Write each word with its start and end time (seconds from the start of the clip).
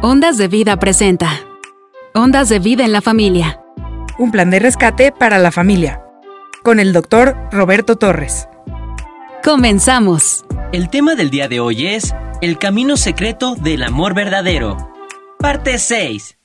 Ondas 0.00 0.38
de 0.38 0.46
Vida 0.46 0.76
presenta. 0.78 1.40
Ondas 2.14 2.48
de 2.48 2.60
Vida 2.60 2.84
en 2.84 2.92
la 2.92 3.02
Familia. 3.02 3.60
Un 4.16 4.30
plan 4.30 4.48
de 4.48 4.60
rescate 4.60 5.10
para 5.10 5.38
la 5.38 5.50
familia. 5.50 6.00
Con 6.62 6.78
el 6.78 6.92
doctor 6.92 7.36
Roberto 7.50 7.96
Torres. 7.96 8.46
Comenzamos. 9.42 10.44
El 10.72 10.88
tema 10.88 11.16
del 11.16 11.30
día 11.30 11.48
de 11.48 11.58
hoy 11.58 11.88
es 11.88 12.14
El 12.40 12.58
camino 12.58 12.96
secreto 12.96 13.56
del 13.56 13.82
amor 13.82 14.14
verdadero. 14.14 14.76
Parte 15.40 15.80
6. 15.80 16.38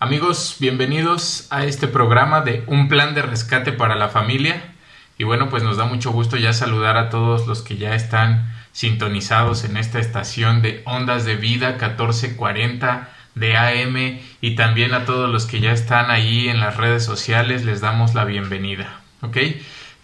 Amigos, 0.00 0.56
bienvenidos 0.58 1.46
a 1.50 1.64
este 1.66 1.86
programa 1.86 2.40
de 2.40 2.64
Un 2.66 2.88
plan 2.88 3.14
de 3.14 3.22
rescate 3.22 3.70
para 3.70 3.94
la 3.94 4.08
familia. 4.08 4.74
Y 5.18 5.22
bueno, 5.22 5.50
pues 5.50 5.62
nos 5.62 5.76
da 5.76 5.84
mucho 5.84 6.10
gusto 6.10 6.36
ya 6.36 6.52
saludar 6.52 6.96
a 6.96 7.10
todos 7.10 7.46
los 7.46 7.62
que 7.62 7.76
ya 7.76 7.94
están 7.94 8.55
sintonizados 8.76 9.64
en 9.64 9.76
esta 9.78 9.98
estación 9.98 10.60
de 10.60 10.82
Ondas 10.84 11.24
de 11.24 11.36
Vida 11.36 11.78
1440 11.80 13.08
de 13.34 13.56
AM 13.56 14.20
y 14.42 14.54
también 14.54 14.92
a 14.92 15.06
todos 15.06 15.30
los 15.30 15.46
que 15.46 15.60
ya 15.60 15.72
están 15.72 16.10
ahí 16.10 16.50
en 16.50 16.60
las 16.60 16.76
redes 16.76 17.02
sociales 17.02 17.64
les 17.64 17.80
damos 17.80 18.14
la 18.14 18.26
bienvenida. 18.26 19.00
¿Ok? 19.22 19.38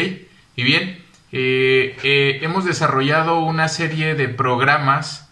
Y 0.55 0.63
bien, 0.63 1.03
eh, 1.33 1.97
eh, 2.05 2.39
hemos 2.43 2.65
desarrollado 2.65 3.41
una 3.41 3.67
serie 3.67 4.15
de 4.15 4.29
programas 4.29 5.29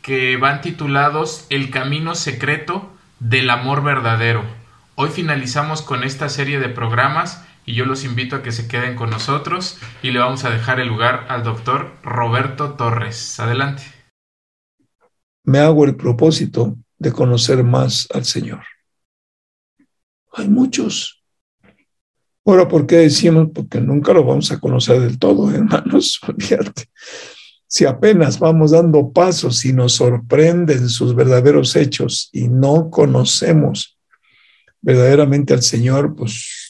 que 0.00 0.38
van 0.38 0.62
titulados 0.62 1.44
El 1.50 1.70
camino 1.70 2.14
secreto 2.14 2.90
del 3.18 3.50
amor 3.50 3.82
verdadero. 3.82 4.42
Hoy 4.94 5.10
finalizamos 5.10 5.82
con 5.82 6.04
esta 6.04 6.30
serie 6.30 6.60
de 6.60 6.70
programas 6.70 7.44
y 7.66 7.74
yo 7.74 7.84
los 7.84 8.04
invito 8.04 8.36
a 8.36 8.42
que 8.42 8.52
se 8.52 8.68
queden 8.68 8.96
con 8.96 9.10
nosotros 9.10 9.78
y 10.02 10.10
le 10.10 10.18
vamos 10.18 10.44
a 10.44 10.50
dejar 10.50 10.80
el 10.80 10.88
lugar 10.88 11.26
al 11.28 11.44
doctor 11.44 11.92
Roberto 12.02 12.74
Torres. 12.74 13.38
Adelante. 13.38 13.82
Me 15.44 15.58
hago 15.58 15.84
el 15.84 15.96
propósito 15.96 16.76
de 16.98 17.12
conocer 17.12 17.64
más 17.64 18.08
al 18.12 18.24
Señor. 18.24 18.62
Hay 20.32 20.48
muchos. 20.48 21.22
Ahora, 22.44 22.68
¿por 22.68 22.86
qué 22.86 22.96
decimos? 22.96 23.48
Porque 23.54 23.80
nunca 23.80 24.12
lo 24.12 24.24
vamos 24.24 24.50
a 24.52 24.60
conocer 24.60 25.00
del 25.00 25.18
todo, 25.18 25.50
hermanos. 25.54 26.20
Si 27.66 27.84
apenas 27.84 28.38
vamos 28.38 28.72
dando 28.72 29.12
pasos 29.12 29.64
y 29.64 29.72
nos 29.72 29.92
sorprenden 29.92 30.88
sus 30.88 31.14
verdaderos 31.14 31.76
hechos 31.76 32.28
y 32.32 32.48
no 32.48 32.90
conocemos 32.90 33.98
verdaderamente 34.80 35.54
al 35.54 35.62
Señor, 35.62 36.16
pues 36.16 36.69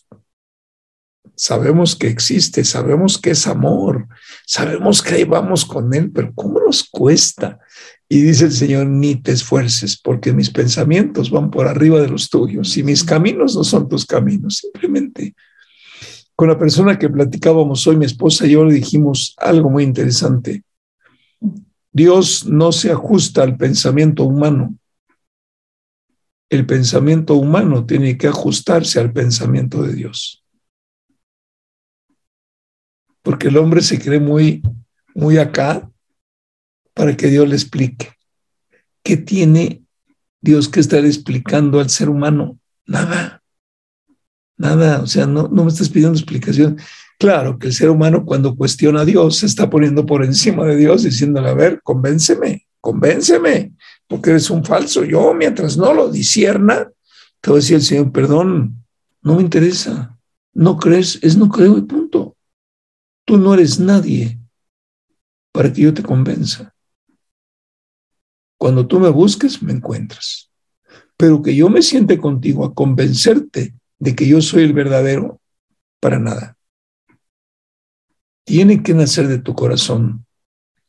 sabemos 1.41 1.97
que 1.97 2.07
existe, 2.07 2.65
sabemos 2.65 3.17
que 3.17 3.31
es 3.31 3.47
amor, 3.47 4.07
sabemos 4.47 5.01
que 5.01 5.15
ahí 5.15 5.25
vamos 5.25 5.65
con 5.65 5.95
Él, 5.95 6.11
pero 6.13 6.35
¿cómo 6.35 6.61
nos 6.61 6.85
cuesta? 6.85 7.59
Y 8.11 8.21
dice 8.21 8.45
el 8.45 8.53
Señor, 8.53 8.87
ni 8.89 9.17
te 9.17 9.33
esfuerces, 9.33 9.99
porque 9.99 10.35
mis 10.35 10.51
pensamientos 10.51 11.31
van 11.31 11.51
por 11.51 11.67
arriba 11.67 11.99
de 11.99 12.09
los 12.09 12.29
tuyos 12.29 12.77
y 12.77 12.83
mis 12.83 13.03
caminos 13.03 13.57
no 13.57 13.65
son 13.65 13.89
tus 13.89 14.05
caminos. 14.05 14.59
Simplemente 14.59 15.35
con 16.37 16.49
la 16.49 16.59
persona 16.59 16.99
que 16.99 17.09
platicábamos 17.09 17.87
hoy, 17.87 17.97
mi 17.97 18.05
esposa 18.05 18.47
y 18.47 18.51
yo 18.51 18.65
le 18.67 18.75
dijimos 18.75 19.35
algo 19.39 19.71
muy 19.71 19.85
interesante. 19.85 20.63
Dios 21.91 22.45
no 22.45 22.71
se 22.71 22.93
ajusta 22.93 23.43
al 23.43 23.57
pensamiento 23.57 24.25
humano. 24.25 24.77
El 26.51 26.67
pensamiento 26.67 27.35
humano 27.35 27.87
tiene 27.87 28.19
que 28.19 28.27
ajustarse 28.27 29.01
al 29.01 29.11
pensamiento 29.15 29.83
de 29.83 29.95
Dios 29.95 30.41
porque 33.23 33.49
el 33.49 33.57
hombre 33.57 33.83
se 33.83 33.99
cree 33.99 34.21
muy, 34.21 34.63
muy 35.15 35.39
acá 35.39 35.91
para 36.95 37.17
que 37.17 37.29
Dios 37.29 37.49
le 37.49 37.55
explique. 37.55 38.13
¿Qué 39.03 39.17
tiene 39.17 39.83
Dios 40.41 40.69
que 40.69 40.81
estar 40.81 41.05
explicando 41.05 41.81
al 41.81 41.91
ser 41.91 42.09
humano? 42.09 42.59
Nada, 42.87 43.43
nada, 44.57 45.03
o 45.03 45.07
sea, 45.07 45.27
no, 45.27 45.49
no 45.49 45.65
me 45.65 45.71
estás 45.71 45.89
pidiendo 45.89 46.19
explicación. 46.19 46.79
Claro 47.19 47.59
que 47.59 47.67
el 47.69 47.75
ser 47.75 47.91
humano 47.91 48.25
cuando 48.25 48.57
cuestiona 48.57 49.03
a 49.03 49.05
Dios 49.05 49.37
se 49.39 49.47
está 49.47 49.69
poniendo 49.69 50.07
por 50.07 50.25
encima 50.25 50.65
de 50.65 50.77
Dios 50.77 51.03
diciéndole, 51.03 51.51
a 51.51 51.55
ver, 51.55 51.81
convénceme, 51.83 52.67
convénceme, 52.81 53.75
porque 54.07 54.31
eres 54.31 54.51
un 54.51 54.65
falso. 54.65 55.05
Yo, 55.05 55.35
mientras 55.35 55.77
no 55.77 55.93
lo 55.93 56.11
disierna, 56.11 56.91
te 57.41 57.51
voy 57.51 57.59
a 57.59 57.61
decir 57.61 57.77
el 57.77 57.83
Señor, 57.83 58.13
perdón, 58.13 58.85
no 59.23 59.37
me 59.37 59.43
interesa. 59.43 60.19
No 60.53 60.79
crees, 60.79 61.19
es 61.23 61.37
no 61.37 61.49
creo 61.49 61.79
y 61.79 61.83
punto. 61.83 62.37
Tú 63.31 63.39
no 63.39 63.55
eres 63.55 63.79
nadie 63.79 64.41
para 65.53 65.73
que 65.73 65.83
yo 65.83 65.95
te 65.95 66.03
convenza. 66.03 66.75
Cuando 68.59 68.89
tú 68.89 68.99
me 68.99 69.09
busques, 69.09 69.63
me 69.63 69.73
encuentras. 69.73 70.51
Pero 71.17 71.41
que 71.41 71.55
yo 71.55 71.71
me 71.71 71.81
siente 71.81 72.19
contigo 72.19 72.65
a 72.65 72.75
convencerte 72.75 73.77
de 74.01 74.17
que 74.17 74.27
yo 74.27 74.43
soy 74.43 74.65
el 74.65 74.73
verdadero, 74.73 75.41
para 76.01 76.19
nada. 76.19 76.57
Tiene 78.45 78.83
que 78.83 78.95
nacer 78.95 79.29
de 79.29 79.39
tu 79.39 79.55
corazón 79.55 80.27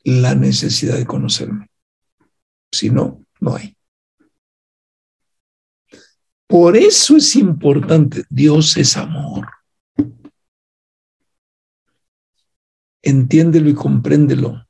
la 0.03 0.33
necesidad 0.33 0.97
de 0.97 1.05
conocerme. 1.05 1.69
Si 2.71 2.89
no, 2.89 3.23
no 3.39 3.55
hay. 3.55 3.77
Por 6.47 6.75
eso 6.75 7.17
es 7.17 7.35
importante, 7.35 8.23
Dios 8.31 8.77
es 8.77 8.97
amor. 8.97 9.47
Entiéndelo 13.01 13.69
y 13.69 13.73
compréndelo. 13.73 14.67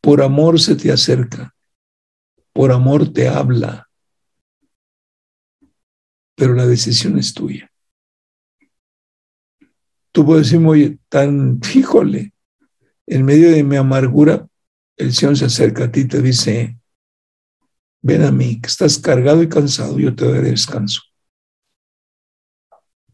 Por 0.00 0.22
amor 0.22 0.60
se 0.60 0.74
te 0.74 0.90
acerca, 0.90 1.54
por 2.52 2.72
amor 2.72 3.12
te 3.12 3.28
habla, 3.28 3.88
pero 6.34 6.54
la 6.54 6.66
decisión 6.66 7.18
es 7.18 7.34
tuya. 7.34 7.70
Tú 10.12 10.26
puedes 10.26 10.50
decir, 10.50 10.66
oye, 10.66 10.98
tan, 11.08 11.60
fíjole, 11.62 12.32
en 13.06 13.24
medio 13.24 13.50
de 13.50 13.64
mi 13.64 13.76
amargura, 13.76 14.46
el 14.96 15.12
Señor 15.12 15.36
se 15.36 15.46
acerca 15.46 15.84
a 15.84 15.92
ti 15.92 16.00
y 16.00 16.08
te 16.08 16.20
dice, 16.20 16.78
ven 18.02 18.22
a 18.22 18.32
mí, 18.32 18.60
que 18.60 18.66
estás 18.66 18.98
cargado 18.98 19.42
y 19.42 19.48
cansado, 19.48 19.98
yo 19.98 20.14
te 20.14 20.30
daré 20.30 20.50
descanso. 20.50 21.02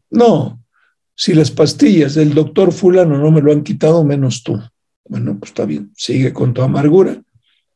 No, 0.09 0.59
si 1.19 1.33
las 1.33 1.51
pastillas 1.51 2.15
del 2.15 2.33
doctor 2.33 2.71
fulano 2.71 3.17
no 3.17 3.29
me 3.29 3.41
lo 3.41 3.51
han 3.51 3.61
quitado, 3.61 4.05
menos 4.05 4.41
tú. 4.41 4.57
Bueno, 5.03 5.37
pues 5.37 5.51
está 5.51 5.65
bien, 5.65 5.91
sigue 5.93 6.31
con 6.31 6.53
tu 6.53 6.61
amargura, 6.61 7.21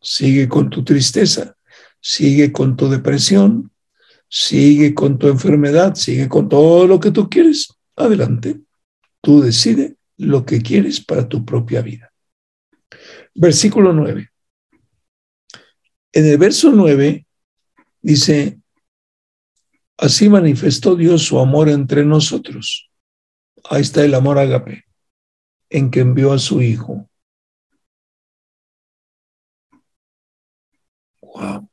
sigue 0.01 0.47
con 0.47 0.69
tu 0.69 0.85
tristeza, 0.85 1.53
sigue 1.99 2.53
con 2.53 2.77
tu 2.77 2.87
depresión, 2.87 3.69
sigue 4.29 4.93
con 4.93 5.19
tu 5.19 5.27
enfermedad, 5.27 5.93
sigue 5.95 6.29
con 6.29 6.47
todo 6.47 6.87
lo 6.87 7.01
que 7.01 7.11
tú 7.11 7.29
quieres. 7.29 7.67
Adelante, 7.97 8.61
tú 9.19 9.41
decide 9.41 9.97
lo 10.15 10.45
que 10.45 10.61
quieres 10.61 11.01
para 11.01 11.27
tu 11.27 11.43
propia 11.43 11.81
vida. 11.81 12.13
Versículo 13.35 13.91
9. 13.91 14.29
En 16.13 16.25
el 16.25 16.37
verso 16.37 16.71
9 16.71 17.27
dice, 18.01 18.61
así 19.97 20.29
manifestó 20.29 20.95
Dios 20.95 21.23
su 21.23 21.37
amor 21.39 21.67
entre 21.67 22.05
nosotros 22.05 22.89
Ahí 23.69 23.81
está 23.81 24.03
el 24.03 24.13
amor 24.13 24.37
ágape, 24.37 24.85
en 25.69 25.89
que 25.89 26.01
envió 26.01 26.33
a 26.33 26.39
su 26.39 26.61
Hijo. 26.61 27.09
Wow. 31.21 31.69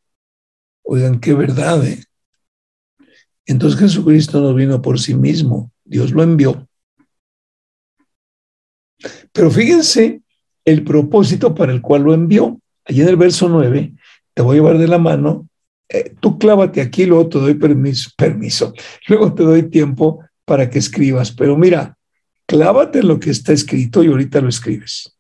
Oigan, 0.83 1.21
qué 1.21 1.35
verdad. 1.35 1.85
¿eh? 1.87 2.03
Entonces 3.47 3.79
Jesucristo 3.79 4.41
no 4.41 4.55
vino 4.55 4.81
por 4.81 4.99
sí 5.01 5.15
mismo, 5.15 5.73
Dios 5.85 6.13
lo 6.13 6.23
envió. 6.23 6.69
Pero 9.33 9.51
fíjense 9.51 10.23
el 10.65 10.85
propósito 10.85 11.55
para 11.55 11.73
el 11.73 11.81
cual 11.81 12.03
lo 12.03 12.15
envió. 12.15 12.61
Allí 12.85 13.03
en 13.03 13.09
el 13.09 13.17
verso 13.17 13.49
9, 13.49 13.95
te 14.35 14.43
voy 14.43 14.57
a 14.57 14.61
llevar 14.61 14.79
de 14.79 14.89
la 14.89 14.99
mano, 14.99 15.49
eh, 15.89 16.15
tú 16.21 16.39
clávate 16.39 16.81
aquí, 16.81 17.05
luego 17.07 17.29
te 17.29 17.39
doy 17.39 17.55
permiso, 17.55 18.11
permiso, 18.17 18.73
luego 19.09 19.35
te 19.35 19.43
doy 19.43 19.69
tiempo 19.69 20.25
para 20.51 20.69
que 20.69 20.81
escribas, 20.81 21.31
pero 21.31 21.57
mira, 21.57 21.97
clávate 22.45 23.05
lo 23.05 23.21
que 23.21 23.31
está 23.31 23.53
escrito 23.53 24.03
y 24.03 24.09
ahorita 24.09 24.41
lo 24.41 24.49
escribes. 24.49 25.17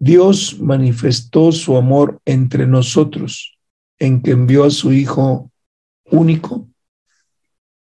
Dios 0.00 0.58
manifestó 0.58 1.52
su 1.52 1.76
amor 1.76 2.20
entre 2.24 2.66
nosotros 2.66 3.56
en 4.00 4.20
que 4.20 4.32
envió 4.32 4.64
a 4.64 4.70
su 4.70 4.92
Hijo 4.92 5.52
único, 6.06 6.68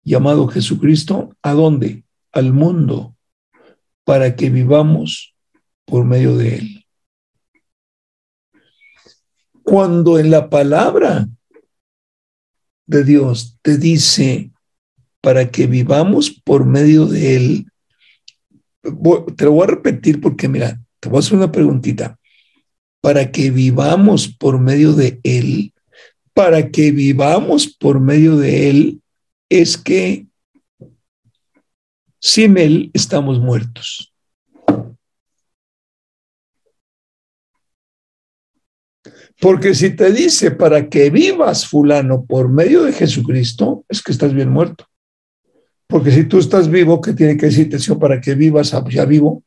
llamado 0.04 0.46
Jesucristo, 0.46 1.34
¿a 1.42 1.54
dónde? 1.54 2.04
Al 2.30 2.52
mundo, 2.52 3.16
para 4.04 4.36
que 4.36 4.48
vivamos 4.48 5.34
por 5.86 6.04
medio 6.04 6.36
de 6.36 6.54
Él. 6.54 6.86
Cuando 9.64 10.20
en 10.20 10.30
la 10.30 10.48
palabra 10.48 11.26
de 12.86 13.02
Dios 13.02 13.58
te 13.60 13.76
dice 13.76 14.52
para 15.26 15.50
que 15.50 15.66
vivamos 15.66 16.30
por 16.30 16.64
medio 16.64 17.04
de 17.06 17.34
Él, 17.34 17.66
te 19.36 19.44
lo 19.44 19.50
voy 19.50 19.64
a 19.64 19.66
repetir 19.66 20.20
porque 20.20 20.46
mira, 20.46 20.80
te 21.00 21.08
voy 21.08 21.16
a 21.16 21.18
hacer 21.18 21.36
una 21.36 21.50
preguntita. 21.50 22.16
Para 23.00 23.32
que 23.32 23.50
vivamos 23.50 24.28
por 24.28 24.60
medio 24.60 24.92
de 24.92 25.18
Él, 25.24 25.72
para 26.32 26.70
que 26.70 26.92
vivamos 26.92 27.66
por 27.66 27.98
medio 27.98 28.36
de 28.36 28.70
Él, 28.70 29.02
es 29.48 29.76
que 29.76 30.28
sin 32.20 32.56
Él 32.56 32.92
estamos 32.94 33.40
muertos. 33.40 34.14
Porque 39.40 39.74
si 39.74 39.90
te 39.90 40.12
dice 40.12 40.52
para 40.52 40.88
que 40.88 41.10
vivas 41.10 41.66
fulano 41.66 42.24
por 42.24 42.48
medio 42.48 42.84
de 42.84 42.92
Jesucristo, 42.92 43.84
es 43.88 44.00
que 44.00 44.12
estás 44.12 44.32
bien 44.32 44.50
muerto. 44.50 44.86
Porque 45.86 46.10
si 46.10 46.24
tú 46.24 46.38
estás 46.38 46.68
vivo, 46.68 47.00
¿qué 47.00 47.12
tiene 47.12 47.36
que 47.36 47.46
decirte? 47.46 47.78
Para 47.96 48.20
que 48.20 48.34
vivas 48.34 48.74
ya 48.88 49.04
vivo. 49.04 49.44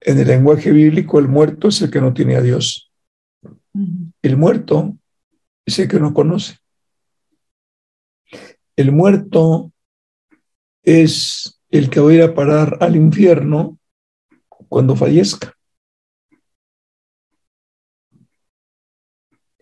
En 0.00 0.18
el 0.18 0.26
lenguaje 0.26 0.70
bíblico, 0.70 1.18
el 1.18 1.28
muerto 1.28 1.68
es 1.68 1.82
el 1.82 1.90
que 1.90 2.00
no 2.00 2.12
tiene 2.12 2.36
a 2.36 2.42
Dios. 2.42 2.92
El 4.22 4.36
muerto 4.36 4.96
es 5.66 5.78
el 5.78 5.88
que 5.88 6.00
no 6.00 6.12
conoce. 6.12 6.58
El 8.76 8.92
muerto 8.92 9.72
es 10.82 11.60
el 11.70 11.88
que 11.90 12.00
va 12.00 12.10
a 12.10 12.14
ir 12.14 12.22
a 12.22 12.34
parar 12.34 12.78
al 12.80 12.96
infierno 12.96 13.78
cuando 14.68 14.96
fallezca. 14.96 15.54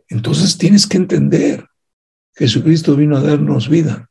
Entonces 0.09 0.59
tienes 0.59 0.87
que 0.87 0.97
entender, 0.97 1.69
Jesucristo 2.35 2.97
vino 2.97 3.17
a 3.17 3.23
darnos 3.23 3.69
vida. 3.69 4.10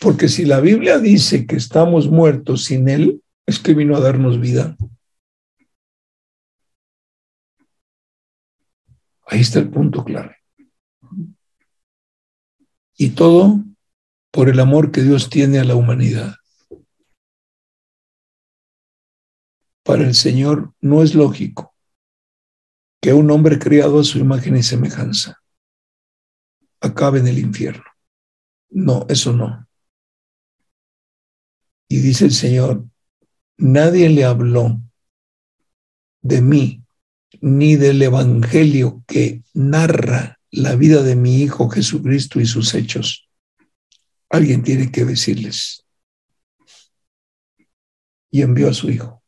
Porque 0.00 0.28
si 0.28 0.46
la 0.46 0.60
Biblia 0.60 0.98
dice 0.98 1.46
que 1.46 1.56
estamos 1.56 2.08
muertos 2.08 2.64
sin 2.64 2.88
Él, 2.88 3.22
es 3.46 3.58
que 3.58 3.74
vino 3.74 3.94
a 3.94 4.00
darnos 4.00 4.40
vida. 4.40 4.76
Ahí 9.26 9.40
está 9.40 9.58
el 9.58 9.68
punto 9.68 10.02
clave. 10.02 10.36
Y 12.96 13.10
todo 13.10 13.60
por 14.30 14.48
el 14.48 14.58
amor 14.58 14.90
que 14.90 15.02
Dios 15.02 15.28
tiene 15.28 15.58
a 15.58 15.64
la 15.64 15.74
humanidad. 15.74 16.34
Para 19.82 20.04
el 20.04 20.14
Señor 20.14 20.72
no 20.80 21.02
es 21.02 21.14
lógico 21.14 21.74
que 23.02 23.12
un 23.12 23.30
hombre 23.30 23.58
criado 23.58 24.00
a 24.00 24.04
su 24.04 24.18
imagen 24.18 24.56
y 24.56 24.62
semejanza 24.62 25.42
acabe 26.80 27.20
en 27.20 27.28
el 27.28 27.38
infierno. 27.38 27.84
No, 28.70 29.04
eso 29.08 29.32
no. 29.32 29.69
Y 31.92 31.98
dice 31.98 32.26
el 32.26 32.32
Señor, 32.32 32.86
nadie 33.58 34.08
le 34.10 34.24
habló 34.24 34.80
de 36.22 36.40
mí 36.40 36.84
ni 37.40 37.74
del 37.74 38.00
Evangelio 38.00 39.02
que 39.08 39.42
narra 39.54 40.38
la 40.52 40.76
vida 40.76 41.02
de 41.02 41.16
mi 41.16 41.42
Hijo 41.42 41.68
Jesucristo 41.68 42.38
y 42.38 42.46
sus 42.46 42.74
hechos. 42.74 43.28
Alguien 44.28 44.62
tiene 44.62 44.92
que 44.92 45.04
decirles. 45.04 45.84
Y 48.30 48.42
envió 48.42 48.68
a 48.68 48.74
su 48.74 48.88
Hijo. 48.88 49.20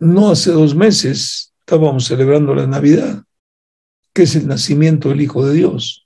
No 0.00 0.30
hace 0.30 0.50
dos 0.50 0.74
meses 0.74 1.54
estábamos 1.60 2.06
celebrando 2.06 2.56
la 2.56 2.66
Navidad, 2.66 3.22
que 4.12 4.24
es 4.24 4.34
el 4.34 4.48
nacimiento 4.48 5.10
del 5.10 5.20
Hijo 5.20 5.46
de 5.46 5.54
Dios. 5.54 6.05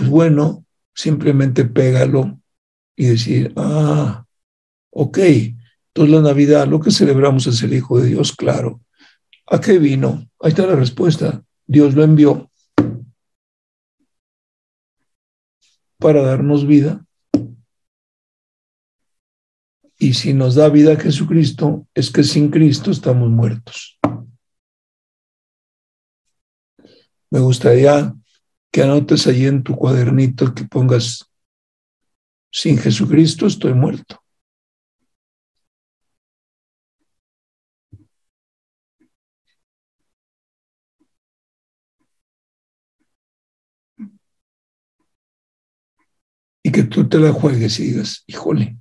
Pues 0.00 0.08
bueno, 0.08 0.64
simplemente 0.94 1.66
pégalo 1.66 2.40
y 2.96 3.04
decir, 3.04 3.52
ah, 3.56 4.24
ok, 4.88 5.18
entonces 5.18 6.14
la 6.14 6.22
Navidad, 6.22 6.66
lo 6.66 6.80
que 6.80 6.90
celebramos 6.90 7.46
es 7.46 7.62
el 7.62 7.74
Hijo 7.74 8.00
de 8.00 8.08
Dios, 8.08 8.34
claro. 8.34 8.80
¿A 9.46 9.60
qué 9.60 9.78
vino? 9.78 10.26
Ahí 10.40 10.52
está 10.52 10.66
la 10.66 10.74
respuesta. 10.74 11.44
Dios 11.66 11.94
lo 11.94 12.02
envió 12.02 12.50
para 15.98 16.22
darnos 16.22 16.66
vida 16.66 17.04
y 19.98 20.14
si 20.14 20.32
nos 20.32 20.54
da 20.54 20.70
vida 20.70 20.96
Jesucristo, 20.96 21.86
es 21.92 22.10
que 22.10 22.24
sin 22.24 22.50
Cristo 22.50 22.90
estamos 22.90 23.28
muertos. 23.28 24.00
Me 27.28 27.40
gustaría 27.40 28.14
que 28.70 28.82
anotes 28.82 29.26
allí 29.26 29.46
en 29.46 29.62
tu 29.62 29.74
cuadernito 29.76 30.54
que 30.54 30.64
pongas, 30.64 31.30
sin 32.52 32.78
Jesucristo 32.78 33.46
estoy 33.46 33.74
muerto. 33.74 34.22
Y 46.62 46.72
que 46.72 46.84
tú 46.84 47.08
te 47.08 47.18
la 47.18 47.32
juegues 47.32 47.80
y 47.80 47.84
digas, 47.84 48.22
híjole, 48.26 48.76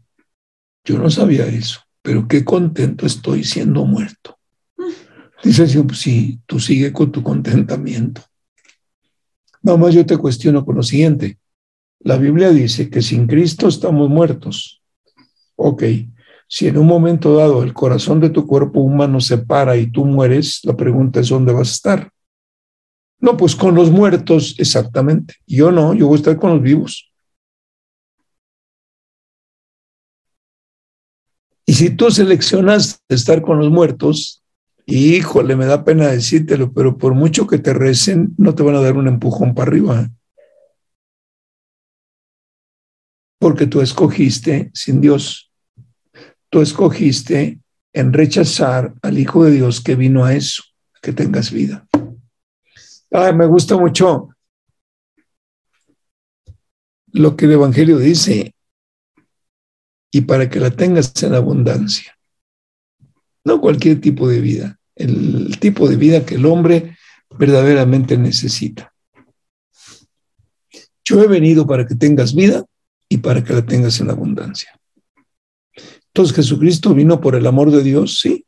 yo 0.83 0.97
no 0.97 1.09
sabía 1.09 1.45
eso, 1.45 1.81
pero 2.01 2.27
qué 2.27 2.43
contento 2.43 3.05
estoy 3.05 3.43
siendo 3.43 3.85
muerto. 3.85 4.37
Dice 5.43 5.63
el 5.63 5.69
Señor, 5.69 5.87
pues 5.87 5.99
sí, 5.99 6.41
tú 6.45 6.59
sigue 6.59 6.91
con 6.91 7.11
tu 7.11 7.23
contentamiento. 7.23 8.21
Nada 9.61 9.77
más 9.77 9.93
yo 9.93 10.05
te 10.05 10.17
cuestiono 10.17 10.65
con 10.65 10.75
lo 10.75 10.83
siguiente. 10.83 11.37
La 11.99 12.17
Biblia 12.17 12.49
dice 12.51 12.89
que 12.89 13.01
sin 13.01 13.27
Cristo 13.27 13.67
estamos 13.67 14.09
muertos. 14.09 14.81
Ok, 15.55 15.83
si 16.47 16.67
en 16.67 16.77
un 16.77 16.87
momento 16.87 17.35
dado 17.35 17.63
el 17.63 17.73
corazón 17.73 18.19
de 18.19 18.29
tu 18.29 18.47
cuerpo 18.47 18.79
humano 18.79 19.19
se 19.19 19.37
para 19.37 19.75
y 19.75 19.91
tú 19.91 20.05
mueres, 20.05 20.61
la 20.63 20.75
pregunta 20.75 21.19
es 21.19 21.29
¿dónde 21.29 21.51
vas 21.51 21.69
a 21.69 21.73
estar? 21.73 22.11
No, 23.19 23.35
pues 23.35 23.55
con 23.55 23.75
los 23.75 23.91
muertos, 23.91 24.55
exactamente. 24.57 25.35
Yo 25.45 25.71
no, 25.71 25.93
yo 25.93 26.07
voy 26.07 26.15
a 26.15 26.19
estar 26.19 26.37
con 26.37 26.51
los 26.51 26.61
vivos. 26.61 27.11
Y 31.65 31.73
si 31.73 31.91
tú 31.91 32.09
seleccionas 32.09 33.03
estar 33.09 33.41
con 33.41 33.59
los 33.59 33.69
muertos, 33.69 34.38
híjole, 34.95 35.55
me 35.55 35.65
da 35.65 35.83
pena 35.83 36.07
decírtelo, 36.07 36.73
pero 36.73 36.97
por 36.97 37.13
mucho 37.13 37.47
que 37.47 37.57
te 37.57 37.73
recen, 37.73 38.33
no 38.37 38.55
te 38.55 38.63
van 38.63 38.75
a 38.75 38.81
dar 38.81 38.97
un 38.97 39.07
empujón 39.07 39.53
para 39.53 39.69
arriba. 39.69 40.09
Porque 43.39 43.67
tú 43.67 43.81
escogiste 43.81 44.71
sin 44.73 45.01
Dios. 45.01 45.51
Tú 46.49 46.61
escogiste 46.61 47.59
en 47.93 48.13
rechazar 48.13 48.93
al 49.01 49.17
Hijo 49.17 49.45
de 49.45 49.51
Dios 49.51 49.81
que 49.81 49.95
vino 49.95 50.25
a 50.25 50.33
eso, 50.33 50.63
que 51.01 51.13
tengas 51.13 51.51
vida. 51.51 51.87
Ay, 53.11 53.33
me 53.33 53.45
gusta 53.45 53.77
mucho 53.77 54.29
lo 57.11 57.35
que 57.35 57.45
el 57.45 57.53
Evangelio 57.53 57.97
dice 57.97 58.53
y 60.11 60.21
para 60.21 60.49
que 60.49 60.59
la 60.59 60.71
tengas 60.71 61.11
en 61.23 61.33
abundancia. 61.33 62.17
No 63.43 63.61
cualquier 63.61 63.99
tipo 64.01 64.27
de 64.27 64.41
vida, 64.41 64.78
el 64.99 65.59
tipo 65.59 65.89
de 65.89 65.95
vida 65.95 66.25
que 66.25 66.35
el 66.35 66.45
hombre 66.45 66.95
verdaderamente 67.37 68.17
necesita. 68.17 68.93
Yo 71.03 71.23
he 71.23 71.27
venido 71.27 71.65
para 71.65 71.87
que 71.87 71.95
tengas 71.95 72.35
vida 72.35 72.65
y 73.07 73.17
para 73.17 73.43
que 73.43 73.53
la 73.53 73.65
tengas 73.65 73.99
en 73.99 74.11
abundancia. 74.11 74.79
Entonces 76.13 76.35
Jesucristo 76.35 76.93
vino 76.93 77.19
por 77.19 77.35
el 77.35 77.47
amor 77.47 77.71
de 77.71 77.81
Dios, 77.81 78.19
sí. 78.19 78.45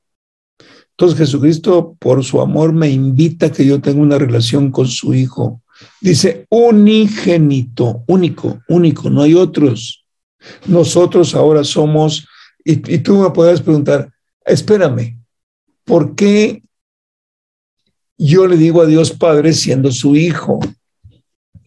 Entonces 0.91 1.17
Jesucristo 1.17 1.96
por 2.00 2.24
su 2.24 2.41
amor 2.41 2.74
me 2.74 2.89
invita 2.89 3.48
a 3.48 3.51
que 3.51 3.65
yo 3.65 3.81
tenga 3.81 4.01
una 4.01 4.17
relación 4.17 4.72
con 4.72 4.88
su 4.88 5.13
Hijo. 5.13 5.62
Dice 6.00 6.46
unigénito, 6.50 8.03
único, 8.08 8.60
único, 8.67 9.10
no 9.10 9.22
hay 9.22 9.34
otros. 9.34 10.05
Nosotros 10.67 11.34
ahora 11.34 11.63
somos, 11.63 12.27
y, 12.63 12.75
tú 13.00 13.17
me 13.17 13.29
puedes 13.31 13.62
preguntar, 13.62 14.12
espérame, 14.46 15.20
¿por 15.83 16.15
qué 16.15 16.63
yo 18.17 18.47
le 18.47 18.57
digo 18.57 18.81
a 18.81 18.85
Dios 18.85 19.11
Padre 19.11 19.53
siendo 19.53 19.91
su 19.91 20.15
hijo? 20.15 20.59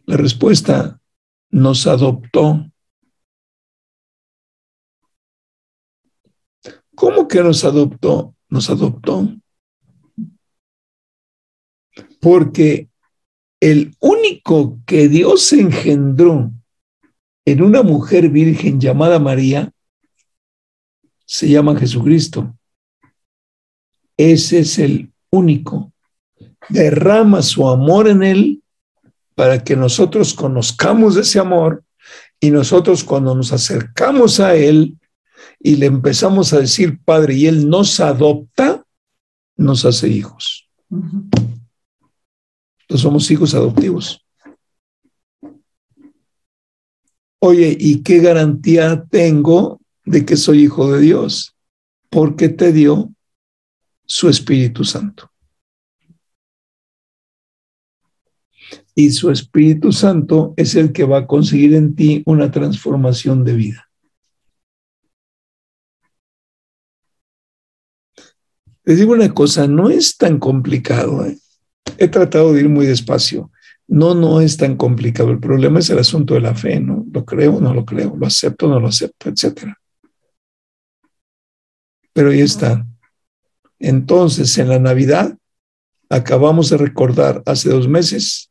La 0.06 0.16
respuesta, 0.16 1.00
nos 1.50 1.86
adoptó. 1.86 2.70
¿Cómo 6.94 7.28
que 7.28 7.42
nos 7.42 7.64
adoptó? 7.64 8.34
Nos 8.48 8.70
adoptó. 8.70 9.28
Porque 12.20 12.88
el 13.60 13.96
único 14.00 14.80
que 14.84 15.08
Dios 15.08 15.52
engendró 15.52 16.52
en 17.44 17.62
una 17.62 17.82
mujer 17.82 18.28
virgen 18.28 18.80
llamada 18.80 19.18
María 19.18 19.72
se 21.24 21.48
llama 21.48 21.76
Jesucristo. 21.76 22.54
Ese 24.16 24.60
es 24.60 24.78
el 24.78 25.12
único. 25.30 25.92
Derrama 26.68 27.42
su 27.42 27.68
amor 27.68 28.08
en 28.08 28.22
él 28.22 28.62
para 29.34 29.64
que 29.64 29.76
nosotros 29.76 30.34
conozcamos 30.34 31.16
ese 31.16 31.38
amor 31.38 31.84
y 32.40 32.50
nosotros 32.50 33.04
cuando 33.04 33.34
nos 33.34 33.52
acercamos 33.52 34.40
a 34.40 34.54
él 34.54 34.98
y 35.58 35.76
le 35.76 35.86
empezamos 35.86 36.52
a 36.52 36.60
decir 36.60 37.00
Padre 37.04 37.34
y 37.34 37.46
él 37.46 37.68
nos 37.68 38.00
adopta, 38.00 38.84
nos 39.56 39.84
hace 39.84 40.08
hijos. 40.08 40.68
Entonces 40.90 43.02
somos 43.02 43.30
hijos 43.30 43.54
adoptivos. 43.54 44.20
Oye, 47.40 47.76
¿y 47.78 48.02
qué 48.02 48.20
garantía 48.20 49.04
tengo 49.10 49.80
de 50.04 50.24
que 50.24 50.36
soy 50.36 50.64
hijo 50.64 50.92
de 50.92 51.00
Dios? 51.00 51.54
Porque 52.10 52.48
te 52.48 52.72
dio 52.72 53.13
su 54.06 54.28
Espíritu 54.28 54.84
Santo. 54.84 55.30
Y 58.94 59.10
su 59.10 59.30
Espíritu 59.30 59.92
Santo 59.92 60.54
es 60.56 60.74
el 60.76 60.92
que 60.92 61.04
va 61.04 61.18
a 61.18 61.26
conseguir 61.26 61.74
en 61.74 61.94
ti 61.94 62.22
una 62.26 62.50
transformación 62.50 63.44
de 63.44 63.54
vida. 63.54 63.88
Les 68.84 68.98
digo 68.98 69.12
una 69.12 69.32
cosa, 69.32 69.66
no 69.66 69.90
es 69.90 70.16
tan 70.16 70.38
complicado. 70.38 71.24
¿eh? 71.24 71.38
He 71.98 72.08
tratado 72.08 72.52
de 72.52 72.60
ir 72.60 72.68
muy 72.68 72.86
despacio. 72.86 73.50
No, 73.86 74.14
no 74.14 74.40
es 74.40 74.56
tan 74.56 74.76
complicado. 74.76 75.30
El 75.30 75.40
problema 75.40 75.78
es 75.78 75.90
el 75.90 75.98
asunto 75.98 76.34
de 76.34 76.40
la 76.40 76.54
fe, 76.54 76.80
¿no? 76.80 77.04
Lo 77.12 77.24
creo, 77.24 77.60
no 77.60 77.74
lo 77.74 77.84
creo, 77.84 78.14
lo 78.16 78.26
acepto, 78.26 78.68
no 78.68 78.80
lo 78.80 78.88
acepto, 78.88 79.28
etcétera. 79.28 79.78
Pero 82.12 82.30
ahí 82.30 82.40
está. 82.40 82.86
Entonces, 83.78 84.56
en 84.58 84.68
la 84.68 84.78
Navidad, 84.78 85.36
acabamos 86.08 86.70
de 86.70 86.76
recordar 86.76 87.42
hace 87.46 87.70
dos 87.70 87.88
meses 87.88 88.50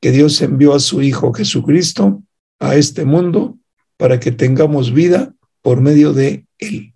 que 0.00 0.10
Dios 0.10 0.40
envió 0.40 0.74
a 0.74 0.80
su 0.80 1.02
Hijo 1.02 1.32
Jesucristo 1.32 2.22
a 2.58 2.76
este 2.76 3.04
mundo 3.04 3.58
para 3.96 4.18
que 4.18 4.32
tengamos 4.32 4.92
vida 4.92 5.34
por 5.62 5.80
medio 5.80 6.12
de 6.12 6.46
Él. 6.58 6.94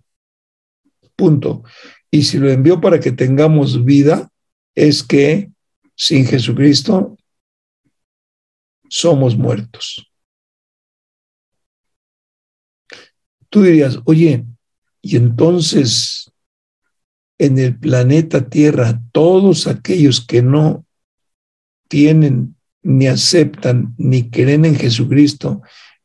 Punto. 1.15 1.63
Y 2.11 2.23
si 2.23 2.37
lo 2.37 2.49
envió 2.49 2.81
para 2.81 2.99
que 2.99 3.11
tengamos 3.11 3.85
vida, 3.85 4.29
es 4.73 5.03
que 5.03 5.51
sin 5.95 6.25
Jesucristo 6.25 7.17
somos 8.89 9.37
muertos. 9.37 10.11
Tú 13.49 13.63
dirías, 13.63 13.99
oye, 14.05 14.45
y 15.01 15.15
entonces 15.15 16.31
en 17.37 17.59
el 17.59 17.77
planeta 17.77 18.49
Tierra, 18.49 19.01
todos 19.11 19.67
aquellos 19.67 20.25
que 20.25 20.41
no 20.41 20.85
tienen, 21.87 22.55
ni 22.81 23.07
aceptan, 23.07 23.93
ni 23.97 24.29
creen 24.29 24.65
en 24.65 24.75
Jesucristo, 24.75 25.61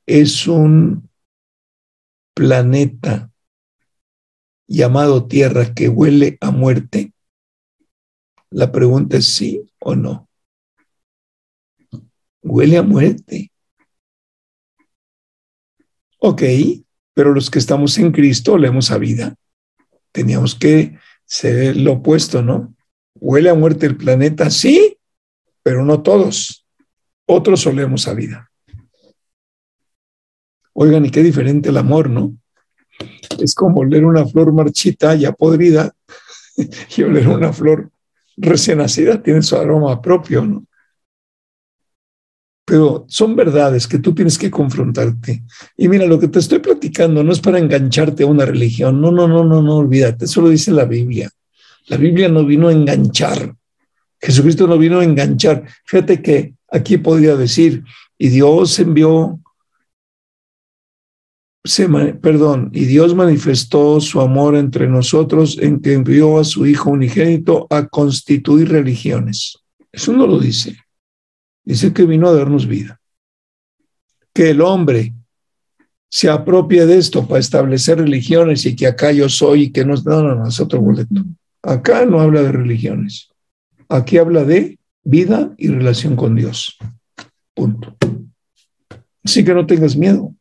es 0.07 0.47
un 0.47 1.09
planeta 2.35 3.31
llamado 4.67 5.27
Tierra 5.27 5.75
que 5.75 5.89
huele 5.89 6.39
a 6.41 6.51
muerte. 6.51 7.13
La 8.51 8.73
pregunta 8.73 9.19
es 9.19 9.27
sí 9.27 9.63
o 9.79 9.95
no. 9.95 10.29
Huele 12.43 12.79
a 12.79 12.83
muerte. 12.83 13.53
Ok, 16.19 16.43
pero 17.15 17.33
los 17.33 17.51
que 17.51 17.59
estamos 17.59 17.97
en 17.99 18.13
Cristo 18.13 18.59
leemos 18.59 18.91
a 18.91 18.99
vida. 18.99 19.35
Teníamos 20.13 20.55
que 20.55 20.99
ser 21.31 21.77
lo 21.77 21.93
opuesto, 21.93 22.43
¿no? 22.43 22.75
Huele 23.15 23.51
a 23.51 23.55
muerte 23.55 23.87
el 23.87 23.97
planeta, 23.97 24.51
sí, 24.51 24.99
pero 25.63 25.85
no 25.85 26.03
todos. 26.03 26.67
Otros 27.25 27.65
olemos 27.69 28.09
a 28.09 28.15
vida. 28.15 28.51
Oigan, 30.73 31.07
y 31.07 31.11
qué 31.11 31.23
diferente 31.23 31.69
el 31.69 31.77
amor, 31.77 32.11
¿no? 32.11 32.35
Es 33.39 33.55
como 33.55 33.83
oler 33.83 34.05
una 34.05 34.27
flor 34.27 34.53
marchita, 34.53 35.15
ya 35.15 35.31
podrida, 35.31 35.95
y 36.97 37.03
oler 37.03 37.29
una 37.29 37.53
flor 37.53 37.91
recién 38.37 38.79
nacida, 38.79 39.23
tiene 39.23 39.43
su 39.43 39.57
aroma 39.57 40.03
propio, 40.03 40.45
¿no? 40.45 40.67
Pero 42.71 43.05
son 43.09 43.35
verdades 43.35 43.89
que 43.89 43.99
tú 43.99 44.15
tienes 44.15 44.39
que 44.39 44.49
confrontarte. 44.49 45.43
Y 45.77 45.89
mira, 45.89 46.07
lo 46.07 46.21
que 46.21 46.29
te 46.29 46.39
estoy 46.39 46.61
platicando 46.61 47.25
no 47.25 47.33
es 47.33 47.41
para 47.41 47.59
engancharte 47.59 48.23
a 48.23 48.27
una 48.27 48.45
religión. 48.45 49.01
No, 49.01 49.11
no, 49.11 49.27
no, 49.27 49.43
no, 49.43 49.61
no, 49.61 49.79
olvídate. 49.79 50.27
Eso 50.27 50.41
lo 50.41 50.51
dice 50.51 50.71
la 50.71 50.85
Biblia. 50.85 51.29
La 51.89 51.97
Biblia 51.97 52.29
no 52.29 52.47
vino 52.47 52.69
a 52.69 52.73
enganchar. 52.73 53.57
Jesucristo 54.21 54.69
no 54.69 54.79
vino 54.79 55.01
a 55.01 55.05
enganchar. 55.05 55.65
Fíjate 55.85 56.23
que 56.23 56.55
aquí 56.71 56.97
podría 56.99 57.35
decir, 57.35 57.83
y 58.17 58.29
Dios 58.29 58.79
envió, 58.79 59.41
se, 61.65 61.89
perdón, 61.89 62.71
y 62.73 62.85
Dios 62.85 63.17
manifestó 63.17 64.01
su 64.01 64.21
amor 64.21 64.55
entre 64.55 64.87
nosotros 64.87 65.59
en 65.61 65.81
que 65.81 65.95
envió 65.95 66.39
a 66.39 66.45
su 66.45 66.67
Hijo 66.67 66.91
unigénito 66.91 67.67
a 67.69 67.89
constituir 67.89 68.69
religiones. 68.69 69.59
Eso 69.91 70.13
no 70.13 70.29
lo 70.29 70.39
dice. 70.39 70.77
Dice 71.65 71.93
que 71.93 72.05
vino 72.05 72.29
a 72.29 72.35
darnos 72.35 72.67
vida. 72.67 73.01
Que 74.33 74.51
el 74.51 74.61
hombre 74.61 75.15
se 76.09 76.29
apropie 76.29 76.87
de 76.87 76.99
esto 76.99 77.27
para 77.27 77.41
establecer 77.41 77.99
religiones 77.99 78.67
y 78.67 78.75
que 78.75 78.87
acá 78.87 79.13
yo 79.13 79.29
soy 79.29 79.65
y 79.65 79.71
que 79.71 79.85
no, 79.85 79.95
no, 79.95 80.23
no, 80.23 80.35
no 80.35 80.45
otro 80.45 80.81
boleto. 80.81 81.25
Acá 81.63 82.05
no 82.05 82.21
habla 82.21 82.43
de 82.43 82.53
religiones. 82.53 83.29
Aquí 83.89 84.19
habla 84.19 84.45
de 84.45 84.79
vida 85.05 85.53
y 85.57 85.69
relación 85.69 86.17
con 86.17 86.35
Dios. 86.35 86.77
Punto. 87.55 87.97
Así 89.23 89.45
que 89.45 89.55
no 89.55 89.67
tengas 89.67 89.97
miedo. 89.97 90.35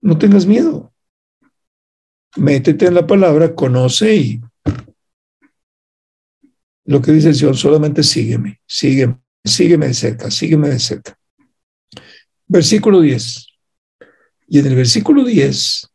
No 0.00 0.18
tengas 0.18 0.46
miedo. 0.46 0.92
Métete 2.36 2.86
en 2.86 2.94
la 2.94 3.06
palabra, 3.06 3.54
conoce 3.54 4.16
y 4.16 4.40
lo 6.86 7.00
que 7.00 7.12
dice 7.12 7.28
el 7.28 7.34
Señor, 7.34 7.56
solamente 7.56 8.02
sígueme, 8.02 8.60
sígueme, 8.66 9.18
sígueme 9.44 9.88
de 9.88 9.94
cerca, 9.94 10.30
sígueme 10.30 10.68
de 10.70 10.78
cerca. 10.78 11.18
Versículo 12.46 13.00
10. 13.00 13.46
Y 14.48 14.58
en 14.58 14.66
el 14.66 14.74
versículo 14.74 15.24
10 15.24 15.90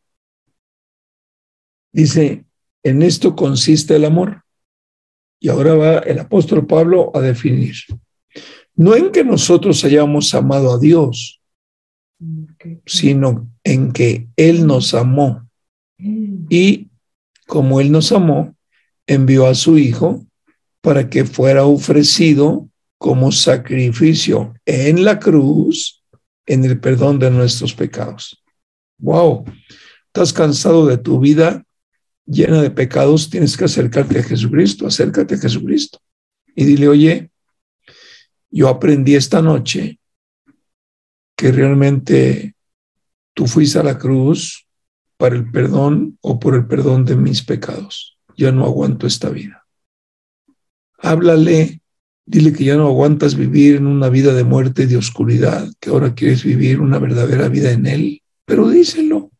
dice, 1.91 2.45
en 2.83 3.01
esto 3.01 3.35
consiste 3.35 3.95
el 3.95 4.05
amor. 4.05 4.43
Y 5.39 5.49
ahora 5.49 5.75
va 5.75 5.97
el 5.99 6.19
apóstol 6.19 6.65
Pablo 6.67 7.11
a 7.13 7.21
definir. 7.21 7.75
No 8.75 8.95
en 8.95 9.11
que 9.11 9.23
nosotros 9.23 9.83
hayamos 9.83 10.33
amado 10.33 10.73
a 10.73 10.79
Dios, 10.79 11.41
sino 12.85 13.49
en 13.63 13.91
que 13.91 14.27
Él 14.35 14.67
nos 14.67 14.93
amó. 14.93 15.47
Y 15.97 16.89
como 17.47 17.79
Él 17.79 17.91
nos 17.91 18.11
amó, 18.11 18.55
envió 19.07 19.47
a 19.47 19.55
su 19.55 19.77
Hijo 19.77 20.25
para 20.81 21.09
que 21.09 21.25
fuera 21.25 21.65
ofrecido 21.65 22.68
como 22.99 23.31
sacrificio 23.31 24.53
en 24.65 25.03
la 25.05 25.19
cruz 25.19 26.03
en 26.45 26.65
el 26.65 26.79
perdón 26.79 27.17
de 27.17 27.31
nuestros 27.31 27.73
pecados. 27.73 28.43
Wow, 28.99 29.45
¿estás 30.07 30.33
cansado 30.33 30.85
de 30.85 30.97
tu 30.97 31.19
vida 31.19 31.65
llena 32.25 32.61
de 32.61 32.69
pecados? 32.69 33.29
Tienes 33.29 33.55
que 33.55 33.65
acercarte 33.65 34.19
a 34.19 34.23
Jesucristo, 34.23 34.85
acércate 34.85 35.35
a 35.35 35.39
Jesucristo 35.39 35.99
y 36.55 36.65
dile, 36.65 36.89
oye, 36.89 37.31
yo 38.51 38.67
aprendí 38.67 39.15
esta 39.15 39.41
noche 39.41 39.99
que 41.37 41.53
realmente 41.53 42.53
tú 43.33 43.47
fuiste 43.47 43.79
a 43.79 43.83
la 43.83 43.97
cruz 43.97 44.67
para 45.15 45.37
el 45.37 45.49
perdón 45.49 46.17
o 46.19 46.37
por 46.37 46.55
el 46.55 46.67
perdón 46.67 47.05
de 47.05 47.15
mis 47.15 47.43
pecados. 47.43 48.19
Ya 48.35 48.51
no 48.51 48.65
aguanto 48.65 49.07
esta 49.07 49.29
vida. 49.29 49.65
Háblale 50.97 51.81
Dile 52.29 52.53
que 52.53 52.63
ya 52.63 52.75
no 52.75 52.85
aguantas 52.85 53.33
vivir 53.33 53.77
en 53.77 53.87
una 53.87 54.07
vida 54.07 54.35
de 54.35 54.43
muerte 54.43 54.83
y 54.83 54.85
de 54.85 54.97
oscuridad, 54.97 55.67
que 55.79 55.89
ahora 55.89 56.13
quieres 56.13 56.43
vivir 56.43 56.79
una 56.79 56.99
verdadera 56.99 57.47
vida 57.47 57.71
en 57.71 57.87
Él. 57.87 58.21
Pero 58.45 58.69
díselo, 58.69 59.31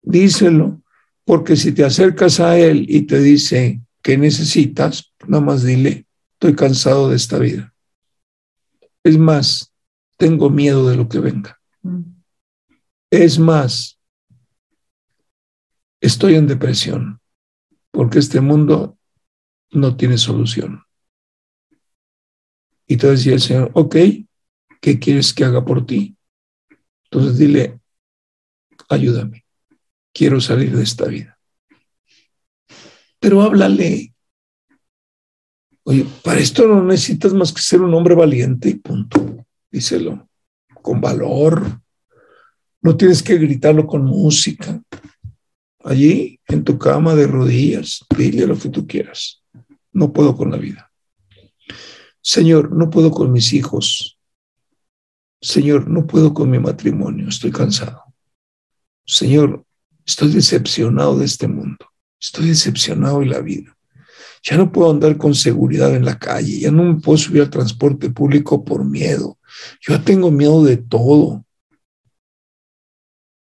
díselo, 0.00 0.80
porque 1.26 1.56
si 1.56 1.72
te 1.72 1.84
acercas 1.84 2.40
a 2.40 2.58
Él 2.58 2.86
y 2.88 3.02
te 3.02 3.20
dice 3.20 3.82
que 4.00 4.16
necesitas, 4.16 5.12
nada 5.28 5.44
más 5.44 5.62
dile, 5.62 6.06
estoy 6.32 6.56
cansado 6.56 7.10
de 7.10 7.16
esta 7.16 7.38
vida. 7.38 7.74
Es 9.04 9.18
más, 9.18 9.74
tengo 10.16 10.48
miedo 10.48 10.88
de 10.88 10.96
lo 10.96 11.06
que 11.06 11.18
venga. 11.18 11.60
Es 13.10 13.38
más, 13.38 13.98
estoy 16.00 16.36
en 16.36 16.46
depresión 16.46 17.20
porque 17.90 18.20
este 18.20 18.40
mundo 18.40 18.96
no 19.70 19.98
tiene 19.98 20.16
solución. 20.16 20.82
Y 22.86 22.94
entonces 22.94 23.20
decía 23.20 23.34
el 23.34 23.40
Señor, 23.40 23.70
ok, 23.74 23.96
¿qué 24.80 24.98
quieres 24.98 25.32
que 25.32 25.44
haga 25.44 25.64
por 25.64 25.86
ti? 25.86 26.16
Entonces 27.04 27.38
dile, 27.38 27.80
ayúdame, 28.88 29.44
quiero 30.12 30.40
salir 30.40 30.76
de 30.76 30.82
esta 30.82 31.06
vida. 31.06 31.38
Pero 33.18 33.42
háblale. 33.42 34.14
Oye, 35.84 36.06
para 36.22 36.40
esto 36.40 36.66
no 36.66 36.82
necesitas 36.82 37.32
más 37.34 37.52
que 37.52 37.62
ser 37.62 37.80
un 37.80 37.94
hombre 37.94 38.14
valiente 38.14 38.68
y 38.68 38.74
punto. 38.74 39.46
Díselo, 39.70 40.28
con 40.82 41.00
valor. 41.00 41.80
No 42.82 42.96
tienes 42.96 43.22
que 43.22 43.38
gritarlo 43.38 43.86
con 43.86 44.04
música. 44.04 44.80
Allí, 45.84 46.40
en 46.46 46.64
tu 46.64 46.78
cama 46.78 47.14
de 47.14 47.26
rodillas, 47.26 48.04
dile 48.16 48.46
lo 48.46 48.58
que 48.58 48.68
tú 48.68 48.86
quieras. 48.86 49.42
No 49.92 50.12
puedo 50.12 50.36
con 50.36 50.50
la 50.50 50.56
vida. 50.56 50.91
Señor, 52.22 52.72
no 52.72 52.88
puedo 52.88 53.10
con 53.10 53.32
mis 53.32 53.52
hijos. 53.52 54.16
Señor, 55.40 55.88
no 55.88 56.06
puedo 56.06 56.32
con 56.32 56.48
mi 56.48 56.60
matrimonio, 56.60 57.28
estoy 57.28 57.50
cansado. 57.50 58.04
Señor, 59.04 59.66
estoy 60.06 60.32
decepcionado 60.32 61.18
de 61.18 61.24
este 61.24 61.48
mundo, 61.48 61.84
estoy 62.20 62.48
decepcionado 62.48 63.20
de 63.20 63.26
la 63.26 63.40
vida. 63.40 63.76
Ya 64.44 64.56
no 64.56 64.70
puedo 64.70 64.90
andar 64.90 65.16
con 65.18 65.34
seguridad 65.34 65.94
en 65.96 66.04
la 66.04 66.18
calle, 66.18 66.60
ya 66.60 66.70
no 66.70 66.84
me 66.84 67.00
puedo 67.00 67.18
subir 67.18 67.42
al 67.42 67.50
transporte 67.50 68.10
público 68.10 68.64
por 68.64 68.84
miedo. 68.84 69.38
Yo 69.80 70.00
tengo 70.02 70.30
miedo 70.30 70.62
de 70.62 70.76
todo. 70.76 71.44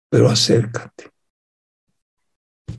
Pero 0.09 0.29
acércate. 0.29 1.09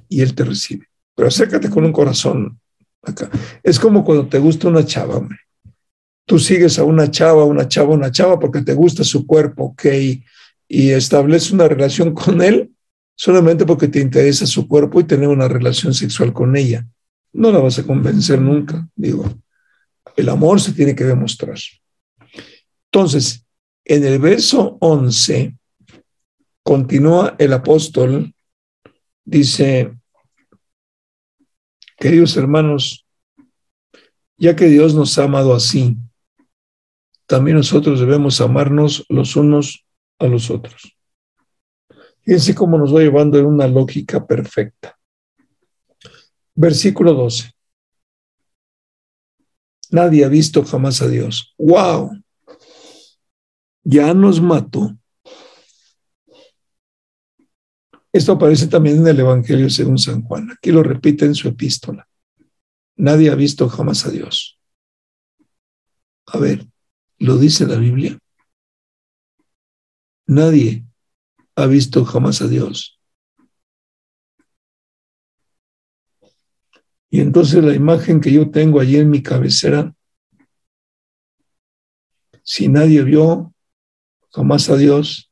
Y 0.08 0.22
Él 0.22 0.34
te 0.34 0.44
recibe. 0.44 0.86
Pero 1.16 1.28
acércate 1.28 1.68
con 1.68 1.84
un 1.84 1.92
corazón 1.92 2.60
acá. 3.02 3.28
Es 3.62 3.78
como 3.78 4.04
cuando 4.04 4.28
te 4.28 4.38
gusta 4.38 4.68
una 4.68 4.84
chava, 4.84 5.16
hombre 5.16 5.38
tú 6.30 6.38
sigues 6.38 6.78
a 6.78 6.84
una 6.84 7.10
chava, 7.10 7.44
una 7.44 7.66
chava, 7.66 7.92
una 7.92 8.12
chava 8.12 8.38
porque 8.38 8.62
te 8.62 8.72
gusta 8.72 9.02
su 9.02 9.26
cuerpo, 9.26 9.64
ok, 9.64 9.84
y 10.68 10.90
estableces 10.90 11.50
una 11.50 11.66
relación 11.66 12.14
con 12.14 12.40
él 12.40 12.70
solamente 13.16 13.66
porque 13.66 13.88
te 13.88 13.98
interesa 13.98 14.46
su 14.46 14.68
cuerpo 14.68 15.00
y 15.00 15.04
tener 15.04 15.26
una 15.26 15.48
relación 15.48 15.92
sexual 15.92 16.32
con 16.32 16.56
ella. 16.56 16.86
No 17.32 17.50
la 17.50 17.58
vas 17.58 17.80
a 17.80 17.82
convencer 17.82 18.40
nunca, 18.40 18.88
digo. 18.94 19.24
El 20.14 20.28
amor 20.28 20.60
se 20.60 20.72
tiene 20.72 20.94
que 20.94 21.02
demostrar. 21.02 21.58
Entonces, 22.92 23.44
en 23.84 24.04
el 24.04 24.20
verso 24.20 24.78
11, 24.80 25.56
continúa 26.62 27.34
el 27.38 27.52
apóstol, 27.54 28.32
dice, 29.24 29.92
queridos 31.98 32.36
hermanos, 32.36 33.04
ya 34.38 34.54
que 34.54 34.66
Dios 34.66 34.94
nos 34.94 35.18
ha 35.18 35.24
amado 35.24 35.52
así, 35.52 35.96
también 37.30 37.58
nosotros 37.58 38.00
debemos 38.00 38.40
amarnos 38.40 39.06
los 39.08 39.36
unos 39.36 39.86
a 40.18 40.26
los 40.26 40.50
otros. 40.50 40.96
Fíjense 42.24 42.56
cómo 42.56 42.76
nos 42.76 42.92
va 42.92 43.02
llevando 43.02 43.38
en 43.38 43.46
una 43.46 43.68
lógica 43.68 44.26
perfecta. 44.26 44.98
Versículo 46.56 47.14
12. 47.14 47.52
Nadie 49.90 50.24
ha 50.24 50.28
visto 50.28 50.64
jamás 50.64 51.02
a 51.02 51.06
Dios. 51.06 51.54
¡Wow! 51.56 52.20
Ya 53.84 54.12
nos 54.12 54.40
mató. 54.40 54.98
Esto 58.12 58.32
aparece 58.32 58.66
también 58.66 58.96
en 58.96 59.06
el 59.06 59.20
Evangelio 59.20 59.70
según 59.70 59.98
San 59.98 60.24
Juan. 60.24 60.50
Aquí 60.50 60.72
lo 60.72 60.82
repite 60.82 61.26
en 61.26 61.36
su 61.36 61.46
epístola. 61.46 62.08
Nadie 62.96 63.30
ha 63.30 63.36
visto 63.36 63.68
jamás 63.68 64.04
a 64.04 64.10
Dios. 64.10 64.58
A 66.26 66.36
ver, 66.36 66.66
¿Lo 67.20 67.36
dice 67.36 67.66
la 67.66 67.76
Biblia? 67.76 68.18
Nadie 70.26 70.86
ha 71.54 71.66
visto 71.66 72.06
jamás 72.06 72.40
a 72.40 72.48
Dios. 72.48 72.98
Y 77.10 77.20
entonces 77.20 77.62
la 77.62 77.74
imagen 77.74 78.22
que 78.22 78.32
yo 78.32 78.50
tengo 78.50 78.80
allí 78.80 78.96
en 78.96 79.10
mi 79.10 79.22
cabecera, 79.22 79.94
si 82.42 82.68
nadie 82.68 83.02
vio 83.02 83.52
jamás 84.32 84.70
a 84.70 84.76
Dios, 84.76 85.30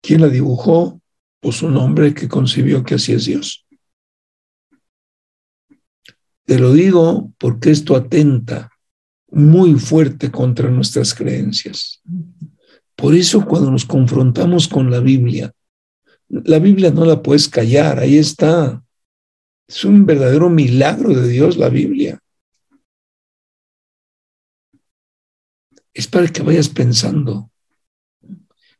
¿quién 0.00 0.22
la 0.22 0.28
dibujó? 0.28 1.02
Pues 1.40 1.60
un 1.60 1.76
hombre 1.76 2.14
que 2.14 2.26
concibió 2.26 2.84
que 2.84 2.94
así 2.94 3.12
es 3.12 3.26
Dios. 3.26 3.66
Te 6.46 6.58
lo 6.58 6.72
digo 6.72 7.34
porque 7.38 7.70
esto 7.70 7.94
atenta 7.96 8.71
muy 9.32 9.74
fuerte 9.74 10.30
contra 10.30 10.70
nuestras 10.70 11.14
creencias. 11.14 12.02
Por 12.94 13.14
eso 13.14 13.44
cuando 13.44 13.70
nos 13.70 13.84
confrontamos 13.84 14.68
con 14.68 14.90
la 14.90 15.00
Biblia, 15.00 15.52
la 16.28 16.58
Biblia 16.58 16.90
no 16.90 17.04
la 17.04 17.22
puedes 17.22 17.48
callar, 17.48 17.98
ahí 17.98 18.18
está. 18.18 18.82
Es 19.66 19.84
un 19.84 20.06
verdadero 20.06 20.50
milagro 20.50 21.14
de 21.14 21.28
Dios 21.28 21.56
la 21.56 21.68
Biblia. 21.68 22.18
Es 25.94 26.06
para 26.06 26.28
que 26.28 26.42
vayas 26.42 26.68
pensando. 26.68 27.50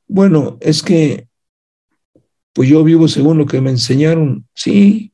Bueno, 0.06 0.58
es 0.60 0.82
que 0.82 1.28
pues 2.52 2.68
yo 2.68 2.84
vivo 2.84 3.08
según 3.08 3.38
lo 3.38 3.46
que 3.46 3.60
me 3.60 3.70
enseñaron. 3.70 4.46
Sí, 4.54 5.12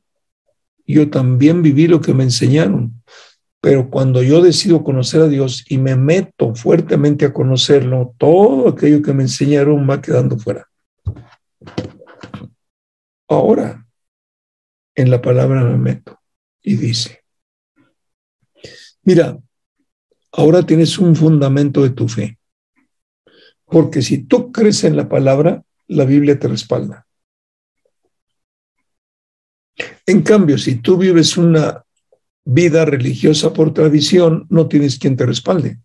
yo 0.85 1.09
también 1.09 1.61
viví 1.61 1.87
lo 1.87 2.01
que 2.01 2.13
me 2.13 2.23
enseñaron. 2.23 3.01
Pero 3.61 3.89
cuando 3.89 4.23
yo 4.23 4.41
decido 4.41 4.83
conocer 4.83 5.21
a 5.21 5.27
Dios 5.27 5.65
y 5.67 5.77
me 5.77 5.95
meto 5.95 6.55
fuertemente 6.55 7.25
a 7.25 7.33
conocerlo, 7.33 8.15
todo 8.17 8.69
aquello 8.69 9.01
que 9.01 9.13
me 9.13 9.23
enseñaron 9.23 9.89
va 9.89 10.01
quedando 10.01 10.37
fuera. 10.37 10.69
Ahora, 13.27 13.85
en 14.95 15.11
la 15.11 15.21
palabra 15.21 15.63
me 15.63 15.77
meto 15.77 16.19
y 16.61 16.75
dice, 16.75 17.23
mira, 19.03 19.37
ahora 20.31 20.65
tienes 20.65 20.97
un 20.97 21.15
fundamento 21.15 21.83
de 21.83 21.89
tu 21.91 22.07
fe, 22.07 22.39
porque 23.65 24.01
si 24.01 24.23
tú 24.23 24.51
crees 24.51 24.83
en 24.83 24.95
la 24.95 25.07
palabra, 25.07 25.63
la 25.87 26.05
Biblia 26.05 26.39
te 26.39 26.47
respalda. 26.47 27.05
En 30.05 30.21
cambio, 30.23 30.57
si 30.57 30.75
tú 30.75 30.97
vives 30.97 31.37
una 31.37 31.83
vida 32.51 32.83
religiosa 32.85 33.53
por 33.53 33.73
tradición, 33.73 34.47
no 34.49 34.67
tienes 34.67 34.97
quien 34.97 35.15
te 35.15 35.25
respalde. 35.25 35.79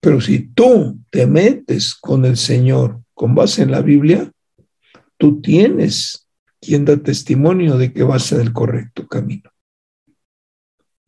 Pero 0.00 0.20
si 0.20 0.48
tú 0.48 0.98
te 1.10 1.26
metes 1.26 1.94
con 1.94 2.24
el 2.24 2.36
Señor 2.36 3.00
con 3.14 3.34
base 3.34 3.62
en 3.62 3.70
la 3.70 3.82
Biblia, 3.82 4.30
tú 5.16 5.40
tienes 5.40 6.28
quien 6.60 6.84
da 6.84 6.96
testimonio 6.96 7.76
de 7.76 7.92
que 7.92 8.02
vas 8.02 8.32
en 8.32 8.40
el 8.40 8.52
correcto 8.52 9.06
camino. 9.06 9.50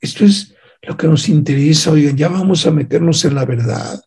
Esto 0.01 0.25
es 0.25 0.55
lo 0.83 0.97
que 0.97 1.09
nos 1.09 1.29
interesa. 1.29 1.91
Oigan, 1.91 2.17
ya 2.17 2.29
vamos 2.29 2.67
a 2.67 2.71
meternos 2.71 3.25
en 3.25 3.35
la 3.35 3.45
verdad. 3.45 4.01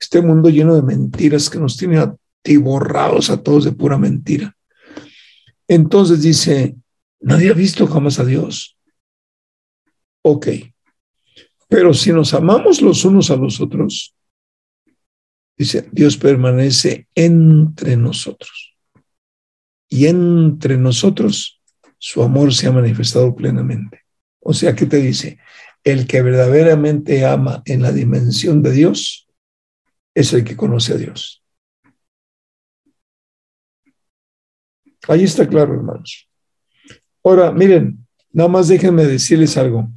Este 0.00 0.22
mundo 0.22 0.48
lleno 0.48 0.74
de 0.76 0.82
mentiras 0.82 1.50
que 1.50 1.58
nos 1.58 1.76
tiene 1.76 1.98
atiborrados 1.98 3.30
a 3.30 3.42
todos 3.42 3.64
de 3.64 3.72
pura 3.72 3.98
mentira. 3.98 4.56
Entonces 5.66 6.22
dice, 6.22 6.76
Nadie 7.20 7.50
ha 7.50 7.54
visto 7.54 7.86
jamás 7.86 8.18
a 8.18 8.24
Dios. 8.24 8.78
Ok. 10.22 10.48
Pero 11.68 11.92
si 11.92 12.12
nos 12.12 12.32
amamos 12.34 12.80
los 12.80 13.04
unos 13.04 13.30
a 13.30 13.36
los 13.36 13.60
otros, 13.60 14.14
dice, 15.56 15.88
Dios 15.92 16.16
permanece 16.16 17.08
entre 17.14 17.96
nosotros. 17.96 18.76
Y 19.88 20.06
entre 20.06 20.76
nosotros 20.76 21.60
su 21.98 22.22
amor 22.22 22.54
se 22.54 22.68
ha 22.68 22.72
manifestado 22.72 23.34
plenamente. 23.34 24.02
O 24.40 24.54
sea, 24.54 24.74
¿qué 24.74 24.86
te 24.86 24.98
dice? 24.98 25.38
El 25.82 26.06
que 26.06 26.22
verdaderamente 26.22 27.26
ama 27.26 27.62
en 27.64 27.82
la 27.82 27.92
dimensión 27.92 28.62
de 28.62 28.72
Dios 28.72 29.28
es 30.14 30.32
el 30.32 30.44
que 30.44 30.56
conoce 30.56 30.94
a 30.94 30.96
Dios. 30.96 31.42
Ahí 35.08 35.24
está 35.24 35.48
claro, 35.48 35.74
hermanos. 35.74 36.27
Ahora, 37.24 37.52
miren, 37.52 38.06
nada 38.32 38.48
más 38.48 38.68
déjenme 38.68 39.04
decirles 39.04 39.56
algo. 39.56 39.88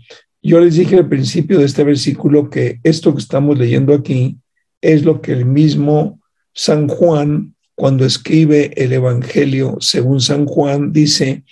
Yo 0.42 0.60
les 0.60 0.76
dije 0.76 0.98
al 0.98 1.08
principio 1.08 1.60
de 1.60 1.66
este 1.66 1.84
versículo 1.84 2.50
que 2.50 2.80
esto 2.84 3.14
que 3.14 3.22
estamos 3.22 3.58
leyendo 3.58 3.94
aquí 3.94 4.38
es 4.82 5.04
lo 5.04 5.22
que 5.22 5.34
el 5.34 5.46
mismo 5.46 6.20
San 6.54 6.88
Juan, 6.88 7.56
cuando 7.76 8.06
escribe 8.06 8.74
el 8.76 8.94
Evangelio 8.94 9.78
según 9.80 10.20
San 10.22 10.46
Juan, 10.46 10.92
dice, 10.92 11.44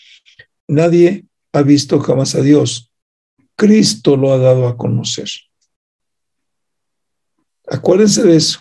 nadie 0.68 1.26
ha 1.54 1.62
visto 1.62 2.00
jamás 2.00 2.36
a 2.36 2.42
Dios. 2.42 2.92
Cristo 3.56 4.16
lo 4.16 4.32
ha 4.34 4.38
dado 4.38 4.68
a 4.68 4.78
conocer. 4.78 5.28
Acuérdense 7.68 8.24
de 8.24 8.36
eso. 8.36 8.60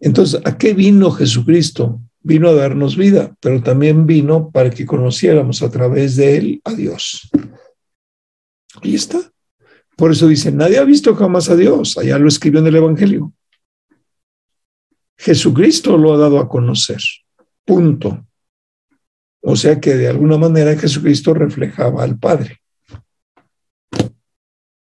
Entonces, 0.00 0.40
¿a 0.44 0.58
qué 0.58 0.74
vino 0.74 1.10
Jesucristo? 1.10 2.01
Vino 2.24 2.48
a 2.48 2.54
darnos 2.54 2.96
vida, 2.96 3.34
pero 3.40 3.62
también 3.62 4.06
vino 4.06 4.50
para 4.50 4.70
que 4.70 4.86
conociéramos 4.86 5.62
a 5.62 5.70
través 5.70 6.16
de 6.16 6.36
él 6.36 6.60
a 6.64 6.72
Dios. 6.72 7.30
Ahí 8.82 8.94
está. 8.94 9.18
Por 9.96 10.12
eso 10.12 10.28
dice, 10.28 10.52
nadie 10.52 10.78
ha 10.78 10.84
visto 10.84 11.14
jamás 11.14 11.48
a 11.50 11.56
Dios. 11.56 11.98
Allá 11.98 12.18
lo 12.18 12.28
escribió 12.28 12.60
en 12.60 12.66
el 12.66 12.76
Evangelio. 12.76 13.32
Jesucristo 15.16 15.96
lo 15.96 16.14
ha 16.14 16.18
dado 16.18 16.38
a 16.38 16.48
conocer. 16.48 17.00
Punto. 17.64 18.26
O 19.40 19.56
sea 19.56 19.80
que 19.80 19.94
de 19.94 20.08
alguna 20.08 20.38
manera 20.38 20.76
Jesucristo 20.76 21.34
reflejaba 21.34 22.02
al 22.02 22.18
Padre. 22.18 22.58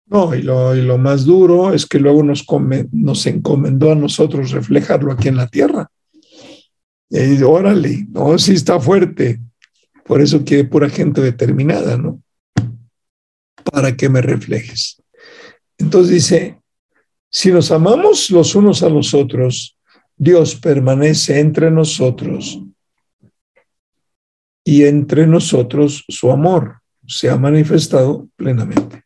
No, 0.10 0.34
y 0.34 0.42
lo, 0.42 0.98
más 0.98 1.26
duro 1.26 1.74
es 1.74 1.86
que 1.86 2.00
luego 2.00 2.24
nos, 2.24 2.46
nos 2.94 3.26
encomendó 3.26 3.92
a 3.92 3.96
nosotros 3.96 4.52
reflejarlo 4.52 5.12
aquí 5.12 5.28
en 5.28 5.36
la 5.36 5.48
tierra. 5.48 5.92
Y 7.10 7.42
órale, 7.42 8.06
no, 8.10 8.38
sí 8.38 8.54
está 8.54 8.80
fuerte. 8.80 9.40
Por 10.06 10.22
eso 10.22 10.44
quiere 10.44 10.66
pura 10.66 10.90
gente 10.90 11.22
determinada, 11.22 11.98
¿no? 11.98 12.22
Para 13.72 13.96
que 13.96 14.10
me 14.10 14.22
reflejes. 14.22 15.02
Entonces 15.78 16.14
dice, 16.14 16.62
si 17.30 17.52
nos 17.52 17.72
amamos 17.72 18.30
los 18.30 18.56
unos 18.56 18.84
a 18.84 18.90
los 18.90 19.14
otros, 19.14 19.78
Dios 20.16 20.56
permanece 20.56 21.40
entre 21.40 21.70
nosotros 21.70 22.60
y 24.64 24.86
entre 24.86 25.28
nosotros 25.28 26.04
su 26.08 26.32
amor 26.32 26.82
se 27.06 27.30
ha 27.30 27.38
manifestado 27.38 28.28
plenamente. 28.36 29.04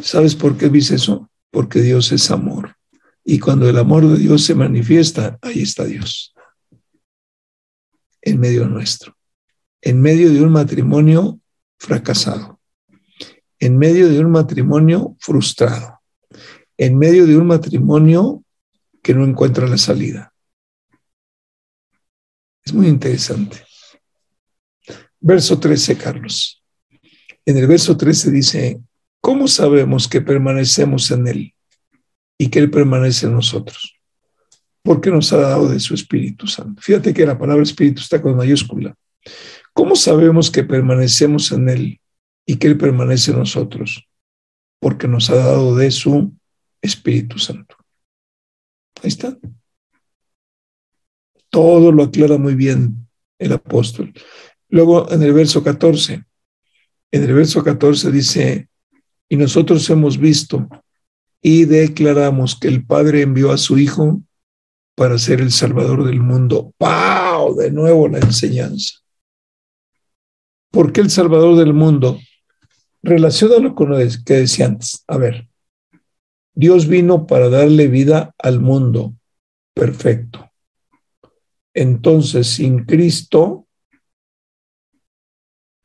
¿Sabes 0.00 0.34
por 0.34 0.56
qué 0.56 0.68
dice 0.68 0.94
eso? 0.94 1.30
Porque 1.50 1.80
Dios 1.80 2.12
es 2.12 2.30
amor. 2.30 2.76
Y 3.24 3.38
cuando 3.38 3.68
el 3.68 3.78
amor 3.78 4.06
de 4.06 4.18
Dios 4.18 4.44
se 4.44 4.54
manifiesta, 4.54 5.38
ahí 5.42 5.62
está 5.62 5.84
Dios. 5.84 6.33
En 8.26 8.40
medio 8.40 8.66
nuestro. 8.66 9.16
En 9.82 10.00
medio 10.00 10.32
de 10.32 10.40
un 10.40 10.50
matrimonio 10.50 11.40
fracasado. 11.78 12.58
En 13.58 13.76
medio 13.76 14.08
de 14.08 14.18
un 14.18 14.30
matrimonio 14.30 15.16
frustrado. 15.20 16.00
En 16.78 16.96
medio 16.96 17.26
de 17.26 17.36
un 17.36 17.46
matrimonio 17.46 18.42
que 19.02 19.14
no 19.14 19.24
encuentra 19.24 19.68
la 19.68 19.76
salida. 19.76 20.32
Es 22.64 22.72
muy 22.72 22.88
interesante. 22.88 23.62
Verso 25.20 25.60
13, 25.60 25.98
Carlos. 25.98 26.64
En 27.44 27.58
el 27.58 27.66
verso 27.66 27.94
13 27.94 28.30
dice, 28.30 28.80
¿Cómo 29.24 29.48
sabemos 29.48 30.06
que 30.06 30.20
permanecemos 30.20 31.10
en 31.10 31.26
Él 31.26 31.54
y 32.36 32.50
que 32.50 32.58
Él 32.58 32.70
permanece 32.70 33.24
en 33.24 33.32
nosotros? 33.32 33.93
Porque 34.84 35.10
nos 35.10 35.32
ha 35.32 35.38
dado 35.38 35.68
de 35.68 35.80
su 35.80 35.94
Espíritu 35.94 36.46
Santo. 36.46 36.82
Fíjate 36.82 37.14
que 37.14 37.24
la 37.24 37.38
palabra 37.38 37.62
Espíritu 37.62 38.02
está 38.02 38.20
con 38.20 38.36
mayúscula. 38.36 38.94
¿Cómo 39.72 39.96
sabemos 39.96 40.50
que 40.50 40.62
permanecemos 40.62 41.50
en 41.52 41.68
Él 41.70 42.00
y 42.46 42.56
que 42.56 42.66
Él 42.66 42.76
permanece 42.76 43.30
en 43.30 43.38
nosotros? 43.38 44.06
Porque 44.78 45.08
nos 45.08 45.30
ha 45.30 45.36
dado 45.36 45.74
de 45.74 45.90
su 45.90 46.32
Espíritu 46.82 47.38
Santo. 47.38 47.76
Ahí 49.02 49.08
está. 49.08 49.36
Todo 51.48 51.90
lo 51.90 52.02
aclara 52.02 52.36
muy 52.36 52.54
bien 52.54 53.08
el 53.38 53.52
apóstol. 53.52 54.12
Luego 54.68 55.10
en 55.10 55.22
el 55.22 55.32
verso 55.32 55.64
14, 55.64 56.24
en 57.10 57.22
el 57.22 57.32
verso 57.32 57.64
14 57.64 58.10
dice, 58.10 58.68
y 59.28 59.36
nosotros 59.36 59.88
hemos 59.88 60.18
visto 60.18 60.68
y 61.40 61.64
declaramos 61.64 62.58
que 62.58 62.68
el 62.68 62.84
Padre 62.84 63.22
envió 63.22 63.50
a 63.50 63.58
su 63.58 63.78
Hijo 63.78 64.20
para 64.94 65.18
ser 65.18 65.40
el 65.40 65.50
Salvador 65.50 66.04
del 66.04 66.20
mundo. 66.20 66.72
¡Wow! 66.78 67.56
De 67.56 67.70
nuevo 67.70 68.08
la 68.08 68.18
enseñanza. 68.18 68.98
¿Por 70.70 70.92
qué 70.92 71.00
el 71.00 71.10
Salvador 71.10 71.56
del 71.56 71.72
mundo? 71.72 72.18
Relaciónalo 73.02 73.74
con 73.74 73.90
lo 73.90 73.98
que 74.24 74.34
decía 74.34 74.66
antes. 74.66 75.04
A 75.06 75.16
ver, 75.18 75.48
Dios 76.54 76.86
vino 76.88 77.26
para 77.26 77.48
darle 77.48 77.88
vida 77.88 78.34
al 78.38 78.60
mundo. 78.60 79.14
Perfecto. 79.74 80.50
Entonces, 81.74 82.46
sin 82.46 82.84
Cristo, 82.84 83.66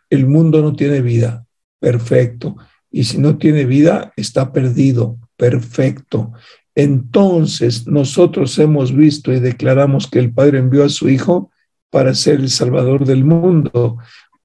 el 0.09 0.27
mundo 0.27 0.61
no 0.61 0.75
tiene 0.75 1.01
vida. 1.01 1.45
Perfecto 1.79 2.55
y 2.91 3.03
si 3.03 3.17
no 3.17 3.37
tiene 3.37 3.65
vida, 3.65 4.13
está 4.15 4.51
perdido. 4.51 5.17
Perfecto. 5.35 6.33
Entonces 6.81 7.87
nosotros 7.87 8.57
hemos 8.57 8.95
visto 8.95 9.33
y 9.33 9.41
declaramos 9.41 10.07
que 10.07 10.17
el 10.17 10.33
Padre 10.33 10.59
envió 10.59 10.85
a 10.85 10.89
su 10.89 11.09
Hijo 11.09 11.51
para 11.89 12.15
ser 12.15 12.39
el 12.39 12.49
Salvador 12.49 13.03
del 13.03 13.25
mundo. 13.25 13.97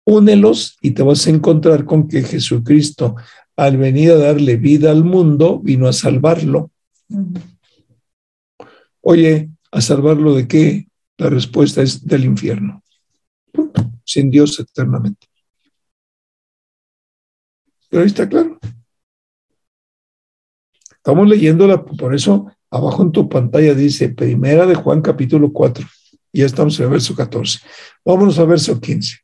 Únelos 0.04 0.76
y 0.80 0.90
te 0.90 1.04
vas 1.04 1.28
a 1.28 1.30
encontrar 1.30 1.84
con 1.84 2.08
que 2.08 2.24
Jesucristo, 2.24 3.14
al 3.54 3.76
venir 3.76 4.10
a 4.10 4.16
darle 4.16 4.56
vida 4.56 4.90
al 4.90 5.04
mundo, 5.04 5.60
vino 5.60 5.86
a 5.86 5.92
salvarlo. 5.92 6.72
Oye, 9.00 9.50
¿a 9.70 9.80
salvarlo 9.80 10.34
de 10.34 10.48
qué? 10.48 10.88
La 11.16 11.30
respuesta 11.30 11.82
es 11.82 12.04
del 12.04 12.24
infierno. 12.24 12.82
Sin 14.04 14.28
Dios 14.28 14.58
eternamente. 14.58 15.28
Pero 17.88 18.02
ahí 18.02 18.08
está 18.08 18.28
claro. 18.28 18.58
Estamos 21.06 21.28
leyéndola, 21.28 21.84
por 21.84 22.14
eso 22.14 22.50
abajo 22.70 23.02
en 23.02 23.12
tu 23.12 23.28
pantalla 23.28 23.74
dice 23.74 24.08
Primera 24.08 24.64
de 24.64 24.74
Juan 24.74 25.02
capítulo 25.02 25.52
4. 25.52 25.86
Y 26.32 26.38
ya 26.38 26.46
estamos 26.46 26.78
en 26.78 26.86
el 26.86 26.92
verso 26.92 27.14
14. 27.14 27.58
Vámonos 28.06 28.38
al 28.38 28.46
verso 28.46 28.80
15. 28.80 29.18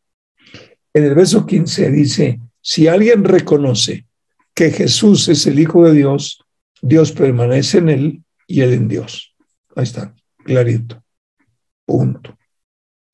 En 0.93 1.05
el 1.05 1.15
verso 1.15 1.47
15 1.47 1.91
dice, 1.91 2.39
si 2.61 2.87
alguien 2.87 3.25
reconoce 3.25 4.07
que 4.53 4.71
Jesús 4.71 5.27
es 5.29 5.47
el 5.47 5.59
Hijo 5.59 5.87
de 5.87 5.95
Dios, 5.95 6.45
Dios 6.83 7.13
permanece 7.13 7.79
en 7.79 7.89
él 7.89 8.25
y 8.47 8.61
él 8.61 8.75
en 8.75 8.87
Dios. 8.87 9.35
Ahí 9.75 9.85
está, 9.85 10.15
clarito. 10.45 11.03
Punto. 11.87 12.37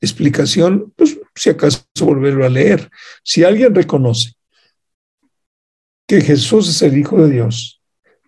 Explicación, 0.01 0.93
pues 0.97 1.17
si 1.37 1.51
acaso 1.51 1.85
volverlo 2.01 2.45
a 2.45 2.49
leer. 2.49 2.91
Si 3.23 3.45
alguien 3.45 3.77
reconoce 3.77 4.33
que 6.09 6.21
Jesús 6.21 6.69
es 6.69 6.83
el 6.83 6.99
Hijo 6.99 7.25
de 7.25 7.31
Dios. 7.31 7.76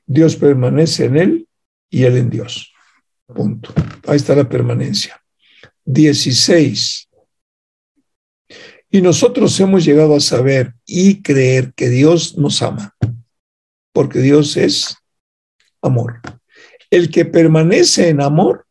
Dios 0.08 0.34
permanece 0.34 1.04
en 1.04 1.16
él 1.16 1.48
y 1.88 2.02
él 2.02 2.16
en 2.16 2.30
Dios. 2.30 2.72
Punto. 3.26 3.72
Ahí 4.06 4.16
está 4.16 4.34
la 4.34 4.48
permanencia. 4.48 5.22
16. 5.84 7.08
Y 8.90 9.02
nosotros 9.02 9.60
hemos 9.60 9.84
llegado 9.84 10.16
a 10.16 10.20
saber 10.20 10.74
y 10.84 11.22
creer 11.22 11.72
que 11.74 11.88
Dios 11.90 12.36
nos 12.36 12.62
ama, 12.62 12.96
porque 13.92 14.20
Dios 14.20 14.56
es 14.56 14.96
amor. 15.82 16.20
El 16.90 17.10
que 17.10 17.26
permanece 17.26 18.08
en 18.08 18.22
amor, 18.22 18.66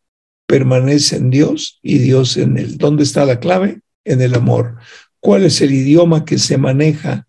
permanece 0.48 1.18
en 1.18 1.30
Dios 1.30 1.80
y 1.84 2.00
Dios 2.00 2.36
en 2.36 2.58
él. 2.58 2.78
¿Dónde 2.78 3.04
está 3.04 3.26
la 3.26 3.40
clave? 3.40 3.82
En 4.04 4.22
el 4.22 4.34
amor. 4.34 4.78
¿Cuál 5.20 5.46
es 5.46 5.62
el 5.62 5.72
idioma 5.72 6.26
que 6.26 6.40
se 6.40 6.58
maneja 6.58 7.28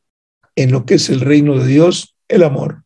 en 0.59 0.73
lo 0.73 0.85
que 0.85 0.94
es 0.94 1.09
el 1.09 1.21
reino 1.21 1.57
de 1.57 1.68
Dios, 1.68 2.16
el 2.27 2.42
amor. 2.42 2.83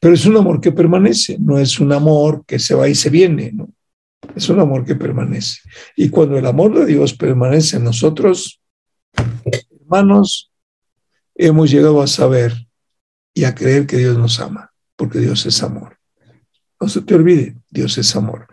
Pero 0.00 0.14
es 0.14 0.26
un 0.26 0.36
amor 0.36 0.60
que 0.60 0.72
permanece, 0.72 1.36
no 1.40 1.58
es 1.58 1.80
un 1.80 1.92
amor 1.92 2.44
que 2.46 2.58
se 2.58 2.74
va 2.74 2.88
y 2.88 2.94
se 2.94 3.10
viene, 3.10 3.52
¿no? 3.52 3.68
Es 4.34 4.48
un 4.48 4.60
amor 4.60 4.84
que 4.84 4.94
permanece. 4.94 5.60
Y 5.96 6.08
cuando 6.08 6.36
el 6.36 6.46
amor 6.46 6.74
de 6.78 6.86
Dios 6.86 7.14
permanece 7.14 7.76
en 7.76 7.84
nosotros, 7.84 8.60
hermanos, 9.80 10.50
hemos 11.34 11.70
llegado 11.70 12.02
a 12.02 12.06
saber 12.06 12.52
y 13.34 13.44
a 13.44 13.54
creer 13.54 13.86
que 13.86 13.98
Dios 13.98 14.16
nos 14.18 14.40
ama, 14.40 14.72
porque 14.96 15.18
Dios 15.20 15.46
es 15.46 15.62
amor. 15.62 15.98
No 16.80 16.88
se 16.88 17.02
te 17.02 17.14
olvide, 17.14 17.56
Dios 17.70 17.96
es 17.98 18.14
amor. 18.16 18.46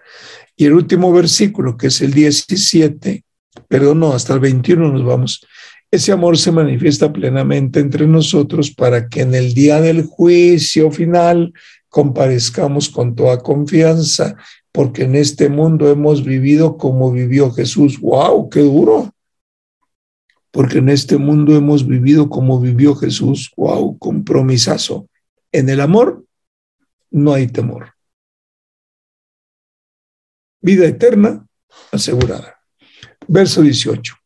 Y 0.56 0.66
el 0.66 0.74
último 0.74 1.12
versículo, 1.12 1.78
que 1.78 1.88
es 1.88 2.02
el 2.02 2.14
17, 2.14 3.26
perdón, 3.68 4.00
no, 4.00 4.14
hasta 4.14 4.34
el 4.34 4.40
21 4.40 4.92
nos 4.92 5.04
vamos. 5.04 5.46
Ese 5.94 6.12
amor 6.12 6.40
se 6.40 6.52
manifiesta 6.52 7.14
plenamente 7.14 7.80
entre 7.80 8.08
nosotros 8.08 8.72
para 8.72 9.08
que 9.08 9.22
en 9.22 9.36
el 9.36 9.54
día 9.54 9.80
del 9.80 10.02
juicio 10.02 10.90
final 10.90 11.54
comparezcamos 11.88 12.90
con 12.90 13.14
toda 13.14 13.38
confianza, 13.38 14.36
porque 14.72 15.04
en 15.04 15.14
este 15.14 15.50
mundo 15.50 15.88
hemos 15.92 16.24
vivido 16.24 16.78
como 16.78 17.12
vivió 17.12 17.52
Jesús. 17.52 18.00
¡Wow! 18.00 18.50
¡Qué 18.50 18.62
duro! 18.62 19.14
Porque 20.50 20.80
en 20.80 20.90
este 20.90 21.18
mundo 21.18 21.56
hemos 21.56 21.86
vivido 21.86 22.28
como 22.28 22.60
vivió 22.60 22.96
Jesús. 22.96 23.52
¡Wow! 23.56 24.00
Compromisazo. 24.00 25.08
En 25.52 25.70
el 25.70 25.80
amor 25.80 26.26
no 27.12 27.34
hay 27.34 27.46
temor. 27.46 27.94
Vida 30.60 30.88
eterna 30.88 31.46
asegurada. 31.92 32.56
Verso 33.28 33.62
18 33.62 34.23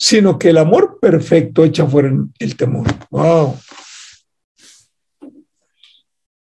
sino 0.00 0.38
que 0.38 0.48
el 0.48 0.56
amor 0.56 0.98
perfecto 0.98 1.62
echa 1.62 1.86
fuera 1.86 2.10
el 2.38 2.56
temor. 2.56 2.86
Wow. 3.10 3.58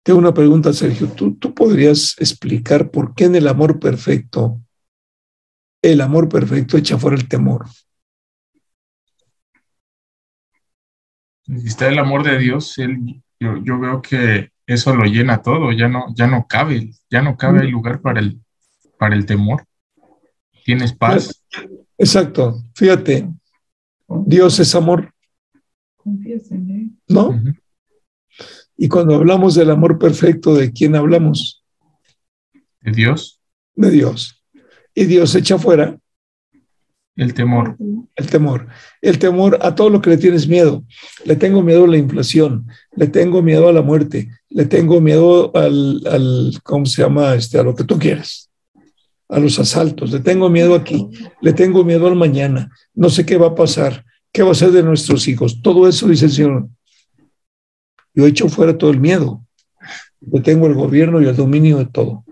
Tengo 0.03 0.19
una 0.19 0.35
pregunta, 0.35 0.75
Sergio. 0.75 1.09
¿Tú, 1.09 1.37
¿Tú 1.37 1.55
podrías 1.55 2.14
explicar 2.19 2.90
por 2.90 3.14
qué 3.14 3.25
en 3.25 3.35
el 3.35 3.49
amor 3.49 3.81
perfecto, 3.81 4.61
el 5.83 6.03
amor 6.03 6.29
perfecto 6.29 6.77
echa 6.77 6.99
fuera 6.99 7.16
el 7.16 7.29
temor? 7.29 7.66
Está 11.47 11.88
el 11.88 11.99
amor 11.99 12.25
de 12.25 12.38
Dios, 12.38 12.77
él, 12.77 13.23
yo, 13.40 13.57
yo 13.64 13.81
veo 13.81 14.03
que 14.03 14.51
eso 14.66 14.95
lo 14.95 15.05
llena 15.05 15.40
todo, 15.40 15.73
ya 15.73 15.88
no, 15.88 16.14
ya 16.14 16.27
no 16.27 16.47
cabe, 16.47 16.90
ya 17.09 17.23
no 17.23 17.38
cabe 17.38 17.61
el 17.61 17.71
lugar 17.71 18.03
para 18.03 18.21
el, 18.21 18.38
para 18.99 19.16
el 19.16 19.25
temor. 19.25 19.64
Tienes 20.64 20.92
paz. 20.92 21.42
Exacto. 21.97 22.62
Fíjate, 22.75 23.29
Dios 24.09 24.59
es 24.61 24.75
amor. 24.75 25.12
¿No? 27.09 27.29
Ujú. 27.29 27.53
Y 28.77 28.88
cuando 28.88 29.14
hablamos 29.14 29.55
del 29.55 29.71
amor 29.71 29.99
perfecto, 29.99 30.55
¿de 30.55 30.73
quién 30.73 30.95
hablamos? 30.95 31.64
De 32.81 32.92
Dios, 32.92 33.40
De 33.75 33.90
Dios. 33.90 34.42
Y 34.95 35.05
Dios 35.05 35.35
echa 35.35 35.59
fuera 35.59 35.99
el 37.16 37.33
temor. 37.33 37.77
el 38.14 38.27
temor. 38.27 38.69
El 39.01 39.19
temor 39.19 39.59
a 39.62 39.75
todo 39.75 39.88
lo 39.88 40.01
que 40.01 40.11
le 40.11 40.19
tienes 40.19 40.47
miedo. 40.47 40.85
Le 41.25 41.35
tengo 41.37 41.62
miedo 41.62 41.85
a 41.85 41.88
la 41.88 41.97
inflación, 41.97 42.66
le 42.95 43.07
tengo 43.07 43.42
miedo 43.42 43.69
a 43.69 43.73
la 43.73 43.83
muerte, 43.83 44.31
le 44.51 44.66
tengo 44.66 45.01
miedo 45.01 45.51
al, 45.57 46.03
al 46.07 46.53
¿cómo 46.62 46.85
se 46.85 47.03
llama? 47.03 47.35
Este, 47.35 47.59
a 47.59 47.62
lo 47.62 47.75
que 47.75 47.85
tú 47.85 47.99
quieras, 47.99 48.51
a 49.28 49.38
los 49.38 49.58
asaltos, 49.58 50.12
le 50.12 50.20
tengo 50.20 50.48
miedo 50.48 50.74
aquí, 50.74 51.08
le 51.40 51.52
tengo 51.52 51.84
miedo 51.84 52.06
al 52.06 52.16
mañana, 52.16 52.70
no 52.94 53.10
sé 53.10 53.26
qué 53.26 53.36
va 53.36 53.48
a 53.48 53.54
pasar, 53.54 54.04
qué 54.32 54.42
va 54.42 54.52
a 54.52 54.54
ser 54.54 54.70
de 54.70 54.82
nuestros 54.82 55.26
hijos. 55.28 55.60
Todo 55.62 55.88
eso 55.88 56.08
dice 56.08 56.26
el 56.26 56.32
Señor. 56.32 56.68
Yo 58.14 58.26
echo 58.26 58.48
fuera 58.48 58.76
todo 58.76 58.90
el 58.90 59.00
miedo. 59.00 59.44
Yo 60.20 60.42
tengo 60.42 60.66
el 60.66 60.74
gobierno 60.74 61.20
y 61.20 61.26
el 61.26 61.36
dominio 61.36 61.78
de 61.78 61.86
todo. 61.86 62.24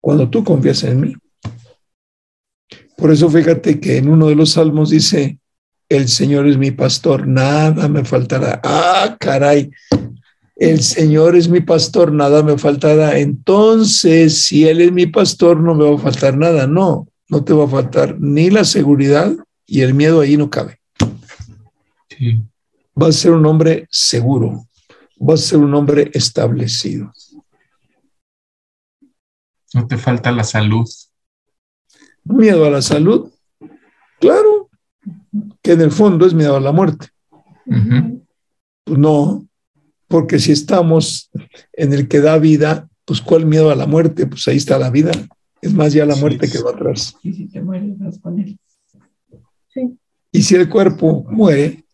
Cuando 0.00 0.28
tú 0.28 0.44
confías 0.44 0.82
en 0.84 1.00
mí. 1.00 1.14
Por 2.96 3.10
eso 3.10 3.28
fíjate 3.28 3.80
que 3.80 3.96
en 3.96 4.08
uno 4.08 4.28
de 4.28 4.36
los 4.36 4.50
salmos 4.50 4.90
dice, 4.90 5.38
el 5.88 6.08
Señor 6.08 6.46
es 6.46 6.56
mi 6.56 6.70
pastor, 6.70 7.26
nada 7.26 7.88
me 7.88 8.04
faltará. 8.04 8.60
Ah, 8.62 9.16
caray, 9.18 9.70
el 10.56 10.82
Señor 10.82 11.36
es 11.36 11.48
mi 11.48 11.60
pastor, 11.60 12.12
nada 12.12 12.42
me 12.42 12.58
faltará. 12.58 13.18
Entonces, 13.18 14.44
si 14.44 14.68
Él 14.68 14.80
es 14.80 14.92
mi 14.92 15.06
pastor, 15.06 15.58
no 15.60 15.74
me 15.74 15.84
va 15.84 15.96
a 15.96 15.98
faltar 15.98 16.36
nada. 16.36 16.66
No, 16.66 17.08
no 17.28 17.44
te 17.44 17.52
va 17.52 17.64
a 17.64 17.68
faltar 17.68 18.20
ni 18.20 18.50
la 18.50 18.64
seguridad 18.64 19.34
y 19.66 19.80
el 19.80 19.94
miedo 19.94 20.20
ahí 20.20 20.36
no 20.36 20.50
cabe. 20.50 20.80
Sí. 22.08 22.42
Vas 22.94 23.16
a 23.16 23.18
ser 23.20 23.30
un 23.32 23.46
hombre 23.46 23.86
seguro, 23.90 24.66
vas 25.16 25.40
a 25.40 25.48
ser 25.48 25.58
un 25.58 25.74
hombre 25.74 26.10
establecido. 26.12 27.10
No 29.72 29.86
te 29.86 29.96
falta 29.96 30.30
la 30.30 30.44
salud. 30.44 30.86
Miedo 32.24 32.66
a 32.66 32.70
la 32.70 32.82
salud, 32.82 33.32
claro, 34.20 34.68
que 35.62 35.72
en 35.72 35.80
el 35.80 35.90
fondo 35.90 36.26
es 36.26 36.34
miedo 36.34 36.56
a 36.56 36.60
la 36.60 36.70
muerte. 36.70 37.08
Pues 38.84 38.98
no, 38.98 39.46
porque 40.12 40.38
si 40.38 40.52
estamos 40.52 41.30
en 41.72 41.94
el 41.94 42.06
que 42.06 42.20
da 42.20 42.36
vida, 42.36 42.86
pues 43.06 43.22
¿cuál 43.22 43.46
miedo 43.46 43.70
a 43.70 43.74
la 43.74 43.86
muerte? 43.86 44.26
Pues 44.26 44.46
ahí 44.46 44.58
está 44.58 44.78
la 44.78 44.90
vida. 44.90 45.10
Es 45.62 45.72
más 45.72 45.94
ya 45.94 46.04
la 46.04 46.14
Sí, 46.16 46.20
muerte 46.20 46.46
sí. 46.46 46.52
que 46.52 46.62
va 46.62 46.72
atrás. 46.72 47.16
Y 47.22 47.32
si 47.32 47.48
te 47.48 47.62
mueres, 47.62 47.98
vas 47.98 48.18
con 48.18 48.38
él. 48.38 48.58
Y 50.30 50.42
si 50.42 50.54
el 50.54 50.68
cuerpo 50.68 51.24
muere, 51.30 51.86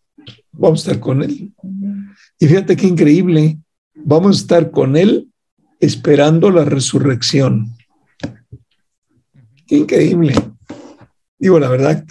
vamos 0.51 0.79
a 0.85 0.91
estar 0.91 0.99
con 0.99 1.23
él. 1.23 1.53
Y 2.37 2.45
fíjate 2.45 2.75
qué 2.75 2.87
increíble, 2.87 3.57
vamos 3.95 4.35
a 4.35 4.41
estar 4.41 4.69
con 4.69 4.97
él 4.97 5.29
esperando 5.79 6.51
la 6.51 6.65
resurrección. 6.65 7.73
Qué 9.65 9.77
increíble. 9.77 10.33
Digo, 11.37 11.57
la 11.57 11.69
verdad, 11.69 12.03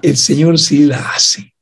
el 0.00 0.16
Señor 0.16 0.58
sí 0.58 0.86
la 0.86 1.10
hace. 1.10 1.52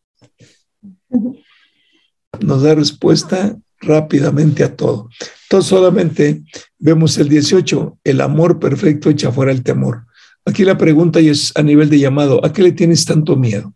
Nos 2.40 2.62
da 2.62 2.76
respuesta 2.76 3.58
rápidamente 3.80 4.62
a 4.62 4.76
todo. 4.76 5.08
Entonces 5.44 5.68
solamente 5.68 6.42
vemos 6.78 7.18
el 7.18 7.28
18, 7.28 7.98
el 8.04 8.20
amor 8.20 8.58
perfecto 8.58 9.10
echa 9.10 9.32
fuera 9.32 9.52
el 9.52 9.62
temor. 9.62 10.06
Aquí 10.44 10.64
la 10.64 10.78
pregunta 10.78 11.20
es 11.20 11.52
a 11.56 11.62
nivel 11.62 11.90
de 11.90 11.98
llamado, 11.98 12.44
¿a 12.44 12.52
qué 12.52 12.62
le 12.62 12.72
tienes 12.72 13.04
tanto 13.04 13.36
miedo? 13.36 13.74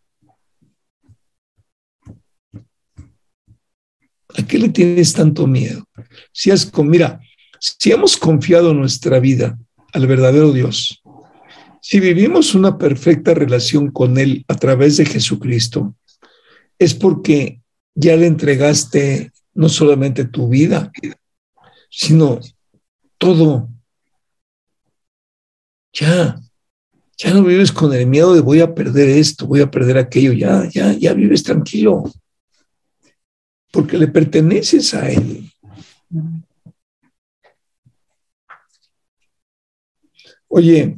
¿A 4.36 4.42
qué 4.46 4.58
le 4.58 4.68
tienes 4.68 5.12
tanto 5.12 5.46
miedo? 5.46 5.86
Si 6.32 6.50
has 6.50 6.70
mira, 6.78 7.20
si 7.60 7.92
hemos 7.92 8.16
confiado 8.16 8.74
nuestra 8.74 9.20
vida 9.20 9.58
al 9.92 10.06
verdadero 10.06 10.52
Dios, 10.52 11.02
si 11.80 12.00
vivimos 12.00 12.54
una 12.54 12.78
perfecta 12.78 13.34
relación 13.34 13.90
con 13.90 14.18
Él 14.18 14.44
a 14.48 14.56
través 14.56 14.96
de 14.96 15.06
Jesucristo, 15.06 15.94
es 16.78 16.94
porque 16.94 17.60
ya 17.94 18.16
le 18.16 18.26
entregaste 18.26 19.32
no 19.54 19.68
solamente 19.68 20.24
tu 20.24 20.48
vida, 20.48 20.92
sino 21.90 22.40
todo. 23.18 23.68
Ya, 25.92 26.40
ya 27.16 27.32
no 27.32 27.44
vives 27.44 27.70
con 27.70 27.94
el 27.94 28.06
miedo 28.06 28.34
de 28.34 28.40
voy 28.40 28.60
a 28.60 28.74
perder 28.74 29.08
esto, 29.08 29.46
voy 29.46 29.60
a 29.60 29.70
perder 29.70 29.96
aquello, 29.96 30.32
ya, 30.32 30.68
ya, 30.68 30.92
ya 30.92 31.14
vives 31.14 31.44
tranquilo, 31.44 32.04
porque 33.70 33.96
le 33.96 34.08
perteneces 34.08 34.92
a 34.94 35.08
Él. 35.08 35.48
Oye, 40.48 40.96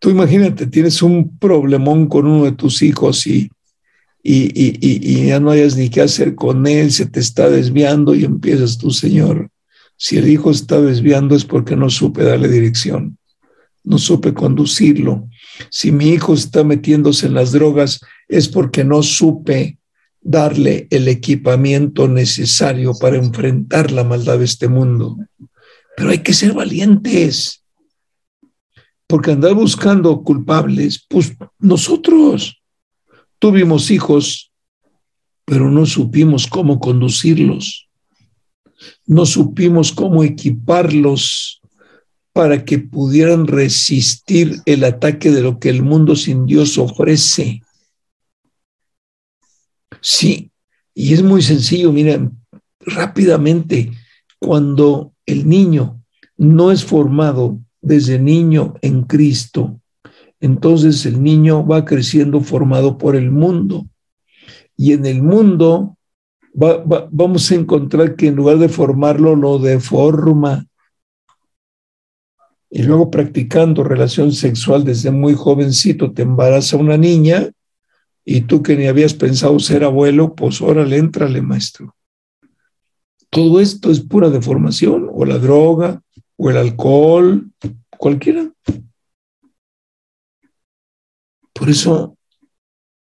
tú 0.00 0.10
imagínate, 0.10 0.66
tienes 0.66 1.00
un 1.02 1.38
problemón 1.38 2.08
con 2.08 2.26
uno 2.26 2.44
de 2.44 2.52
tus 2.52 2.82
hijos 2.82 3.26
y, 3.26 3.50
y, 4.26 5.26
ya 5.26 5.38
no 5.38 5.50
hayas 5.50 5.76
ni 5.76 5.90
qué 5.90 6.00
hacer 6.00 6.34
con 6.34 6.66
él, 6.66 6.90
se 6.90 7.04
te 7.04 7.20
está 7.20 7.50
desviando 7.50 8.14
y 8.14 8.24
empiezas 8.24 8.78
tú, 8.78 8.90
Señor. 8.90 9.50
Si 9.96 10.16
el 10.16 10.28
hijo 10.28 10.50
está 10.50 10.80
desviando 10.80 11.36
es 11.36 11.44
porque 11.44 11.76
no 11.76 11.90
supe 11.90 12.24
darle 12.24 12.48
dirección, 12.48 13.18
no 13.84 13.98
supe 13.98 14.32
conducirlo. 14.32 15.28
Si 15.70 15.92
mi 15.92 16.08
hijo 16.08 16.32
está 16.32 16.64
metiéndose 16.64 17.26
en 17.26 17.34
las 17.34 17.52
drogas 17.52 18.00
es 18.26 18.48
porque 18.48 18.82
no 18.82 19.02
supe 19.02 19.78
darle 20.22 20.88
el 20.90 21.06
equipamiento 21.08 22.08
necesario 22.08 22.94
para 22.98 23.18
enfrentar 23.18 23.92
la 23.92 24.04
maldad 24.04 24.38
de 24.38 24.46
este 24.46 24.68
mundo. 24.68 25.18
Pero 25.96 26.10
hay 26.10 26.18
que 26.20 26.32
ser 26.32 26.54
valientes 26.54 27.62
porque 29.06 29.32
andar 29.32 29.52
buscando 29.52 30.22
culpables, 30.22 31.04
pues 31.08 31.36
nosotros 31.58 32.63
tuvimos 33.44 33.90
hijos, 33.90 34.50
pero 35.44 35.70
no 35.70 35.84
supimos 35.84 36.46
cómo 36.46 36.80
conducirlos, 36.80 37.90
no 39.04 39.26
supimos 39.26 39.92
cómo 39.92 40.24
equiparlos 40.24 41.60
para 42.32 42.64
que 42.64 42.78
pudieran 42.78 43.46
resistir 43.46 44.62
el 44.64 44.82
ataque 44.82 45.30
de 45.30 45.42
lo 45.42 45.58
que 45.58 45.68
el 45.68 45.82
mundo 45.82 46.16
sin 46.16 46.46
Dios 46.46 46.78
ofrece. 46.78 47.60
Sí, 50.00 50.50
y 50.94 51.12
es 51.12 51.22
muy 51.22 51.42
sencillo, 51.42 51.92
miren, 51.92 52.42
rápidamente, 52.80 53.92
cuando 54.38 55.12
el 55.26 55.46
niño 55.46 56.02
no 56.38 56.72
es 56.72 56.82
formado 56.82 57.60
desde 57.82 58.18
niño 58.18 58.72
en 58.80 59.02
Cristo, 59.02 59.82
entonces 60.44 61.06
el 61.06 61.22
niño 61.22 61.66
va 61.66 61.86
creciendo 61.86 62.42
formado 62.42 62.98
por 62.98 63.16
el 63.16 63.30
mundo. 63.30 63.86
Y 64.76 64.92
en 64.92 65.06
el 65.06 65.22
mundo 65.22 65.96
va, 66.54 66.84
va, 66.84 67.08
vamos 67.10 67.50
a 67.50 67.54
encontrar 67.54 68.14
que 68.14 68.26
en 68.26 68.36
lugar 68.36 68.58
de 68.58 68.68
formarlo, 68.68 69.36
lo 69.36 69.58
deforma. 69.58 70.66
Y 72.68 72.82
luego 72.82 73.10
practicando 73.10 73.84
relación 73.84 74.32
sexual 74.32 74.84
desde 74.84 75.10
muy 75.10 75.32
jovencito, 75.32 76.12
te 76.12 76.22
embaraza 76.22 76.76
una 76.76 76.98
niña 76.98 77.50
y 78.22 78.42
tú 78.42 78.62
que 78.62 78.76
ni 78.76 78.86
habías 78.86 79.14
pensado 79.14 79.58
ser 79.60 79.82
abuelo, 79.82 80.34
pues 80.34 80.60
órale, 80.60 80.98
éntrale, 80.98 81.40
maestro. 81.40 81.96
Todo 83.30 83.60
esto 83.60 83.90
es 83.90 84.00
pura 84.00 84.28
deformación, 84.28 85.08
o 85.10 85.24
la 85.24 85.38
droga, 85.38 86.02
o 86.36 86.50
el 86.50 86.58
alcohol, 86.58 87.50
cualquiera. 87.96 88.50
Por 91.54 91.70
eso, 91.70 92.18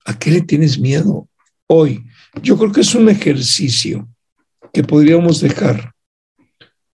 ¿a 0.05 0.19
qué 0.19 0.31
le 0.31 0.43
tienes 0.43 0.79
miedo 0.79 1.29
hoy? 1.67 2.05
Yo 2.43 2.59
creo 2.59 2.73
que 2.73 2.81
es 2.81 2.95
un 2.95 3.09
ejercicio 3.09 4.09
que 4.73 4.83
podríamos 4.83 5.41
dejar. 5.41 5.95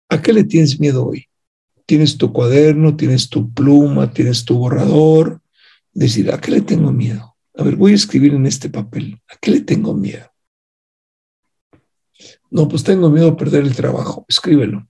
¿A 0.10 0.22
qué 0.22 0.34
le 0.34 0.44
tienes 0.44 0.80
miedo 0.80 1.08
hoy? 1.08 1.28
Tienes 1.86 2.18
tu 2.18 2.32
cuaderno, 2.34 2.96
tienes 2.96 3.30
tu 3.30 3.52
pluma, 3.54 4.12
tienes 4.12 4.44
tu 4.44 4.58
borrador. 4.58 5.42
Decir, 5.94 6.32
¿a 6.32 6.40
qué 6.42 6.52
le 6.52 6.62
tengo 6.62 6.92
miedo? 6.92 7.36
A 7.58 7.64
ver, 7.64 7.78
voy 7.78 7.94
a 7.94 7.96
escribir 7.96 8.34
en 8.34 8.46
este 8.46 8.70
papel. 8.70 9.22
¿A 9.30 9.38
qué 9.38 9.52
le 9.52 9.62
tengo 9.62 9.94
miedo? 9.94 10.30
No, 12.50 12.68
pues 12.68 12.84
tengo 12.84 13.10
miedo 13.10 13.30
a 13.30 13.38
perder 13.38 13.64
el 13.64 13.76
trabajo. 13.76 14.26
Escríbelo. 14.28 14.88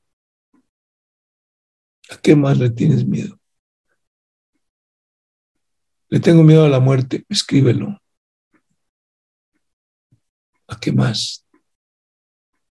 ¿A 2.10 2.18
qué 2.18 2.36
más 2.36 2.58
le 2.58 2.70
tienes 2.70 3.06
miedo? 3.06 3.40
Le 6.10 6.20
tengo 6.20 6.44
miedo 6.44 6.66
a 6.66 6.70
la 6.70 6.80
muerte. 6.80 7.26
Escríbelo. 7.30 8.00
¿A 10.68 10.80
qué 10.80 10.92
más? 10.92 11.46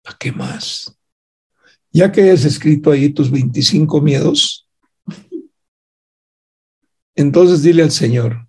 ¿A 0.05 0.16
qué 0.18 0.33
más? 0.33 0.97
Ya 1.92 2.11
que 2.11 2.23
hayas 2.23 2.44
escrito 2.44 2.90
ahí 2.90 3.11
tus 3.11 3.31
25 3.31 4.01
miedos, 4.01 4.68
entonces 7.14 7.62
dile 7.62 7.83
al 7.85 7.92
Señor, 7.92 8.49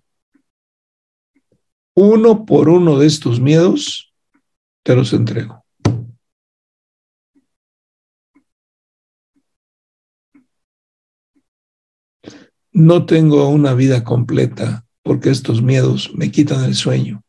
uno 1.94 2.44
por 2.44 2.68
uno 2.68 2.98
de 2.98 3.06
estos 3.06 3.40
miedos, 3.40 4.12
te 4.82 4.94
los 4.94 5.12
entrego. 5.12 5.65
No 12.76 13.06
tengo 13.06 13.48
una 13.48 13.72
vida 13.72 14.04
completa 14.04 14.84
porque 15.02 15.30
estos 15.30 15.62
miedos 15.62 16.14
me 16.14 16.30
quitan 16.30 16.62
el 16.62 16.74
sueño. 16.74 17.24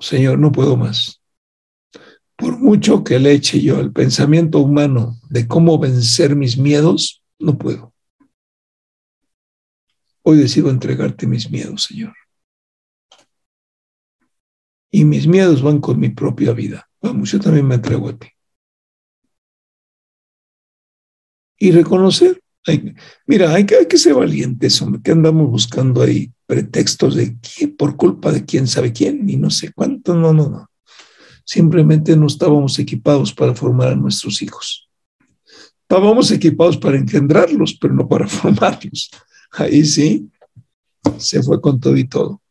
Señor, 0.00 0.40
no 0.40 0.50
puedo 0.50 0.76
más. 0.76 1.22
Por 2.34 2.58
mucho 2.58 3.04
que 3.04 3.20
le 3.20 3.30
eche 3.30 3.60
yo 3.60 3.78
al 3.78 3.92
pensamiento 3.92 4.58
humano 4.58 5.20
de 5.30 5.46
cómo 5.46 5.78
vencer 5.78 6.34
mis 6.34 6.58
miedos, 6.58 7.22
no 7.38 7.56
puedo. 7.56 7.94
Hoy 10.22 10.38
decido 10.38 10.68
entregarte 10.68 11.28
mis 11.28 11.48
miedos, 11.48 11.84
Señor. 11.84 12.14
Y 14.90 15.04
mis 15.04 15.28
miedos 15.28 15.62
van 15.62 15.80
con 15.80 16.00
mi 16.00 16.08
propia 16.08 16.50
vida. 16.54 16.88
Vamos, 17.00 17.30
yo 17.30 17.38
también 17.38 17.68
me 17.68 17.76
entrego 17.76 18.08
a 18.08 18.18
ti. 18.18 18.26
Y 21.62 21.70
reconocer. 21.70 22.42
mira, 23.24 23.54
hay 23.54 23.64
que, 23.64 23.76
hay 23.76 23.86
que 23.86 23.96
ser 23.96 24.14
valientes, 24.14 24.82
hombre, 24.82 25.00
que 25.00 25.12
andamos 25.12 25.48
buscando 25.48 26.02
ahí 26.02 26.32
pretextos 26.44 27.14
de 27.14 27.36
quién, 27.38 27.76
por 27.76 27.94
culpa 27.94 28.32
de 28.32 28.44
quién 28.44 28.66
sabe 28.66 28.92
quién 28.92 29.30
y 29.30 29.36
no 29.36 29.48
sé 29.48 29.70
cuánto. 29.72 30.16
No, 30.16 30.32
no, 30.32 30.48
no. 30.48 30.68
Simplemente 31.44 32.16
no 32.16 32.26
estábamos 32.26 32.76
equipados 32.80 33.32
para 33.32 33.54
formar 33.54 33.92
a 33.92 33.94
nuestros 33.94 34.42
hijos. 34.42 34.90
Estábamos 35.82 36.32
equipados 36.32 36.78
para 36.78 36.98
engendrarlos, 36.98 37.78
pero 37.80 37.94
no 37.94 38.08
para 38.08 38.26
formarlos. 38.40 39.08
Ahí 39.52 39.84
sí, 39.84 40.28
se 41.18 41.44
fue 41.44 41.60
con 41.60 41.78
todo 41.78 41.96
y 41.96 42.08
todo. 42.08 42.42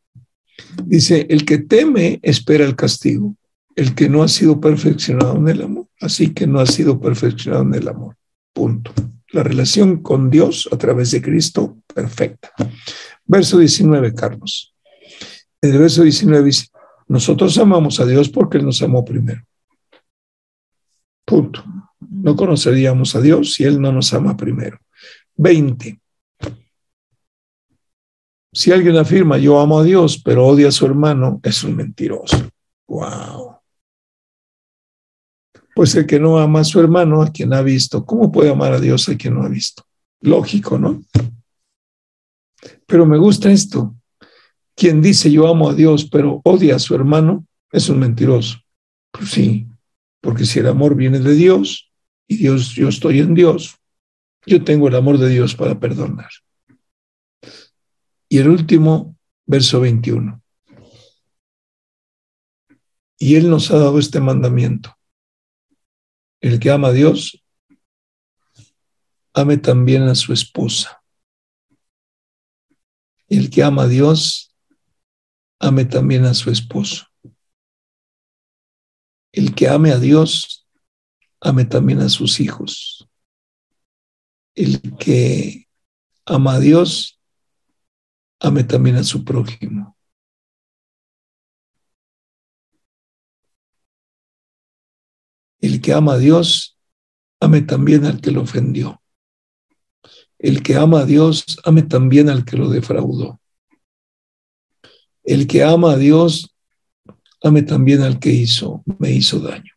Dice, 0.85 1.27
el 1.29 1.43
que 1.43 1.57
teme 1.57 2.17
espera 2.23 2.63
el 2.63 2.77
castigo, 2.77 3.35
el 3.75 3.93
que 3.93 4.07
no 4.07 4.23
ha 4.23 4.29
sido 4.29 4.61
perfeccionado 4.61 5.35
en 5.35 5.49
el 5.49 5.63
amor, 5.63 5.87
así 5.99 6.33
que 6.33 6.47
no 6.47 6.61
ha 6.61 6.65
sido 6.65 6.97
perfeccionado 7.01 7.63
en 7.63 7.73
el 7.73 7.89
amor. 7.89 8.15
Punto. 8.53 8.93
La 9.29 9.43
relación 9.43 10.01
con 10.01 10.29
Dios 10.29 10.67
a 10.71 10.77
través 10.77 11.11
de 11.11 11.21
Cristo, 11.21 11.77
perfecta. 11.93 12.51
Verso 13.25 13.57
19, 13.57 14.13
Carlos. 14.13 14.75
El 15.61 15.77
verso 15.77 16.03
19 16.03 16.43
dice, 16.43 16.67
nosotros 17.07 17.57
amamos 17.57 17.99
a 17.99 18.05
Dios 18.05 18.29
porque 18.29 18.57
Él 18.57 18.65
nos 18.65 18.81
amó 18.81 19.05
primero. 19.05 19.41
Punto. 21.25 21.63
No 21.99 22.35
conoceríamos 22.35 23.15
a 23.15 23.21
Dios 23.21 23.53
si 23.53 23.63
Él 23.63 23.79
no 23.79 23.91
nos 23.91 24.13
ama 24.13 24.35
primero. 24.35 24.79
20. 25.35 26.01
Si 28.53 28.71
alguien 28.71 28.97
afirma 28.97 29.37
yo 29.37 29.59
amo 29.59 29.79
a 29.79 29.83
Dios, 29.83 30.21
pero 30.21 30.45
odia 30.45 30.67
a 30.67 30.71
su 30.71 30.85
hermano, 30.85 31.39
es 31.43 31.63
un 31.63 31.75
mentiroso. 31.75 32.49
Wow. 32.87 33.60
Pues 35.73 35.95
el 35.95 36.05
que 36.05 36.19
no 36.19 36.37
ama 36.37 36.61
a 36.61 36.63
su 36.63 36.79
hermano, 36.79 37.21
a 37.21 37.31
quien 37.31 37.53
ha 37.53 37.61
visto, 37.61 38.05
¿cómo 38.05 38.31
puede 38.31 38.49
amar 38.49 38.73
a 38.73 38.79
Dios 38.79 39.07
a 39.09 39.15
quien 39.15 39.35
no 39.35 39.43
ha 39.43 39.49
visto? 39.49 39.83
Lógico, 40.21 40.77
¿no? 40.77 41.03
Pero 42.85 43.05
me 43.05 43.17
gusta 43.17 43.51
esto. 43.51 43.95
Quien 44.75 45.01
dice 45.01 45.31
yo 45.31 45.47
amo 45.47 45.69
a 45.69 45.73
Dios, 45.73 46.09
pero 46.09 46.41
odia 46.43 46.75
a 46.75 46.79
su 46.79 46.95
hermano, 46.95 47.45
es 47.71 47.89
un 47.89 47.99
mentiroso. 47.99 48.59
Pues 49.11 49.29
sí, 49.29 49.67
porque 50.21 50.45
si 50.45 50.59
el 50.59 50.67
amor 50.67 50.95
viene 50.95 51.19
de 51.19 51.33
Dios 51.33 51.91
y 52.27 52.37
Dios, 52.37 52.73
yo 52.73 52.89
estoy 52.89 53.19
en 53.19 53.33
Dios, 53.33 53.75
yo 54.45 54.63
tengo 54.63 54.87
el 54.87 54.95
amor 54.95 55.17
de 55.17 55.29
Dios 55.29 55.55
para 55.55 55.79
perdonar. 55.79 56.29
Y 58.29 58.37
el 58.37 58.49
último, 58.49 59.17
verso 59.45 59.81
21. 59.81 60.41
Y 63.19 63.35
Él 63.35 63.49
nos 63.49 63.69
ha 63.71 63.77
dado 63.77 63.99
este 63.99 64.19
mandamiento. 64.19 64.95
El 66.41 66.59
que 66.59 66.71
ama 66.71 66.87
a 66.87 66.91
Dios, 66.91 67.43
ame 69.33 69.57
también 69.57 70.03
a 70.03 70.15
su 70.15 70.33
esposa. 70.33 71.03
El 73.29 73.51
que 73.51 73.63
ama 73.63 73.83
a 73.83 73.87
Dios, 73.87 74.53
ame 75.59 75.85
también 75.85 76.25
a 76.25 76.33
su 76.33 76.49
esposo. 76.49 77.05
El 79.31 79.53
que 79.53 79.67
ame 79.69 79.91
a 79.91 79.99
Dios, 79.99 80.67
ame 81.39 81.65
también 81.65 81.99
a 81.99 82.09
sus 82.09 82.39
hijos. 82.39 83.07
El 84.55 84.81
que 84.97 85.69
ama 86.25 86.55
a 86.55 86.59
Dios, 86.59 87.21
ame 88.39 88.63
también 88.63 88.95
a 88.95 89.03
su 89.03 89.23
prójimo. 89.23 89.90
El 95.81 95.85
que 95.85 95.93
ama 95.93 96.13
a 96.13 96.17
Dios, 96.19 96.77
ame 97.39 97.63
también 97.63 98.05
al 98.05 98.21
que 98.21 98.29
lo 98.29 98.43
ofendió. 98.43 99.01
El 100.37 100.61
que 100.61 100.75
ama 100.75 100.99
a 100.99 101.05
Dios, 101.05 101.57
ame 101.63 101.81
también 101.81 102.29
al 102.29 102.45
que 102.45 102.55
lo 102.55 102.69
defraudó. 102.69 103.41
El 105.23 105.47
que 105.47 105.63
ama 105.63 105.93
a 105.93 105.97
Dios, 105.97 106.55
ame 107.41 107.63
también 107.63 108.03
al 108.03 108.19
que 108.19 108.29
hizo, 108.29 108.83
me 108.99 109.09
hizo 109.11 109.39
daño. 109.39 109.73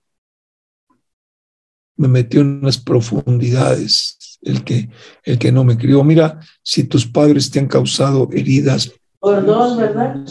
Me 1.97 2.09
metió 2.09 2.43
en 2.43 2.61
las 2.61 2.77
profundidades 2.77 4.39
el 4.43 4.63
que, 4.63 4.91
el 5.23 5.39
que 5.39 5.53
no 5.53 5.65
me 5.65 5.79
crió. 5.79 6.05
Mira, 6.05 6.39
si 6.63 6.85
tus 6.85 7.07
padres 7.07 7.51
te 7.51 7.61
han 7.61 7.67
causado 7.67 8.29
heridas. 8.31 8.93
Por 9.21 9.47
dos, 9.47 9.79
¿verdad? 9.79 10.23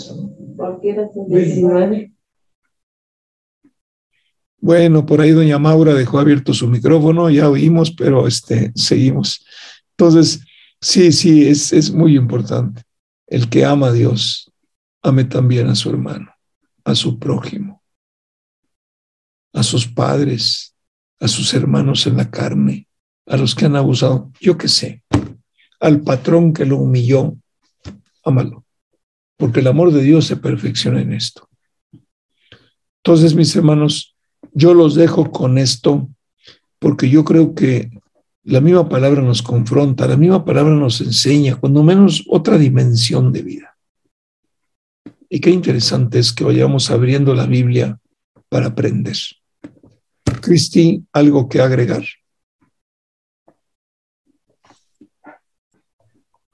Cualquiera 0.55 1.09
19. 1.27 2.12
Bueno, 4.63 5.05
por 5.05 5.19
ahí 5.19 5.31
doña 5.31 5.59
Maura 5.59 5.93
dejó 5.93 6.19
abierto 6.19 6.53
su 6.53 6.69
micrófono, 6.69 7.29
ya 7.29 7.49
oímos, 7.49 7.91
pero 7.91 8.25
este, 8.25 8.71
seguimos. 8.75 9.45
Entonces, 9.89 10.39
sí, 10.79 11.11
sí, 11.11 11.45
es, 11.45 11.73
es 11.73 11.91
muy 11.91 12.15
importante. 12.15 12.83
El 13.27 13.49
que 13.49 13.65
ama 13.65 13.87
a 13.87 13.91
Dios, 13.91 14.49
ame 15.01 15.25
también 15.25 15.67
a 15.67 15.75
su 15.75 15.89
hermano, 15.89 16.33
a 16.85 16.95
su 16.95 17.19
prójimo, 17.19 17.83
a 19.51 19.63
sus 19.63 19.85
padres, 19.85 20.73
a 21.19 21.27
sus 21.27 21.53
hermanos 21.53 22.07
en 22.07 22.15
la 22.15 22.31
carne, 22.31 22.87
a 23.27 23.35
los 23.35 23.55
que 23.55 23.65
han 23.65 23.75
abusado, 23.75 24.31
yo 24.39 24.57
qué 24.57 24.69
sé, 24.69 25.03
al 25.81 26.03
patrón 26.03 26.53
que 26.53 26.65
lo 26.65 26.77
humilló, 26.77 27.35
ámalo, 28.23 28.63
porque 29.35 29.59
el 29.59 29.67
amor 29.67 29.91
de 29.91 30.03
Dios 30.03 30.25
se 30.25 30.37
perfecciona 30.37 31.01
en 31.01 31.11
esto. 31.11 31.49
Entonces, 33.03 33.35
mis 33.35 33.53
hermanos, 33.57 34.12
yo 34.53 34.73
los 34.73 34.95
dejo 34.95 35.31
con 35.31 35.57
esto, 35.57 36.09
porque 36.79 37.09
yo 37.09 37.23
creo 37.23 37.55
que 37.55 37.89
la 38.43 38.61
misma 38.61 38.89
palabra 38.89 39.21
nos 39.21 39.41
confronta, 39.41 40.07
la 40.07 40.17
misma 40.17 40.43
palabra 40.43 40.73
nos 40.73 41.01
enseña, 41.01 41.55
cuando 41.55 41.83
menos 41.83 42.23
otra 42.27 42.57
dimensión 42.57 43.31
de 43.31 43.41
vida. 43.41 43.77
Y 45.29 45.39
qué 45.39 45.49
interesante 45.49 46.19
es 46.19 46.31
que 46.31 46.43
vayamos 46.43 46.91
abriendo 46.91 47.33
la 47.33 47.47
Biblia 47.47 47.99
para 48.49 48.67
aprender. 48.67 49.15
Cristi, 50.41 51.03
¿algo 51.11 51.47
que 51.47 51.61
agregar? 51.61 52.03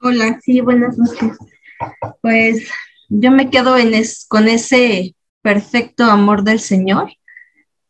Hola, 0.00 0.40
sí, 0.42 0.60
buenas 0.60 0.96
noches. 0.96 1.36
Pues 2.22 2.68
yo 3.08 3.30
me 3.30 3.50
quedo 3.50 3.74
con 4.28 4.48
ese 4.48 5.14
perfecto 5.42 6.04
amor 6.04 6.44
del 6.44 6.60
Señor 6.60 7.10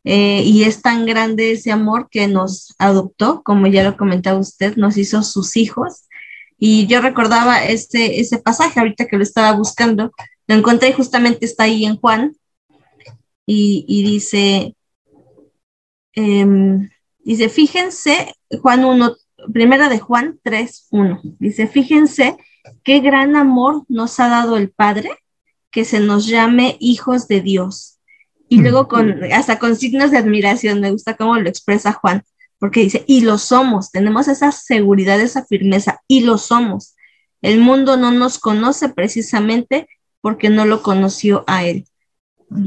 eh, 0.05 0.43
y 0.45 0.65
es 0.65 0.83
tan 0.83 1.05
grande 1.07 1.53
ese 1.53 1.71
amor 1.71 2.09
que 2.11 2.27
nos 2.27 2.75
adoptó, 2.79 3.43
como 3.43 3.67
ya 3.67 3.85
lo 3.85 3.97
comentaba 3.97 4.39
usted, 4.39 4.77
nos 4.77 4.97
hizo 4.97 5.23
sus 5.23 5.57
hijos. 5.57 6.07
Y 6.59 6.87
yo 6.87 7.01
recordaba 7.01 7.65
este, 7.65 8.21
ese 8.21 8.39
pasaje 8.39 8.81
ahorita 8.81 9.07
que 9.07 9.17
lo 9.17 9.23
estaba 9.23 9.53
buscando, 9.57 10.13
lo 10.47 10.55
encontré 10.55 10.91
y 10.91 10.93
justamente 10.93 11.47
está 11.47 11.65
ahí 11.65 11.85
en 11.85 11.97
Juan 11.97 12.37
y, 13.47 14.03
dice, 14.05 14.77
em, 16.15 16.89
dice, 17.19 17.49
fíjense, 17.49 18.35
Juan 18.61 18.85
1, 18.85 19.17
primera 19.53 19.89
de 19.89 19.99
Juan 19.99 20.39
3.1. 20.45 21.21
Dice, 21.39 21.67
fíjense 21.67 22.37
qué 22.85 23.01
gran 23.01 23.37
amor 23.37 23.85
nos 23.89 24.21
ha 24.21 24.29
dado 24.29 24.57
el 24.57 24.71
Padre 24.71 25.11
que 25.71 25.85
se 25.85 26.01
nos 26.01 26.27
llame 26.27 26.77
hijos 26.81 27.29
de 27.29 27.41
Dios. 27.41 28.00
Y 28.51 28.61
luego 28.61 28.89
con, 28.89 29.23
hasta 29.33 29.61
con 29.61 29.77
signos 29.77 30.11
de 30.11 30.19
admiración, 30.19 30.81
me 30.81 30.91
gusta 30.91 31.17
cómo 31.17 31.37
lo 31.37 31.49
expresa 31.49 31.93
Juan, 31.93 32.25
porque 32.59 32.81
dice, 32.81 33.05
y 33.07 33.21
lo 33.21 33.39
somos, 33.39 33.93
tenemos 33.93 34.27
esa 34.27 34.51
seguridad, 34.51 35.21
esa 35.21 35.47
firmeza, 35.47 36.03
y 36.09 36.23
lo 36.23 36.37
somos. 36.37 36.97
El 37.43 37.61
mundo 37.61 37.97
no 37.97 38.11
nos 38.11 38.41
conoce 38.41 38.89
precisamente 38.89 39.89
porque 40.21 40.51
no 40.51 40.67
lo 40.67 40.83
conoció 40.83 41.45
a 41.47 41.65
Él. 41.65 41.87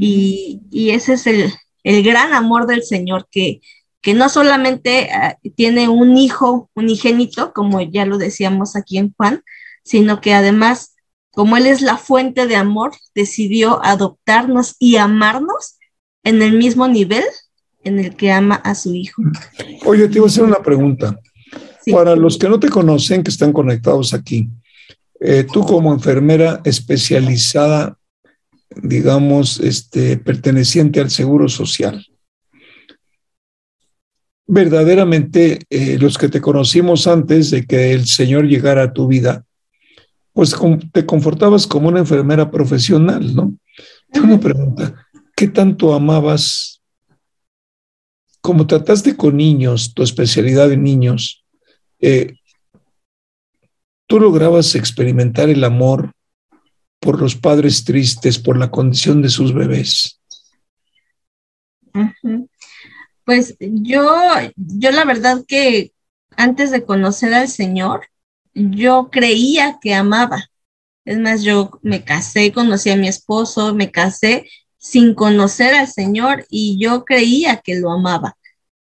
Y, 0.00 0.62
y 0.70 0.90
ese 0.90 1.12
es 1.12 1.26
el, 1.26 1.52
el, 1.82 2.02
gran 2.02 2.32
amor 2.32 2.66
del 2.66 2.82
Señor, 2.82 3.28
que, 3.30 3.60
que 4.00 4.14
no 4.14 4.30
solamente 4.30 5.10
uh, 5.12 5.50
tiene 5.50 5.90
un 5.90 6.16
hijo 6.16 6.70
unigénito, 6.74 7.52
como 7.52 7.82
ya 7.82 8.06
lo 8.06 8.16
decíamos 8.16 8.74
aquí 8.74 8.96
en 8.96 9.12
Juan, 9.14 9.42
sino 9.82 10.22
que 10.22 10.32
además, 10.32 10.93
como 11.34 11.56
Él 11.56 11.66
es 11.66 11.82
la 11.82 11.96
fuente 11.96 12.46
de 12.46 12.56
amor, 12.56 12.92
decidió 13.14 13.84
adoptarnos 13.84 14.76
y 14.78 14.96
amarnos 14.96 15.78
en 16.22 16.42
el 16.42 16.56
mismo 16.56 16.88
nivel 16.88 17.24
en 17.82 17.98
el 17.98 18.16
que 18.16 18.32
ama 18.32 18.56
a 18.56 18.74
su 18.74 18.94
hijo. 18.94 19.22
Oye, 19.84 20.08
te 20.08 20.18
iba 20.18 20.26
a 20.26 20.28
hacer 20.28 20.44
una 20.44 20.62
pregunta. 20.62 21.20
Sí. 21.84 21.92
Para 21.92 22.16
los 22.16 22.38
que 22.38 22.48
no 22.48 22.58
te 22.58 22.70
conocen, 22.70 23.22
que 23.22 23.30
están 23.30 23.52
conectados 23.52 24.14
aquí, 24.14 24.48
eh, 25.20 25.46
tú 25.50 25.64
como 25.64 25.92
enfermera 25.92 26.60
especializada, 26.64 27.98
digamos, 28.74 29.60
este, 29.60 30.16
perteneciente 30.16 31.00
al 31.00 31.10
Seguro 31.10 31.48
Social, 31.48 32.06
verdaderamente 34.46 35.60
eh, 35.70 35.98
los 35.98 36.18
que 36.18 36.28
te 36.28 36.40
conocimos 36.40 37.06
antes 37.06 37.50
de 37.50 37.66
que 37.66 37.92
el 37.92 38.06
Señor 38.06 38.46
llegara 38.46 38.84
a 38.84 38.92
tu 38.92 39.06
vida, 39.06 39.44
pues 40.34 40.54
te 40.92 41.06
confortabas 41.06 41.66
como 41.66 41.88
una 41.88 42.00
enfermera 42.00 42.50
profesional, 42.50 43.34
¿no? 43.34 43.54
Tengo 44.12 44.26
una 44.26 44.40
pregunta, 44.40 45.06
¿qué 45.34 45.48
tanto 45.48 45.94
amabas? 45.94 46.82
Como 48.40 48.66
trataste 48.66 49.16
con 49.16 49.36
niños, 49.36 49.94
tu 49.94 50.02
especialidad 50.02 50.68
de 50.68 50.76
niños, 50.76 51.44
eh, 52.00 52.34
tú 54.06 54.18
lograbas 54.18 54.74
experimentar 54.74 55.48
el 55.48 55.62
amor 55.62 56.12
por 56.98 57.20
los 57.20 57.36
padres 57.36 57.84
tristes, 57.84 58.38
por 58.38 58.58
la 58.58 58.70
condición 58.70 59.22
de 59.22 59.28
sus 59.28 59.54
bebés. 59.54 60.20
Pues 63.24 63.56
yo, 63.60 64.12
yo 64.56 64.90
la 64.90 65.04
verdad 65.04 65.44
que 65.46 65.92
antes 66.36 66.72
de 66.72 66.84
conocer 66.84 67.32
al 67.34 67.48
Señor, 67.48 68.08
yo 68.54 69.08
creía 69.10 69.78
que 69.80 69.94
amaba. 69.94 70.50
Es 71.04 71.18
más, 71.18 71.42
yo 71.42 71.78
me 71.82 72.04
casé, 72.04 72.52
conocí 72.52 72.90
a 72.90 72.96
mi 72.96 73.08
esposo, 73.08 73.74
me 73.74 73.90
casé 73.90 74.46
sin 74.78 75.14
conocer 75.14 75.74
al 75.74 75.88
Señor 75.88 76.46
y 76.50 76.78
yo 76.78 77.04
creía 77.04 77.58
que 77.58 77.76
lo 77.76 77.90
amaba. 77.90 78.36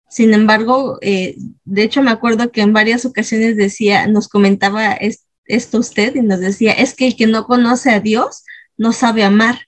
Sin 0.10 0.34
embargo, 0.34 0.98
eh, 1.02 1.36
de 1.66 1.84
hecho 1.84 2.02
me 2.02 2.12
acuerdo 2.12 2.52
que 2.52 2.62
en 2.62 2.74
varias 2.74 3.06
ocasiones 3.06 3.58
decía, 3.58 4.08
nos 4.08 4.28
comentaba 4.30 4.94
es, 4.94 5.26
esto 5.46 5.80
usted 5.80 6.16
y 6.16 6.22
nos 6.22 6.40
decía, 6.40 6.74
es 6.74 6.94
que 6.94 7.08
el 7.08 7.16
que 7.16 7.28
no 7.28 7.46
conoce 7.46 7.92
a 7.92 8.00
Dios 8.00 8.44
no 8.78 8.94
sabe 8.94 9.24
amar. 9.24 9.68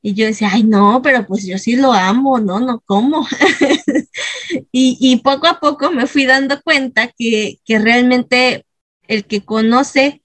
Y 0.00 0.14
yo 0.14 0.26
decía, 0.26 0.50
ay, 0.52 0.62
no, 0.62 1.02
pero 1.02 1.26
pues 1.26 1.44
yo 1.44 1.58
sí 1.58 1.76
lo 1.76 1.92
amo, 1.92 2.38
¿no? 2.38 2.60
No, 2.60 2.80
¿cómo? 2.86 3.26
y, 4.72 4.96
y, 5.00 5.16
poco 5.18 5.48
a 5.48 5.58
poco 5.58 5.90
me 5.90 6.06
fui 6.06 6.24
dando 6.24 6.62
cuenta 6.62 7.08
que, 7.18 7.58
que 7.64 7.78
realmente 7.80 8.64
el 9.08 9.24
que 9.24 9.44
conoce 9.44 10.22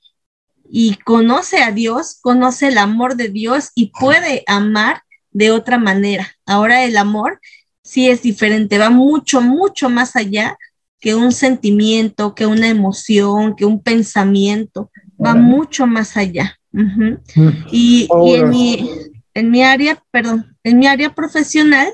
y 0.69 0.95
conoce 0.95 1.63
a 1.63 1.71
Dios, 1.71 2.19
conoce 2.21 2.67
el 2.67 2.77
amor 2.77 3.15
de 3.15 3.29
Dios 3.29 3.71
y 3.75 3.91
puede 3.99 4.43
amar 4.47 5.01
de 5.31 5.51
otra 5.51 5.77
manera. 5.77 6.31
Ahora 6.45 6.84
el 6.84 6.97
amor 6.97 7.39
sí 7.84 8.09
es 8.09 8.21
diferente, 8.21 8.77
va 8.77 8.89
mucho, 8.89 9.41
mucho 9.41 9.89
más 9.89 10.15
allá 10.15 10.57
que 10.99 11.15
un 11.15 11.31
sentimiento, 11.31 12.34
que 12.34 12.45
una 12.45 12.69
emoción, 12.69 13.55
que 13.55 13.65
un 13.65 13.81
pensamiento, 13.81 14.89
va 15.23 15.36
mucho 15.36 15.86
más 15.86 16.15
allá. 16.15 16.57
Uh 16.71 16.79
-huh. 16.79 17.65
y, 17.71 18.07
y, 18.25 18.34
en, 18.36 18.49
mi, 18.49 18.89
en 19.34 19.51
mi 19.51 19.63
área, 19.63 20.01
perdón, 20.11 20.55
en 20.63 20.79
mi 20.79 20.88
área 20.88 21.13
profesional, 21.13 21.93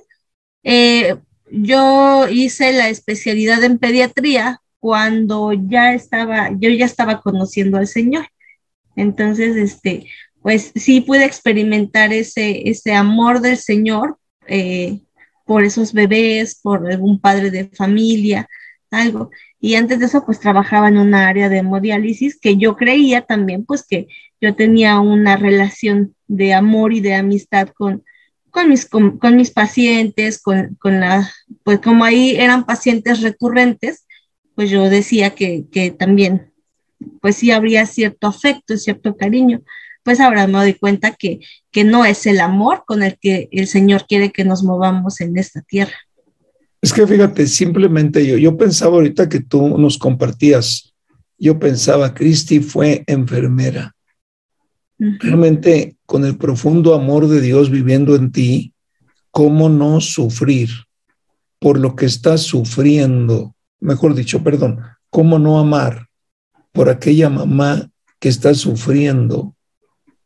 eh, 0.63 1.15
yo 1.51 2.27
hice 2.29 2.71
la 2.71 2.89
especialidad 2.89 3.63
en 3.63 3.79
pediatría 3.79 4.61
cuando 4.79 5.53
ya 5.53 5.93
estaba, 5.93 6.49
yo 6.57 6.69
ya 6.69 6.85
estaba 6.85 7.21
conociendo 7.21 7.77
al 7.77 7.87
Señor. 7.87 8.27
Entonces, 8.95 9.55
este, 9.55 10.07
pues 10.41 10.71
sí 10.75 11.01
pude 11.01 11.25
experimentar 11.25 12.13
ese, 12.13 12.69
ese 12.69 12.93
amor 12.93 13.41
del 13.41 13.57
Señor 13.57 14.17
eh, 14.47 14.99
por 15.45 15.63
esos 15.63 15.93
bebés, 15.93 16.59
por 16.61 16.89
algún 16.91 17.19
padre 17.19 17.51
de 17.51 17.69
familia, 17.69 18.47
algo. 18.91 19.31
Y 19.59 19.75
antes 19.75 19.99
de 19.99 20.05
eso, 20.05 20.25
pues 20.25 20.39
trabajaba 20.39 20.87
en 20.87 20.97
una 20.97 21.27
área 21.27 21.49
de 21.49 21.57
hemodiálisis 21.57 22.39
que 22.39 22.57
yo 22.57 22.75
creía 22.75 23.21
también, 23.21 23.65
pues 23.65 23.85
que 23.85 24.07
yo 24.39 24.55
tenía 24.55 24.99
una 24.99 25.35
relación 25.35 26.15
de 26.27 26.53
amor 26.53 26.93
y 26.93 27.01
de 27.01 27.15
amistad 27.15 27.69
con, 27.69 28.03
con, 28.51 28.69
mis, 28.69 28.87
con, 28.87 29.17
con 29.17 29.35
mis 29.35 29.51
pacientes, 29.51 30.41
con, 30.41 30.75
con, 30.79 30.99
la, 30.99 31.29
pues 31.63 31.79
como 31.79 32.05
ahí 32.05 32.35
eran 32.37 32.65
pacientes 32.65 33.21
recurrentes, 33.21 34.05
pues 34.59 34.69
yo 34.69 34.89
decía 34.89 35.29
que, 35.35 35.67
que 35.71 35.89
también, 35.89 36.51
pues 37.21 37.37
sí 37.37 37.49
habría 37.49 37.85
cierto 37.85 38.27
afecto, 38.27 38.75
cierto 38.75 39.15
cariño. 39.15 39.61
Pues 40.03 40.19
ahora 40.19 40.47
me 40.47 40.57
doy 40.57 40.73
cuenta 40.73 41.15
que, 41.15 41.39
que 41.71 41.85
no 41.85 42.03
es 42.03 42.25
el 42.25 42.41
amor 42.41 42.83
con 42.85 43.01
el 43.01 43.17
que 43.17 43.47
el 43.53 43.67
Señor 43.67 44.05
quiere 44.05 44.33
que 44.33 44.43
nos 44.43 44.61
movamos 44.61 45.21
en 45.21 45.37
esta 45.37 45.61
tierra. 45.61 45.93
Es 46.81 46.91
que 46.91 47.07
fíjate, 47.07 47.47
simplemente 47.47 48.27
yo, 48.27 48.35
yo 48.35 48.57
pensaba 48.57 48.95
ahorita 48.95 49.29
que 49.29 49.39
tú 49.39 49.77
nos 49.77 49.97
compartías, 49.97 50.93
yo 51.37 51.57
pensaba, 51.57 52.13
Cristi 52.13 52.59
fue 52.59 53.05
enfermera. 53.07 53.95
Uh 54.99 55.05
-huh. 55.05 55.19
Realmente, 55.21 55.95
con 56.05 56.25
el 56.25 56.35
profundo 56.35 56.93
amor 56.95 57.29
de 57.29 57.39
Dios 57.39 57.69
viviendo 57.69 58.13
en 58.13 58.33
ti, 58.33 58.73
¿cómo 59.31 59.69
no 59.69 60.01
sufrir 60.01 60.69
por 61.59 61.79
lo 61.79 61.95
que 61.95 62.07
estás 62.07 62.41
sufriendo? 62.41 63.55
Mejor 63.79 64.13
dicho, 64.15 64.43
perdón, 64.43 64.81
¿cómo 65.09 65.39
no 65.39 65.59
amar 65.59 66.09
por 66.71 66.89
aquella 66.89 67.29
mamá 67.29 67.89
que 68.19 68.29
está 68.29 68.53
sufriendo 68.53 69.55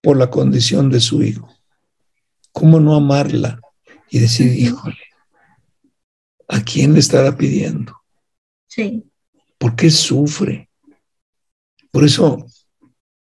por 0.02 0.18
la 0.18 0.30
condición 0.30 0.90
de 0.90 1.00
su 1.00 1.24
hijo? 1.24 1.50
¿Cómo 2.52 2.80
no 2.80 2.96
amarla 2.96 3.60
y 4.10 4.20
decir, 4.20 4.52
híjole, 4.52 4.98
¿a 6.48 6.62
quién 6.62 6.94
le 6.94 7.00
estará 7.00 7.36
pidiendo? 7.36 7.94
Sí. 8.68 9.04
¿Por 9.58 9.76
qué 9.76 9.90
sufre? 9.90 10.70
Por 11.92 12.04
eso, 12.04 12.46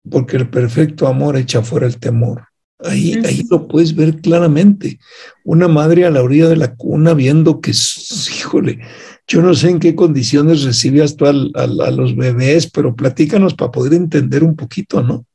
porque 0.10 0.38
el 0.38 0.50
perfecto 0.50 1.08
amor 1.08 1.38
echa 1.38 1.62
fuera 1.62 1.88
el 1.88 2.00
temor. 2.00 2.48
Ahí, 2.80 3.14
ahí 3.26 3.44
lo 3.50 3.68
puedes 3.68 3.96
ver 3.96 4.22
claramente. 4.22 5.00
Una 5.44 5.68
madre 5.68 6.06
a 6.06 6.12
la 6.12 6.22
orilla 6.22 6.50
de 6.50 6.58
la 6.58 6.76
cuna 6.76 7.14
viendo 7.14 7.62
que, 7.62 7.72
híjole, 7.72 8.82
yo 9.28 9.42
no 9.42 9.54
sé 9.54 9.70
en 9.70 9.80
qué 9.80 9.96
condiciones 9.96 10.64
recibías 10.64 11.16
tú 11.16 11.26
a 11.26 11.34
los 11.34 12.16
bebés, 12.16 12.70
pero 12.70 12.96
platícanos 12.96 13.56
para 13.56 13.72
poder 13.72 13.94
entender 13.94 14.44
un 14.44 14.56
poquito, 14.56 15.02
¿no? 15.02 15.26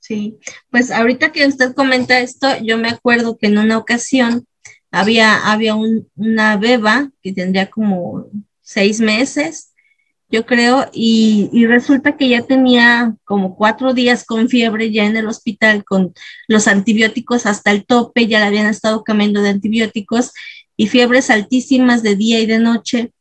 Sí, 0.00 0.38
pues 0.70 0.90
ahorita 0.90 1.32
que 1.32 1.46
usted 1.46 1.74
comenta 1.74 2.20
esto, 2.20 2.46
yo 2.62 2.78
me 2.78 2.88
acuerdo 2.88 3.36
que 3.36 3.48
en 3.48 3.58
una 3.58 3.78
ocasión 3.78 4.46
había, 4.92 5.50
había 5.50 5.74
un, 5.74 6.08
una 6.14 6.56
beba 6.56 7.10
que 7.22 7.32
tendría 7.32 7.70
como 7.70 8.26
seis 8.62 9.00
meses, 9.00 9.72
yo 10.28 10.44
creo, 10.44 10.90
y, 10.92 11.50
y, 11.52 11.66
resulta 11.66 12.16
que 12.16 12.28
ya 12.28 12.42
tenía 12.42 13.16
como 13.24 13.56
cuatro 13.56 13.94
días 13.94 14.24
con 14.24 14.48
fiebre 14.48 14.90
ya 14.90 15.06
en 15.06 15.16
el 15.16 15.28
hospital 15.28 15.84
con 15.84 16.14
los 16.48 16.66
antibióticos 16.66 17.46
hasta 17.46 17.70
el 17.70 17.86
tope, 17.86 18.26
ya 18.26 18.40
le 18.40 18.46
habían 18.46 18.66
estado 18.66 19.04
cambiando 19.04 19.40
de 19.42 19.50
antibióticos 19.50 20.32
y 20.76 20.88
fiebres 20.88 21.30
altísimas 21.30 22.02
de 22.02 22.16
día 22.16 22.40
y 22.40 22.46
de 22.46 22.58
noche. 22.58 23.12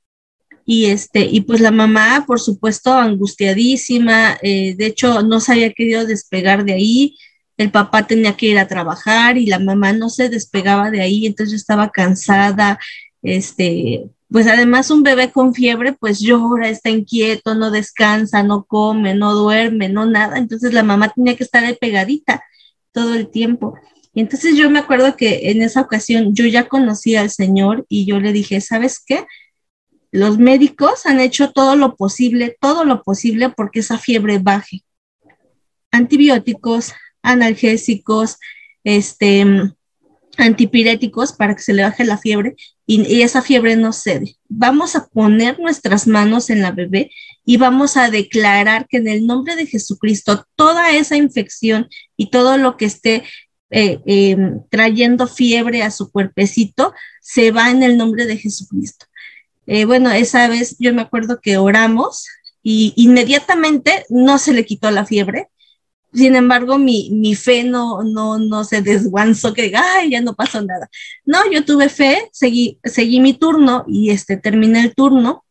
Y 0.65 0.85
este, 0.85 1.25
y 1.25 1.41
pues 1.41 1.61
la 1.61 1.71
mamá, 1.71 2.23
por 2.25 2.39
supuesto, 2.39 2.91
angustiadísima, 2.91 4.37
eh, 4.41 4.75
de 4.75 4.87
hecho, 4.87 5.21
no 5.21 5.39
se 5.39 5.51
había 5.51 5.71
querido 5.73 6.05
despegar 6.05 6.65
de 6.65 6.73
ahí, 6.73 7.15
el 7.57 7.71
papá 7.71 8.05
tenía 8.07 8.35
que 8.35 8.47
ir 8.47 8.57
a 8.57 8.67
trabajar 8.67 9.37
y 9.37 9.45
la 9.45 9.59
mamá 9.59 9.93
no 9.93 10.09
se 10.09 10.27
despegaba 10.29 10.91
de 10.91 11.01
ahí, 11.01 11.25
entonces 11.25 11.61
estaba 11.61 11.89
cansada, 11.89 12.79
este, 13.21 14.09
pues 14.29 14.47
además 14.47 14.91
un 14.91 15.03
bebé 15.03 15.31
con 15.31 15.53
fiebre 15.53 15.93
pues 15.93 16.19
llora, 16.19 16.67
está 16.69 16.89
inquieto, 16.89 17.55
no 17.55 17.71
descansa, 17.71 18.43
no 18.43 18.65
come, 18.65 19.13
no 19.13 19.33
duerme, 19.33 19.87
no 19.89 20.05
nada, 20.05 20.37
entonces 20.37 20.73
la 20.73 20.83
mamá 20.83 21.09
tenía 21.09 21.35
que 21.35 21.43
estar 21.43 21.63
ahí 21.63 21.77
pegadita 21.79 22.43
todo 22.91 23.13
el 23.13 23.29
tiempo. 23.29 23.75
Y 24.13 24.21
entonces 24.21 24.55
yo 24.55 24.69
me 24.69 24.79
acuerdo 24.79 25.15
que 25.17 25.51
en 25.51 25.61
esa 25.61 25.81
ocasión 25.81 26.33
yo 26.33 26.45
ya 26.45 26.67
conocía 26.67 27.21
al 27.21 27.29
Señor 27.29 27.85
y 27.89 28.05
yo 28.05 28.19
le 28.19 28.31
dije, 28.31 28.61
¿sabes 28.61 28.99
qué? 29.05 29.25
Los 30.15 30.37
médicos 30.37 31.05
han 31.05 31.19
hecho 31.19 31.51
todo 31.51 31.75
lo 31.75 31.97
posible, 31.97 32.55
todo 32.61 32.85
lo 32.85 33.03
posible 33.03 33.49
porque 33.49 33.81
esa 33.81 33.97
fiebre 33.97 34.39
baje. 34.39 34.85
Antibióticos, 35.91 36.93
analgésicos, 37.21 38.37
este, 38.85 39.45
antipiréticos 40.37 41.33
para 41.33 41.53
que 41.53 41.61
se 41.61 41.73
le 41.73 41.83
baje 41.83 42.05
la 42.05 42.17
fiebre 42.17 42.55
y, 42.87 43.23
esa 43.23 43.41
fiebre 43.41 43.75
no 43.75 43.91
cede. 43.91 44.37
Vamos 44.47 44.95
a 44.95 45.05
poner 45.07 45.59
nuestras 45.59 46.07
manos 46.07 46.49
en 46.49 46.61
la 46.61 46.71
bebé 46.71 47.11
y 47.43 47.57
vamos 47.57 47.97
a 47.97 48.09
declarar 48.09 48.87
que 48.87 48.97
en 48.97 49.09
el 49.09 49.27
nombre 49.27 49.57
de 49.57 49.67
Jesucristo 49.67 50.45
toda 50.55 50.95
esa 50.95 51.17
infección 51.17 51.89
y 52.15 52.29
todo 52.29 52.57
lo 52.57 52.77
que 52.77 52.85
esté 52.85 53.23
eh, 53.69 53.99
eh, 54.05 54.37
trayendo 54.69 55.27
fiebre 55.27 55.83
a 55.83 55.91
su 55.91 56.09
cuerpecito 56.09 56.93
se 57.19 57.51
va 57.51 57.69
en 57.69 57.83
el 57.83 57.97
nombre 57.97 58.25
de 58.25 58.37
Jesucristo. 58.37 59.07
Eh, 59.67 59.85
bueno, 59.85 60.11
esa 60.11 60.47
vez 60.47 60.75
yo 60.79 60.93
me 60.93 61.01
acuerdo 61.01 61.39
que 61.41 61.57
oramos 61.57 62.27
y 62.63 62.93
inmediatamente 62.95 64.05
no 64.09 64.37
se 64.37 64.53
le 64.53 64.65
quitó 64.65 64.91
la 64.91 65.05
fiebre, 65.05 65.49
sin 66.15 66.35
embargo, 66.35 66.77
mi, 66.77 67.09
mi 67.11 67.35
fe 67.35 67.65
no, 67.65 68.01
no, 68.03 68.39
no 68.39 68.63
se 68.63 68.81
desguanzó, 68.81 69.53
que 69.53 69.73
ay, 69.75 70.11
ya 70.11 70.21
no 70.21 70.33
pasó 70.33 70.61
nada. 70.61 70.89
No, 71.25 71.39
yo 71.51 71.65
tuve 71.65 71.89
fe, 71.89 72.29
seguí, 72.31 72.79
seguí 72.85 73.19
mi 73.19 73.33
turno 73.33 73.83
y 73.85 74.11
este, 74.11 74.37
terminé 74.37 74.79
el 74.81 74.95
turno. 74.95 75.43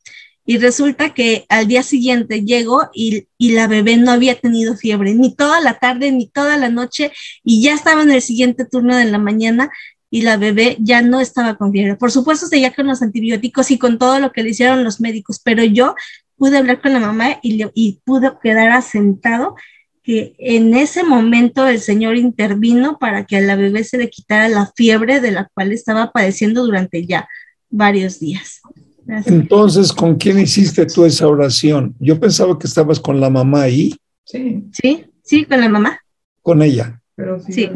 Y 0.46 0.58
resulta 0.58 1.14
que 1.14 1.46
al 1.48 1.68
día 1.68 1.82
siguiente 1.82 2.42
llego 2.44 2.88
y, 2.94 3.28
y, 3.38 3.52
la 3.52 3.66
bebé 3.66 3.96
no 3.96 4.10
había 4.10 4.38
tenido 4.38 4.76
fiebre, 4.76 5.14
ni 5.14 5.34
toda 5.34 5.60
la 5.60 5.78
tarde, 5.78 6.12
ni 6.12 6.28
toda 6.28 6.58
la 6.58 6.68
noche, 6.68 7.12
y 7.42 7.62
ya 7.62 7.74
estaba 7.74 8.02
en 8.02 8.10
el 8.10 8.20
siguiente 8.20 8.66
turno 8.66 8.94
de 8.96 9.06
la 9.06 9.18
mañana 9.18 9.70
y 10.14 10.22
la 10.22 10.36
bebé 10.36 10.76
ya 10.78 11.02
no 11.02 11.18
estaba 11.18 11.56
con 11.56 11.72
fiebre. 11.72 11.96
Por 11.96 12.12
supuesto, 12.12 12.46
seguía 12.46 12.72
con 12.72 12.86
los 12.86 13.02
antibióticos 13.02 13.72
y 13.72 13.78
con 13.78 13.98
todo 13.98 14.20
lo 14.20 14.30
que 14.30 14.44
le 14.44 14.50
hicieron 14.50 14.84
los 14.84 15.00
médicos, 15.00 15.40
pero 15.42 15.64
yo 15.64 15.96
pude 16.36 16.56
hablar 16.56 16.80
con 16.80 16.92
la 16.92 17.00
mamá 17.00 17.40
y, 17.42 17.56
le, 17.56 17.72
y 17.74 17.98
pude 18.04 18.30
quedar 18.40 18.70
asentado 18.70 19.56
que 20.04 20.36
en 20.38 20.72
ese 20.74 21.02
momento 21.02 21.66
el 21.66 21.80
Señor 21.80 22.16
intervino 22.16 22.96
para 23.00 23.26
que 23.26 23.38
a 23.38 23.40
la 23.40 23.56
bebé 23.56 23.82
se 23.82 23.98
le 23.98 24.08
quitara 24.08 24.48
la 24.48 24.70
fiebre 24.76 25.18
de 25.18 25.32
la 25.32 25.48
cual 25.52 25.72
estaba 25.72 26.12
padeciendo 26.12 26.64
durante 26.64 27.04
ya 27.04 27.28
varios 27.68 28.20
días. 28.20 28.60
Gracias. 29.04 29.34
Entonces, 29.34 29.92
¿con 29.92 30.14
quién 30.14 30.38
hiciste 30.38 30.86
tú 30.86 31.04
esa 31.04 31.26
oración? 31.26 31.96
Yo 31.98 32.20
pensaba 32.20 32.56
que 32.56 32.68
estabas 32.68 33.00
con 33.00 33.20
la 33.20 33.30
mamá 33.30 33.62
ahí. 33.62 33.96
Sí. 34.22 34.62
Sí, 34.70 35.06
sí, 35.24 35.44
con 35.44 35.60
la 35.60 35.68
mamá. 35.68 35.98
Con 36.40 36.62
ella. 36.62 37.02
Pero 37.16 37.40
sí. 37.40 37.52
sí. 37.52 37.70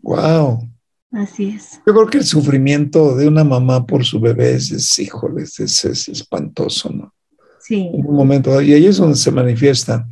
Wow. 0.00 0.73
Así 1.14 1.48
es. 1.50 1.80
Yo 1.86 1.92
creo 1.94 2.06
que 2.06 2.18
el 2.18 2.24
sufrimiento 2.24 3.14
de 3.16 3.28
una 3.28 3.44
mamá 3.44 3.86
por 3.86 4.04
su 4.04 4.20
bebé 4.20 4.54
es, 4.54 4.70
es 4.72 4.98
es, 4.98 5.60
es, 5.60 5.84
es 5.84 6.08
espantoso, 6.08 6.90
¿no? 6.90 7.14
Sí. 7.60 7.90
En 7.92 8.04
un 8.04 8.16
momento, 8.16 8.60
y 8.60 8.72
ahí 8.72 8.86
es 8.86 8.98
donde 8.98 9.16
se 9.16 9.30
manifiesta. 9.30 10.06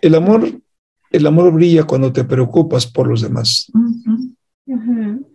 El 0.00 0.14
amor 0.14 0.50
el 1.10 1.26
amor 1.26 1.52
brilla 1.52 1.84
cuando 1.84 2.12
te 2.12 2.24
preocupas 2.24 2.86
por 2.86 3.08
los 3.08 3.22
demás. 3.22 3.70
Uh 3.72 4.74
-huh. 4.74 5.26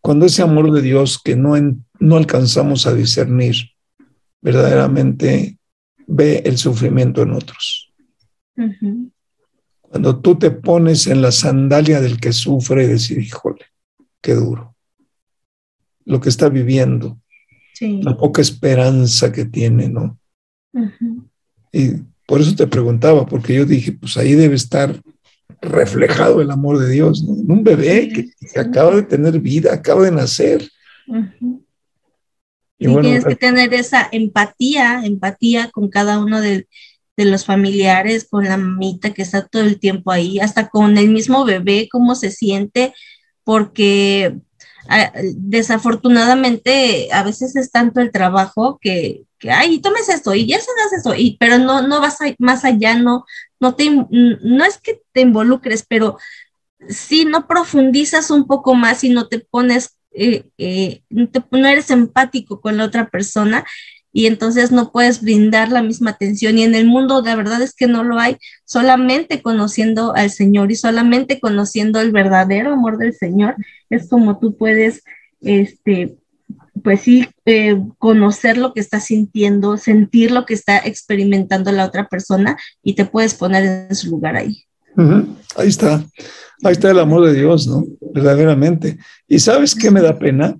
Cuando 0.00 0.26
ese 0.26 0.42
amor 0.42 0.72
de 0.72 0.82
Dios 0.82 1.20
que 1.22 1.36
no, 1.36 1.56
en, 1.56 1.84
no 1.98 2.16
alcanzamos 2.16 2.86
a 2.86 2.94
discernir, 2.94 3.56
verdaderamente 4.40 5.58
ve 6.06 6.42
el 6.44 6.56
sufrimiento 6.58 7.22
en 7.22 7.32
otros. 7.32 7.92
Uh 8.56 8.62
-huh. 8.62 9.10
Cuando 9.80 10.20
tú 10.20 10.38
te 10.38 10.50
pones 10.50 11.06
en 11.06 11.20
la 11.20 11.32
sandalia 11.32 12.00
del 12.00 12.20
que 12.20 12.32
sufre 12.32 12.84
y 12.84 12.88
decir, 12.88 13.18
híjole, 13.18 13.64
qué 14.20 14.34
duro. 14.34 14.74
Lo 16.04 16.20
que 16.20 16.28
está 16.28 16.48
viviendo, 16.48 17.20
sí. 17.74 18.00
la 18.02 18.16
poca 18.16 18.42
esperanza 18.42 19.32
que 19.32 19.44
tiene, 19.44 19.88
¿no? 19.88 20.18
Y 21.72 21.92
por 22.26 22.40
eso 22.40 22.54
te 22.54 22.66
preguntaba, 22.66 23.26
porque 23.26 23.54
yo 23.54 23.64
dije, 23.64 23.92
pues 23.92 24.16
ahí 24.16 24.34
debe 24.34 24.54
estar 24.54 25.00
reflejado 25.60 26.40
el 26.40 26.50
amor 26.50 26.78
de 26.78 26.90
Dios, 26.90 27.22
¿no? 27.24 27.34
En 27.34 27.50
un 27.50 27.64
bebé 27.64 28.08
que, 28.08 28.30
que, 28.52 28.60
acaba 28.60 28.96
de 28.96 29.02
tener 29.02 29.38
vida, 29.40 29.74
acaba 29.74 30.04
de 30.04 30.12
nacer. 30.12 30.68
Y, 32.78 32.86
y 32.86 32.86
bueno, 32.86 33.02
tienes 33.02 33.24
que 33.24 33.36
tener 33.36 33.74
esa 33.74 34.08
empatía, 34.10 35.02
empatía 35.04 35.70
con 35.70 35.88
cada 35.90 36.18
uno 36.18 36.40
de, 36.40 36.66
de, 37.16 37.24
los 37.24 37.44
familiares, 37.44 38.26
con 38.28 38.44
la 38.44 38.56
mamita 38.56 39.12
que 39.12 39.22
está 39.22 39.46
todo 39.46 39.62
el 39.62 39.78
tiempo 39.78 40.10
ahí, 40.10 40.38
hasta 40.38 40.68
con 40.68 40.96
el 40.96 41.10
mismo 41.10 41.44
bebé, 41.44 41.88
cómo 41.90 42.14
se 42.14 42.30
siente, 42.30 42.94
porque 43.44 44.36
desafortunadamente 45.36 47.08
a 47.12 47.22
veces 47.22 47.54
es 47.56 47.70
tanto 47.70 48.00
el 48.00 48.10
trabajo 48.10 48.78
que, 48.80 49.22
que 49.38 49.50
ay, 49.50 49.80
tomes 49.80 50.08
esto 50.08 50.34
y 50.34 50.46
ya 50.46 50.58
sabes 50.58 50.92
esto, 50.98 51.14
y, 51.14 51.36
pero 51.38 51.58
no, 51.58 51.82
no 51.86 52.00
vas 52.00 52.20
a, 52.20 52.26
más 52.38 52.64
allá, 52.64 52.96
no, 52.96 53.24
no, 53.60 53.74
te, 53.74 53.90
no 53.90 54.64
es 54.64 54.78
que 54.78 55.00
te 55.12 55.20
involucres, 55.20 55.84
pero 55.88 56.18
si 56.88 57.24
no 57.24 57.46
profundizas 57.46 58.30
un 58.30 58.46
poco 58.46 58.74
más 58.74 59.04
y 59.04 59.10
no 59.10 59.28
te 59.28 59.38
pones, 59.40 59.98
eh, 60.12 60.44
eh, 60.58 61.02
te, 61.30 61.44
no 61.50 61.68
eres 61.68 61.90
empático 61.90 62.60
con 62.60 62.76
la 62.76 62.84
otra 62.84 63.08
persona, 63.10 63.64
y 64.12 64.26
entonces 64.26 64.72
no 64.72 64.90
puedes 64.90 65.22
brindar 65.22 65.70
la 65.70 65.82
misma 65.82 66.10
atención. 66.10 66.58
Y 66.58 66.64
en 66.64 66.74
el 66.74 66.86
mundo 66.86 67.22
la 67.24 67.36
verdad 67.36 67.62
es 67.62 67.74
que 67.74 67.86
no 67.86 68.02
lo 68.02 68.18
hay, 68.18 68.36
solamente 68.64 69.42
conociendo 69.42 70.14
al 70.14 70.30
Señor 70.30 70.72
y 70.72 70.76
solamente 70.76 71.40
conociendo 71.40 72.00
el 72.00 72.12
verdadero 72.12 72.72
amor 72.72 72.98
del 72.98 73.14
Señor 73.14 73.56
es 73.88 74.08
como 74.08 74.38
tú 74.38 74.56
puedes, 74.56 75.02
este, 75.40 76.16
pues 76.82 77.02
sí, 77.02 77.26
eh, 77.44 77.76
conocer 77.98 78.56
lo 78.56 78.72
que 78.72 78.80
está 78.80 79.00
sintiendo, 79.00 79.76
sentir 79.76 80.30
lo 80.30 80.46
que 80.46 80.54
está 80.54 80.78
experimentando 80.78 81.70
la 81.72 81.84
otra 81.84 82.08
persona 82.08 82.56
y 82.82 82.94
te 82.94 83.04
puedes 83.04 83.34
poner 83.34 83.88
en 83.90 83.94
su 83.94 84.10
lugar 84.10 84.36
ahí. 84.36 84.64
Ahí 85.56 85.68
está, 85.68 86.04
ahí 86.62 86.72
está 86.72 86.90
el 86.90 86.98
amor 86.98 87.26
de 87.26 87.34
Dios, 87.34 87.66
¿no? 87.66 87.84
Verdaderamente. 88.12 88.98
Y 89.26 89.38
sabes 89.38 89.74
qué 89.74 89.90
me 89.90 90.02
da 90.02 90.18
pena? 90.18 90.58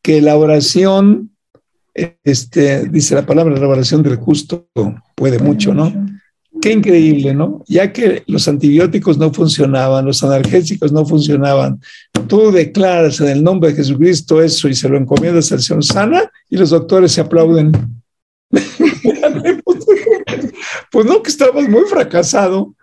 Que 0.00 0.22
la 0.22 0.36
oración 0.36 1.36
este, 2.24 2.88
dice 2.88 3.14
la 3.14 3.26
palabra, 3.26 3.54
la 3.54 3.60
revelación 3.60 4.02
del 4.02 4.16
justo 4.16 4.68
puede 5.14 5.38
mucho, 5.38 5.74
¿no? 5.74 5.92
Qué 6.60 6.72
increíble, 6.72 7.34
¿no? 7.34 7.62
Ya 7.68 7.92
que 7.92 8.24
los 8.26 8.48
antibióticos 8.48 9.16
no 9.18 9.32
funcionaban, 9.32 10.06
los 10.06 10.24
analgésicos 10.24 10.92
no 10.92 11.06
funcionaban, 11.06 11.80
tú 12.26 12.50
declaras 12.50 13.20
en 13.20 13.28
el 13.28 13.44
nombre 13.44 13.70
de 13.70 13.76
Jesucristo 13.76 14.42
eso 14.42 14.68
y 14.68 14.74
se 14.74 14.88
lo 14.88 14.96
encomiendas 14.96 15.52
al 15.52 15.60
Señor 15.62 15.84
sana 15.84 16.30
y 16.50 16.56
los 16.56 16.70
doctores 16.70 17.12
se 17.12 17.20
aplauden. 17.20 17.72
pues 20.90 21.06
no, 21.06 21.22
que 21.22 21.30
estabas 21.30 21.68
muy 21.68 21.84
fracasado. 21.88 22.74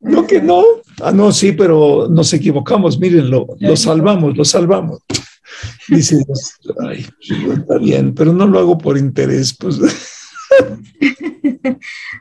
No, 0.00 0.26
que 0.26 0.40
no. 0.40 0.64
Ah, 1.00 1.12
no, 1.12 1.32
sí, 1.32 1.52
pero 1.52 2.08
nos 2.10 2.32
equivocamos, 2.32 2.98
mírenlo, 2.98 3.46
lo 3.60 3.76
salvamos, 3.76 4.36
lo 4.36 4.44
salvamos. 4.44 5.00
Dice, 5.88 6.24
ay, 6.80 7.06
está 7.52 7.78
bien, 7.78 8.14
pero 8.14 8.32
no 8.32 8.46
lo 8.46 8.58
hago 8.58 8.78
por 8.78 8.98
interés, 8.98 9.56
pues. 9.58 9.78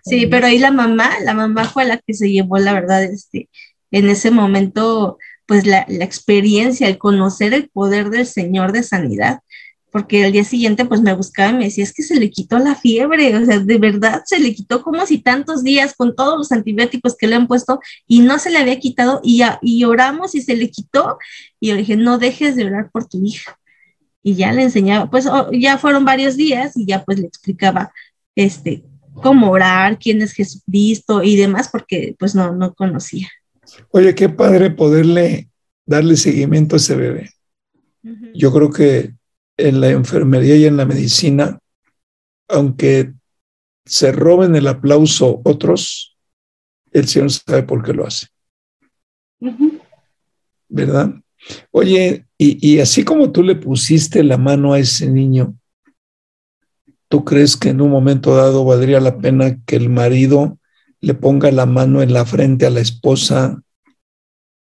Sí, 0.04 0.28
pero 0.28 0.48
ahí 0.48 0.58
la 0.58 0.72
mamá, 0.72 1.12
la 1.24 1.34
mamá 1.34 1.66
fue 1.66 1.86
la 1.86 1.98
que 1.98 2.14
se 2.14 2.32
llevó, 2.32 2.58
la 2.58 2.74
verdad, 2.74 3.04
este, 3.04 3.50
en 3.92 4.10
ese 4.10 4.32
momento, 4.32 5.18
pues 5.46 5.66
la, 5.66 5.86
la 5.90 6.06
experiencia, 6.06 6.88
el 6.88 6.98
conocer 6.98 7.54
el 7.54 7.70
poder 7.70 8.10
del 8.10 8.26
Señor 8.26 8.72
de 8.72 8.84
sanidad, 8.84 9.42
porque 9.92 10.24
al 10.24 10.32
día 10.32 10.44
siguiente 10.44 10.86
pues 10.86 11.02
me 11.02 11.14
buscaba 11.14 11.52
y 11.52 11.58
me 11.58 11.66
decía, 11.66 11.84
es 11.84 11.94
que 11.94 12.02
se 12.02 12.16
le 12.16 12.32
quitó 12.32 12.58
la 12.60 12.76
fiebre, 12.76 13.36
o 13.36 13.46
sea, 13.46 13.60
de 13.60 13.78
verdad 13.78 14.24
se 14.26 14.40
le 14.40 14.56
quitó 14.56 14.82
como 14.82 15.06
si 15.06 15.20
tantos 15.20 15.64
días 15.64 15.94
con 15.96 16.16
todos 16.16 16.38
los 16.38 16.52
antibióticos 16.52 17.16
que 17.18 17.28
le 17.28 17.36
han 17.36 17.48
puesto 17.48 17.80
y 18.08 18.22
no 18.22 18.40
se 18.40 18.52
le 18.52 18.60
había 18.60 18.80
quitado 18.80 19.20
y, 19.24 19.42
y 19.62 19.84
oramos 19.84 20.34
y 20.34 20.42
se 20.42 20.56
le 20.56 20.72
quitó 20.72 21.18
y 21.62 21.68
yo 21.68 21.76
dije, 21.76 21.96
no 21.96 22.18
dejes 22.18 22.56
de 22.56 22.66
orar 22.66 22.90
por 22.92 23.08
tu 23.08 23.24
hija. 23.24 23.58
Y 24.24 24.34
ya 24.36 24.52
le 24.52 24.64
enseñaba, 24.64 25.10
pues 25.10 25.28
oh, 25.28 25.52
ya 25.52 25.78
fueron 25.78 26.04
varios 26.04 26.36
días 26.36 26.76
y 26.76 26.86
ya 26.86 27.06
pues 27.06 27.20
le 27.20 27.28
explicaba 27.28 27.94
este, 28.36 28.84
cómo 29.14 29.52
orar, 29.52 30.00
quién 30.00 30.22
es 30.22 30.34
Jesucristo 30.34 31.22
y 31.24 31.36
demás, 31.36 31.70
porque 31.72 32.16
pues 32.18 32.34
no, 32.34 32.54
no 32.56 32.74
conocía. 32.74 33.30
Oye, 33.92 34.16
qué 34.16 34.28
padre 34.28 34.72
poderle 34.72 35.50
darle 35.86 36.18
seguimiento 36.18 36.76
a 36.76 36.78
ese 36.78 36.96
bebé. 36.96 37.30
Uh 38.04 38.10
-huh. 38.10 38.32
Yo 38.34 38.52
creo 38.52 38.72
que 38.72 39.14
en 39.58 39.82
la 39.82 39.90
enfermería 39.90 40.56
y 40.56 40.66
en 40.66 40.78
la 40.78 40.86
medicina, 40.86 41.60
aunque 42.48 43.14
se 43.86 44.12
roben 44.12 44.56
el 44.56 44.68
aplauso 44.68 45.42
otros, 45.44 46.18
el 46.92 47.08
Señor 47.08 47.32
sabe 47.32 47.64
por 47.64 47.84
qué 47.84 47.94
lo 47.94 48.08
hace. 48.08 48.28
Uh 49.40 49.50
-huh. 49.50 49.82
¿Verdad? 50.70 51.22
Oye, 51.72 52.26
y, 52.38 52.58
y, 52.68 52.80
así 52.80 53.04
como 53.04 53.32
tú 53.32 53.44
le 53.44 53.56
pusiste 53.56 54.24
la 54.24 54.38
mano 54.38 54.74
a 54.74 54.80
ese 54.80 55.10
niño, 55.10 55.56
¿tú 57.08 57.26
crees 57.26 57.58
que 57.58 57.70
en 57.70 57.82
un 57.82 57.90
momento 57.90 58.36
dado 58.36 58.66
valdría 58.66 59.00
la 59.00 59.18
pena 59.20 59.58
que 59.66 59.76
el 59.76 59.90
marido 59.90 60.58
le 61.00 61.14
ponga 61.14 61.52
la 61.52 61.66
mano 61.66 62.02
en 62.02 62.14
la 62.14 62.26
frente 62.26 62.66
a 62.66 62.70
la 62.70 62.80
esposa 62.80 63.62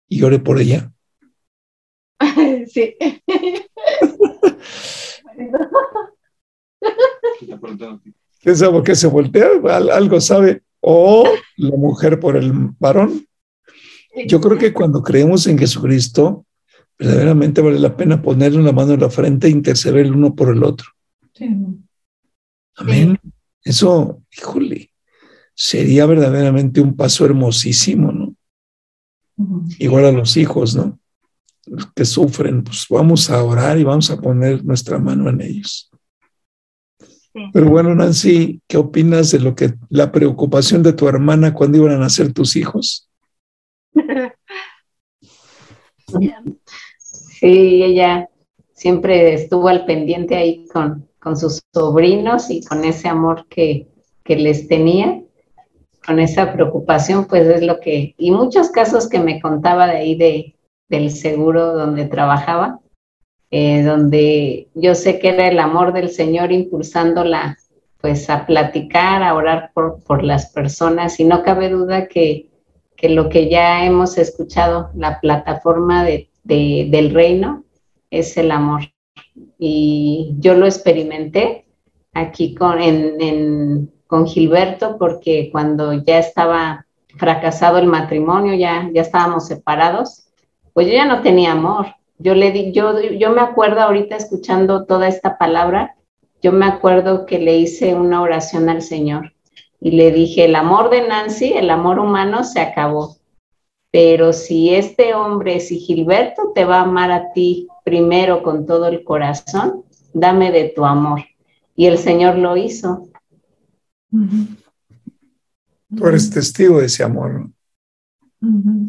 y 0.08 0.24
ore 0.24 0.40
por 0.40 0.60
ella? 0.60 0.92
Sí. 2.68 2.96
¿Quién 8.42 8.58
sabe 8.58 8.72
por 8.72 8.84
qué 8.84 8.96
se 8.96 9.08
voltea? 9.08 9.48
Algo 9.94 10.20
sabe. 10.20 10.64
O 10.82 11.24
la 11.58 11.76
mujer 11.76 12.20
por 12.20 12.36
el 12.36 12.52
varón. 12.80 13.26
Yo 14.28 14.42
creo 14.42 14.58
que 14.58 14.74
cuando 14.74 15.02
creemos 15.02 15.48
en 15.48 15.58
Jesucristo, 15.58 16.46
verdaderamente 16.98 17.62
vale 17.62 17.80
la 17.80 17.95
pena 17.95 18.22
ponerle 18.22 18.60
una 18.60 18.72
mano 18.72 18.93
en 18.93 19.02
la 19.02 19.10
frente 19.10 19.48
e 19.48 19.52
interceder 19.52 20.06
el 20.06 20.14
uno 20.14 20.36
por 20.36 20.54
el 20.54 20.64
otro. 20.64 20.89
Sí. 21.34 21.50
Amén. 22.76 23.20
Eso, 23.64 24.24
híjole, 24.32 24.91
sería 25.54 26.06
verdaderamente 26.06 26.82
un 26.82 26.95
paso 26.95 27.26
hermosísimo, 27.26 28.12
¿no? 28.12 28.36
Igual 29.80 30.06
a 30.06 30.12
los 30.12 30.38
hijos, 30.38 30.76
¿no? 30.76 31.00
Los 31.66 31.91
que 31.91 32.06
sufren, 32.06 32.64
pues 32.64 32.86
vamos 32.89 33.30
a 33.30 33.43
orar 33.43 33.78
y 33.78 33.84
vamos 33.84 34.10
a 34.10 34.20
poner 34.20 34.64
nuestra 34.64 35.00
mano 35.00 35.30
en 35.30 35.41
ellos. 35.41 35.91
Pero 37.54 37.70
bueno, 37.70 37.93
Nancy, 37.93 38.62
¿qué 38.68 38.78
opinas 38.78 39.32
de 39.32 39.39
lo 39.39 39.54
que 39.54 39.76
la 39.89 40.12
preocupación 40.12 40.82
de 40.82 40.93
tu 40.93 41.08
hermana 41.08 41.54
cuando 41.54 41.78
iban 41.78 41.91
a 41.91 41.98
nacer 41.98 42.34
tus 42.34 42.56
hijos? 42.56 43.10
Sí, 47.40 47.84
ella 47.84 48.30
siempre 48.74 49.34
estuvo 49.34 49.68
al 49.68 49.86
pendiente 49.86 50.36
ahí 50.36 50.66
con, 50.74 51.08
con 51.20 51.38
sus 51.38 51.62
sobrinos 51.72 52.50
y 52.50 52.64
con 52.64 52.84
ese 52.84 53.08
amor 53.08 53.46
que, 53.48 53.88
que 54.24 54.38
les 54.38 54.68
tenía, 54.68 55.22
con 56.06 56.20
esa 56.20 56.54
preocupación, 56.54 57.26
pues 57.26 57.48
es 57.48 57.62
lo 57.62 57.80
que, 57.80 58.16
y 58.18 58.32
muchos 58.32 58.70
casos 58.70 59.08
que 59.08 59.20
me 59.20 59.40
contaba 59.40 59.86
de 59.86 59.98
ahí 59.98 60.16
de, 60.16 60.56
del 60.90 61.12
seguro 61.12 61.74
donde 61.74 62.06
trabajaba, 62.06 62.80
eh, 63.52 63.84
donde 63.84 64.70
yo 64.74 64.96
sé 64.96 65.20
que 65.20 65.30
era 65.30 65.48
el 65.48 65.60
amor 65.60 65.94
del 65.94 66.10
Señor 66.10 66.52
impulsándola 66.52 67.58
pues 68.02 68.30
a 68.30 68.46
platicar, 68.46 69.22
a 69.22 69.36
orar 69.36 69.72
por, 69.74 70.04
por 70.04 70.24
las 70.24 70.52
personas. 70.52 71.20
Y 71.20 71.24
no 71.24 71.44
cabe 71.44 71.70
duda 71.70 72.08
que, 72.08 72.50
que 72.96 73.10
lo 73.10 73.30
que 73.30 73.50
ya 73.50 73.86
hemos 73.86 74.18
escuchado, 74.18 74.92
la 74.96 75.20
plataforma 75.20 76.04
de, 76.04 76.30
de, 76.48 76.88
del 76.89 77.14
reino 77.14 77.64
es 78.10 78.38
el 78.38 78.52
amor. 78.52 78.84
Y 79.60 80.36
yo 80.39 80.54
lo 80.56 80.66
experimenté 80.66 81.66
aquí 82.14 82.56
con, 82.56 82.80
con 84.08 84.26
Gilberto 84.26 84.98
porque 84.98 85.50
cuando 85.52 85.93
ya 85.93 86.20
estaba 86.20 86.86
fracasado 87.18 87.78
el 87.78 87.88
matrimonio, 87.88 88.54
ya, 88.54 88.89
ya 88.93 89.02
estábamos 89.02 89.48
separados, 89.48 90.28
pues 90.74 90.88
yo 90.88 90.93
ya 90.93 91.06
no 91.06 91.22
tenía 91.22 91.52
amor, 91.52 91.95
yo 92.20 92.36
le 92.36 92.52
di, 92.52 92.72
yo, 92.72 93.00
yo 93.02 93.32
me 93.32 93.41
acuerdo 93.41 93.82
ahorita 93.82 94.16
escuchando 94.16 94.86
toda 94.86 95.08
esta 95.08 95.38
palabra, 95.38 95.95
yo 96.41 96.52
me 96.52 96.66
acuerdo 96.66 97.26
que 97.26 97.39
le 97.39 97.58
hice 97.58 97.95
una 97.95 98.22
oración 98.22 98.70
al 98.70 98.82
Señor 98.82 99.34
y 99.80 99.91
le 99.91 100.12
dije, 100.12 100.45
el 100.45 100.56
amor 100.56 100.89
de 100.89 101.08
Nancy, 101.08 101.54
el 101.54 101.70
amor 101.70 102.00
humano 102.00 102.43
se 102.43 102.60
acabó. 102.60 103.16
Pero 103.92 104.34
si 104.34 104.74
este 104.74 105.14
hombre, 105.14 105.60
si 105.60 105.80
Gilberto 105.80 106.52
te 106.54 106.66
va 106.66 106.80
a 106.80 106.84
amar 106.84 107.12
a 107.12 107.32
ti 107.34 107.68
primero 107.84 108.44
con 108.44 108.66
todo 108.66 108.88
el 108.88 109.04
corazón, 109.04 109.84
dame 110.14 110.52
de 110.52 110.74
tu 110.76 110.86
amor. 110.86 111.22
Y 111.76 111.86
el 111.86 111.98
Señor 111.98 112.38
lo 112.38 112.58
hizo. 112.58 113.08
Tú 115.96 116.06
eres 116.06 116.30
testigo 116.30 116.80
de 116.80 116.88
ese 116.88 117.04
amor. 117.04 117.50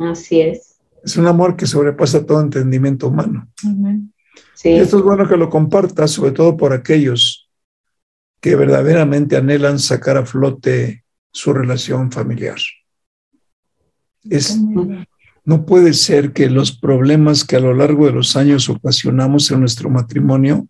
Así 0.01 0.41
es. 0.41 0.79
Es 1.05 1.17
un 1.17 1.27
amor 1.27 1.57
que 1.57 1.67
sobrepasa 1.67 2.27
todo 2.27 2.41
entendimiento 2.41 3.09
humano. 3.09 3.49
Sí. 4.55 4.71
Y 4.71 4.79
esto 4.79 4.99
es 4.99 5.05
bueno 5.05 5.29
que 5.29 5.37
lo 5.37 5.49
compartas, 5.49 6.11
sobre 6.11 6.33
todo 6.33 6.57
por 6.57 6.73
aquellos 6.73 7.49
que 8.41 8.57
verdaderamente 8.57 9.37
anhelan 9.37 9.79
sacar 9.79 10.17
a 10.17 10.27
flote 10.27 11.05
su 11.31 11.53
relación 11.53 12.11
familiar. 12.11 12.59
Es, 14.31 14.59
no 15.45 15.65
puede 15.65 15.95
ser 15.95 16.33
que 16.33 16.51
los 16.51 16.73
problemas 16.73 17.45
que 17.45 17.57
a 17.57 17.61
lo 17.61 17.75
largo 17.75 18.07
de 18.07 18.13
los 18.13 18.37
años 18.37 18.69
ocasionamos 18.69 19.51
en 19.51 19.61
nuestro 19.61 19.89
matrimonio, 19.91 20.67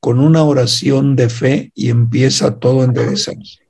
con 0.00 0.20
una 0.20 0.44
oración 0.44 1.16
de 1.16 1.30
fe 1.30 1.72
y 1.74 1.88
empieza 1.88 2.58
todo 2.58 2.82
a 2.82 2.84
enderezarse. 2.84 3.60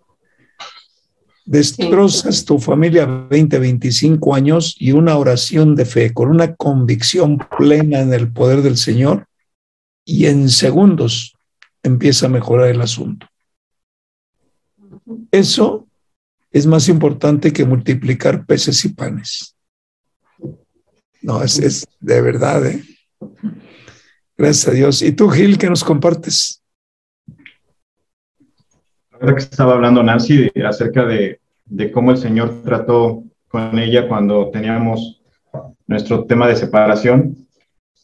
Destrozas 1.47 2.45
tu 2.45 2.59
familia 2.59 3.07
20, 3.07 3.59
25 3.59 4.35
años 4.35 4.75
y 4.79 4.93
una 4.93 5.17
oración 5.17 5.77
de 5.77 5.85
fe 5.85 6.13
con 6.13 6.31
una 6.31 6.57
convicción 6.57 7.39
plena 7.57 8.01
en 8.01 8.13
el 8.15 8.33
poder 8.33 8.63
del 8.63 8.77
Señor 8.79 9.27
y 10.05 10.27
en 10.27 10.49
segundos 10.49 11.37
empieza 11.83 12.27
a 12.27 12.31
mejorar 12.31 12.69
el 12.69 12.81
asunto. 12.81 13.29
Eso 15.31 15.84
es 16.55 16.67
más 16.67 16.89
importante 16.89 17.53
que 17.53 17.65
multiplicar 17.65 18.47
peces 18.47 18.85
y 18.85 18.91
panes. 18.91 19.57
No, 21.21 21.43
es, 21.43 21.85
de 21.99 22.21
verdad, 22.23 22.65
¿eh? 22.65 22.81
Gracias 24.39 24.69
a 24.69 24.71
Dios. 24.71 25.03
¿Y 25.03 25.11
tú, 25.11 25.29
Gil, 25.31 25.59
qué 25.59 25.69
nos 25.69 25.83
compartes? 25.83 26.63
Ahora 29.11 29.35
que 29.35 29.41
estaba 29.41 29.73
hablando 29.73 30.01
Nancy 30.05 30.49
acerca 30.65 31.05
de, 31.05 31.41
de, 31.65 31.91
cómo 31.91 32.13
el 32.13 32.19
Señor 32.19 32.63
trató 32.63 33.25
con 33.49 33.77
ella 33.77 34.07
cuando 34.07 34.51
teníamos 34.51 35.23
nuestro 35.89 36.25
tema 36.25 36.47
de 36.47 36.55
separación. 36.55 37.49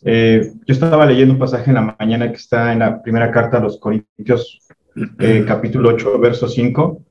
Eh, 0.03 0.55
yo 0.67 0.75
estaba 0.75 1.07
leyendo 1.07 1.35
un 1.35 1.41
pasaje 1.41 1.71
en 1.71 1.75
la 1.75 1.97
mañana 1.97 2.29
que 2.29 2.39
está 2.39 2.73
en 2.73 2.81
la 2.81 3.01
primera 3.01 3.31
carta 3.31 3.59
a 3.59 3.61
los 3.61 3.79
Corintios, 3.79 4.59
eh, 5.21 5.45
capítulo 5.47 5.91
8, 5.91 6.19
verso 6.19 6.49
5. 6.49 7.05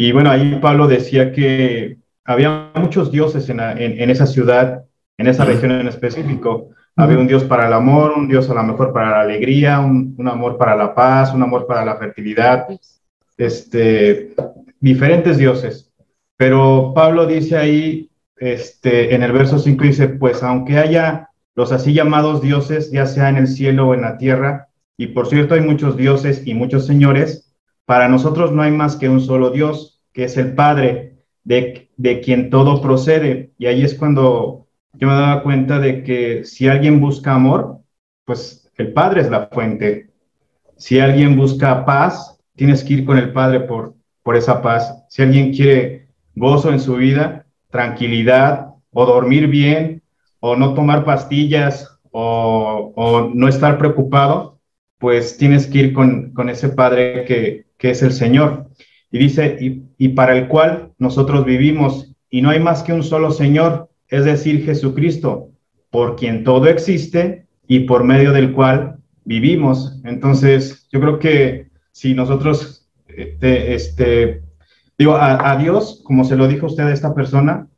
Y 0.00 0.12
bueno, 0.12 0.30
ahí 0.30 0.60
Pablo 0.62 0.86
decía 0.86 1.32
que 1.32 1.98
había 2.24 2.70
muchos 2.76 3.10
dioses 3.10 3.48
en, 3.48 3.58
en, 3.58 4.00
en 4.00 4.10
esa 4.10 4.28
ciudad, 4.28 4.84
en 5.18 5.26
esa 5.26 5.44
región 5.44 5.72
en 5.72 5.88
específico. 5.88 6.68
Había 6.94 7.18
un 7.18 7.26
Dios 7.26 7.42
para 7.42 7.66
el 7.66 7.72
amor, 7.72 8.12
un 8.16 8.28
Dios 8.28 8.48
a 8.48 8.54
lo 8.54 8.62
mejor 8.62 8.92
para 8.92 9.10
la 9.10 9.20
alegría, 9.22 9.80
un, 9.80 10.14
un 10.16 10.28
amor 10.28 10.56
para 10.56 10.76
la 10.76 10.94
paz, 10.94 11.34
un 11.34 11.42
amor 11.42 11.66
para 11.66 11.84
la 11.84 11.96
fertilidad, 11.96 12.68
este, 13.36 14.36
diferentes 14.78 15.36
dioses. 15.36 15.90
Pero 16.36 16.92
Pablo 16.94 17.26
dice 17.26 17.56
ahí, 17.56 18.08
este, 18.36 19.16
en 19.16 19.24
el 19.24 19.32
verso 19.32 19.58
5 19.58 19.82
dice, 19.82 20.08
pues 20.08 20.44
aunque 20.44 20.78
haya 20.78 21.30
los 21.56 21.72
así 21.72 21.92
llamados 21.92 22.40
dioses, 22.40 22.92
ya 22.92 23.04
sea 23.06 23.30
en 23.30 23.36
el 23.36 23.48
cielo 23.48 23.88
o 23.88 23.94
en 23.94 24.02
la 24.02 24.16
tierra, 24.16 24.68
y 24.96 25.08
por 25.08 25.26
cierto 25.26 25.56
hay 25.56 25.60
muchos 25.60 25.96
dioses 25.96 26.46
y 26.46 26.54
muchos 26.54 26.86
señores, 26.86 27.47
para 27.88 28.06
nosotros 28.06 28.52
no 28.52 28.60
hay 28.60 28.70
más 28.70 28.96
que 28.96 29.08
un 29.08 29.22
solo 29.22 29.48
Dios, 29.48 30.02
que 30.12 30.24
es 30.24 30.36
el 30.36 30.54
Padre, 30.54 31.24
de, 31.42 31.88
de 31.96 32.20
quien 32.20 32.50
todo 32.50 32.82
procede. 32.82 33.54
Y 33.56 33.64
ahí 33.64 33.82
es 33.82 33.94
cuando 33.94 34.66
yo 34.92 35.08
me 35.08 35.14
daba 35.14 35.42
cuenta 35.42 35.78
de 35.78 36.04
que 36.04 36.44
si 36.44 36.68
alguien 36.68 37.00
busca 37.00 37.32
amor, 37.32 37.78
pues 38.26 38.70
el 38.76 38.92
Padre 38.92 39.22
es 39.22 39.30
la 39.30 39.46
fuente. 39.46 40.10
Si 40.76 41.00
alguien 41.00 41.34
busca 41.34 41.86
paz, 41.86 42.38
tienes 42.56 42.84
que 42.84 42.92
ir 42.92 43.06
con 43.06 43.16
el 43.16 43.32
Padre 43.32 43.60
por, 43.60 43.94
por 44.22 44.36
esa 44.36 44.60
paz. 44.60 45.06
Si 45.08 45.22
alguien 45.22 45.54
quiere 45.54 46.08
gozo 46.34 46.70
en 46.70 46.80
su 46.80 46.96
vida, 46.96 47.46
tranquilidad, 47.70 48.74
o 48.92 49.06
dormir 49.06 49.46
bien, 49.46 50.02
o 50.40 50.56
no 50.56 50.74
tomar 50.74 51.06
pastillas, 51.06 51.98
o, 52.10 52.92
o 52.94 53.30
no 53.32 53.48
estar 53.48 53.78
preocupado, 53.78 54.60
pues 54.98 55.38
tienes 55.38 55.66
que 55.66 55.78
ir 55.78 55.92
con, 55.94 56.34
con 56.34 56.50
ese 56.50 56.68
Padre 56.68 57.24
que, 57.24 57.67
que, 57.78 57.90
es 57.90 58.02
el 58.02 58.12
Señor. 58.12 58.68
Y 59.10 59.18
dice, 59.18 59.56
y, 59.96 60.08
para 60.08 60.36
el 60.36 60.48
cual 60.48 60.92
nosotros 60.98 61.44
vivimos, 61.44 62.14
y 62.30 62.42
no 62.42 62.50
hay 62.50 62.60
más 62.60 62.82
que 62.82 62.92
un 62.92 63.02
solo 63.02 63.30
Señor, 63.30 63.88
es 64.08 64.24
decir, 64.24 64.64
Jesucristo, 64.64 65.50
por 65.90 66.16
quien 66.16 66.44
todo 66.44 66.66
existe 66.66 67.46
y 67.66 67.80
por 67.80 68.04
medio 68.04 68.32
del 68.32 68.52
cual 68.52 68.98
vivimos. 69.24 70.00
Entonces, 70.04 70.86
yo 70.92 71.00
creo 71.00 71.18
que 71.18 71.68
si 71.92 72.14
nosotros, 72.14 72.86
este, 73.08 73.74
este 73.74 74.42
digo, 74.98 75.14
a, 75.14 75.52
a, 75.52 75.56
Dios, 75.56 76.02
como 76.04 76.24
se 76.24 76.36
lo 76.36 76.48
dijo 76.48 76.66
usted 76.66 76.84
a 76.84 76.92
esta 76.92 77.14
persona, 77.14 77.68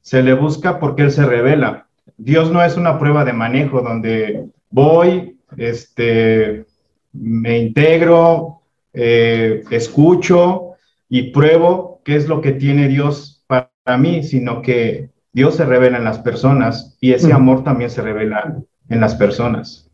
se 0.00 0.22
le 0.22 0.32
busca 0.32 0.78
porque 0.78 1.02
Él 1.02 1.10
se 1.10 1.26
revela. 1.26 1.88
Dios 2.16 2.50
no 2.50 2.62
es 2.62 2.76
una 2.76 2.98
prueba 2.98 3.24
de 3.24 3.32
manejo 3.32 3.82
donde 3.82 4.46
voy, 4.70 5.38
este, 5.56 6.64
me 7.12 7.58
integro, 7.58 8.62
eh, 8.92 9.62
escucho 9.70 10.72
y 11.08 11.30
pruebo 11.30 12.00
qué 12.04 12.16
es 12.16 12.28
lo 12.28 12.40
que 12.40 12.52
tiene 12.52 12.88
Dios 12.88 13.44
para 13.46 13.70
mí, 13.98 14.22
sino 14.22 14.62
que 14.62 15.10
Dios 15.32 15.56
se 15.56 15.64
revela 15.64 15.98
en 15.98 16.04
las 16.04 16.18
personas 16.18 16.96
y 17.00 17.12
ese 17.12 17.32
amor 17.32 17.64
también 17.64 17.90
se 17.90 18.02
revela 18.02 18.58
en 18.88 19.00
las 19.00 19.14
personas. 19.14 19.90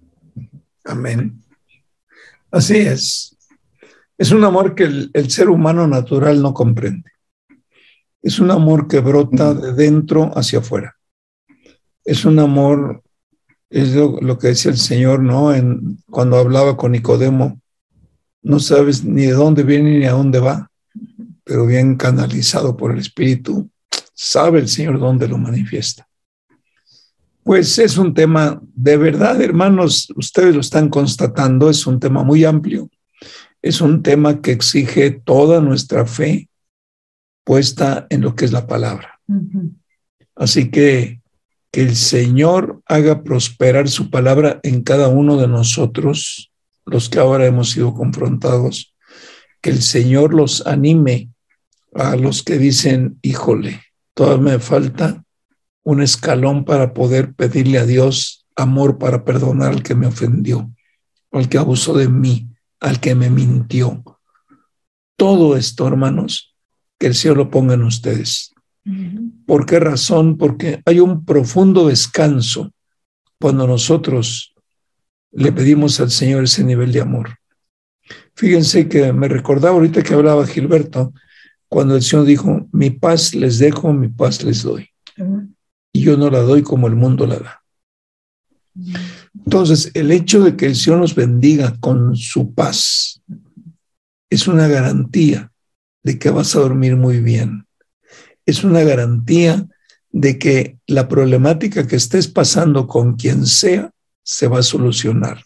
Amén. 0.84 1.40
Así 2.51 2.76
es. 2.76 3.36
Es 4.16 4.30
un 4.30 4.45
amor 4.45 4.74
que 4.74 4.84
el, 4.84 5.11
el, 5.12 5.30
ser 5.30 5.49
humano 5.49 5.86
natural 5.86 6.40
no 6.40 6.55
comprende. 6.55 7.11
Es 8.22 8.38
un 8.38 8.51
amor 8.51 8.86
que 8.86 9.01
brota 9.01 9.55
de 9.55 9.72
dentro 9.72 10.30
hacia 10.38 10.61
afuera. 10.61 10.97
Es 12.05 12.24
un 12.24 12.38
amor, 12.38 13.03
es 13.70 13.95
lo, 13.95 14.20
lo 14.20 14.38
que 14.38 14.49
decía 14.49 14.70
el 14.70 14.78
Señor, 14.78 15.20
¿no? 15.20 15.53
En, 15.53 15.99
cuando 16.11 16.36
hablaba 16.36 16.76
con 16.76 16.92
Nicodemo, 16.92 17.61
no 18.45 18.61
sabes 18.61 19.05
ni 19.05 19.22
de 19.22 19.32
dónde 19.32 19.64
viene 19.64 19.99
ni 19.99 20.05
a 20.05 20.12
dónde 20.12 20.38
va, 20.38 20.70
pero 21.42 21.66
bien 21.66 21.97
canalizado 21.97 22.76
por 22.76 22.92
el 22.92 22.99
Espíritu, 22.99 23.68
sabe 24.14 24.61
el 24.61 24.68
Señor 24.68 25.01
dónde 25.01 25.26
lo 25.26 25.38
manifiesta. 25.38 26.07
Pues 27.42 27.78
es 27.78 27.99
un 27.99 28.14
tema 28.14 28.61
de 28.74 28.97
verdad, 28.97 29.42
hermanos, 29.42 30.12
ustedes 30.16 30.55
lo 30.55 30.61
están 30.61 30.88
constatando, 30.88 31.68
es 31.68 31.86
un 31.86 31.99
tema 31.99 32.22
muy 32.22 32.45
amplio, 32.45 32.88
es 33.61 33.80
un 33.80 34.03
tema 34.03 34.40
que 34.40 34.53
exige 34.53 35.11
toda 35.11 35.61
nuestra 35.61 36.07
fe 36.07 36.49
puesta 37.42 38.07
en 38.09 38.20
lo 38.20 38.36
que 38.36 38.45
es 38.45 38.53
la 38.53 38.66
palabra. 38.66 39.20
Así 40.36 40.70
que 40.70 41.20
que 41.74 41.82
el 41.82 41.97
Señor 41.97 42.82
haga 42.86 43.24
prosperar 43.24 43.88
su 43.88 44.09
palabra 44.09 44.61
en 44.62 44.84
cada 44.84 45.09
uno 45.09 45.36
de 45.36 45.49
nosotros, 45.49 46.53
los 46.87 47.09
que 47.09 47.18
ahora 47.18 47.47
hemos 47.47 47.70
sido 47.70 47.95
confrontados, 47.95 48.95
que 49.61 49.70
el 49.70 49.82
Señor 49.82 50.35
los 50.35 50.66
anime 50.66 51.30
a 51.95 52.16
los 52.16 52.43
que 52.43 52.59
dicen, 52.59 53.18
híjole, 53.22 53.82
todavía 54.14 54.53
me 54.53 54.59
falta 54.59 55.24
un 55.82 56.03
escalón 56.03 56.64
para 56.64 56.95
poder 56.95 57.35
pedirle 57.35 57.78
a 57.78 57.87
Dios 57.87 58.45
amor 58.57 58.99
para 58.99 59.24
perdonar 59.24 59.72
al 59.72 59.82
que 59.82 59.95
me 59.95 60.07
ofendió, 60.07 60.70
al 61.32 61.49
que 61.49 61.59
abusó 61.59 61.95
de 61.95 62.09
mí, 62.09 62.49
al 62.80 63.01
que 63.01 63.14
me 63.14 63.30
mintió. 63.30 64.03
Todo 65.16 65.57
esto, 65.57 65.87
hermanos, 65.87 66.55
que 66.99 67.07
el 67.09 67.14
Señor 67.14 67.37
lo 67.37 67.51
ponga 67.51 67.74
en 67.74 67.82
ustedes. 67.82 68.55
¿Por 69.47 69.66
qué 69.66 69.80
razón? 69.80 70.37
Porque 70.37 70.82
hay 70.85 71.01
un 71.01 71.24
profundo 71.24 71.89
descanso 71.89 72.72
cuando 73.41 73.66
nosotros 73.66 74.54
le 75.35 75.53
pedimos 75.53 76.01
al 76.01 76.11
Señor 76.11 76.45
ese 76.45 76.64
nivel 76.64 76.93
de 76.93 77.01
amor. 77.01 77.37
Fíjense 78.35 78.89
que 78.89 79.12
me 79.12 79.28
recordaba 79.28 79.74
ahorita 79.74 80.03
que 80.03 80.14
hablaba 80.14 80.47
Gilberto, 80.47 81.12
cuando 81.68 81.97
el 81.97 82.03
Señor 82.03 82.26
dijo, 82.26 82.68
mi 82.72 82.91
paz 82.91 83.35
les 83.35 83.59
dejo, 83.59 83.93
mi 83.93 84.09
paz 84.09 84.43
les 84.45 84.62
doy. 84.62 84.89
Y 85.93 86.03
yo 86.03 86.16
no 86.16 86.30
la 86.30 86.41
doy 86.41 86.62
como 86.62 86.87
el 86.87 86.95
mundo 86.95 87.26
la 87.26 87.39
da. 87.39 87.62
Entonces, 89.45 89.91
el 89.95 90.11
hecho 90.11 90.43
de 90.43 90.57
que 90.57 90.66
el 90.66 90.76
Señor 90.76 91.01
nos 91.01 91.14
bendiga 91.14 91.76
con 91.80 92.16
su 92.16 92.55
paz 92.55 93.20
es 94.30 94.49
una 94.49 94.68
garantía 94.68 95.53
de 96.03 96.18
que 96.18 96.30
vas 96.30 96.55
a 96.55 96.61
dormir 96.61 96.97
muy 96.97 97.20
bien 97.20 97.64
es 98.47 98.64
una 98.64 98.82
garantía 98.82 99.66
de 100.11 100.39
que 100.39 100.78
la 100.87 101.09
problemática 101.09 101.87
que 101.87 101.97
estés 101.97 102.28
pasando 102.28 102.87
con 102.87 103.14
quien 103.14 103.47
sea 103.47 103.91
se 104.25 104.49
va 104.49 104.59
a 104.59 104.62
solucionar, 104.62 105.45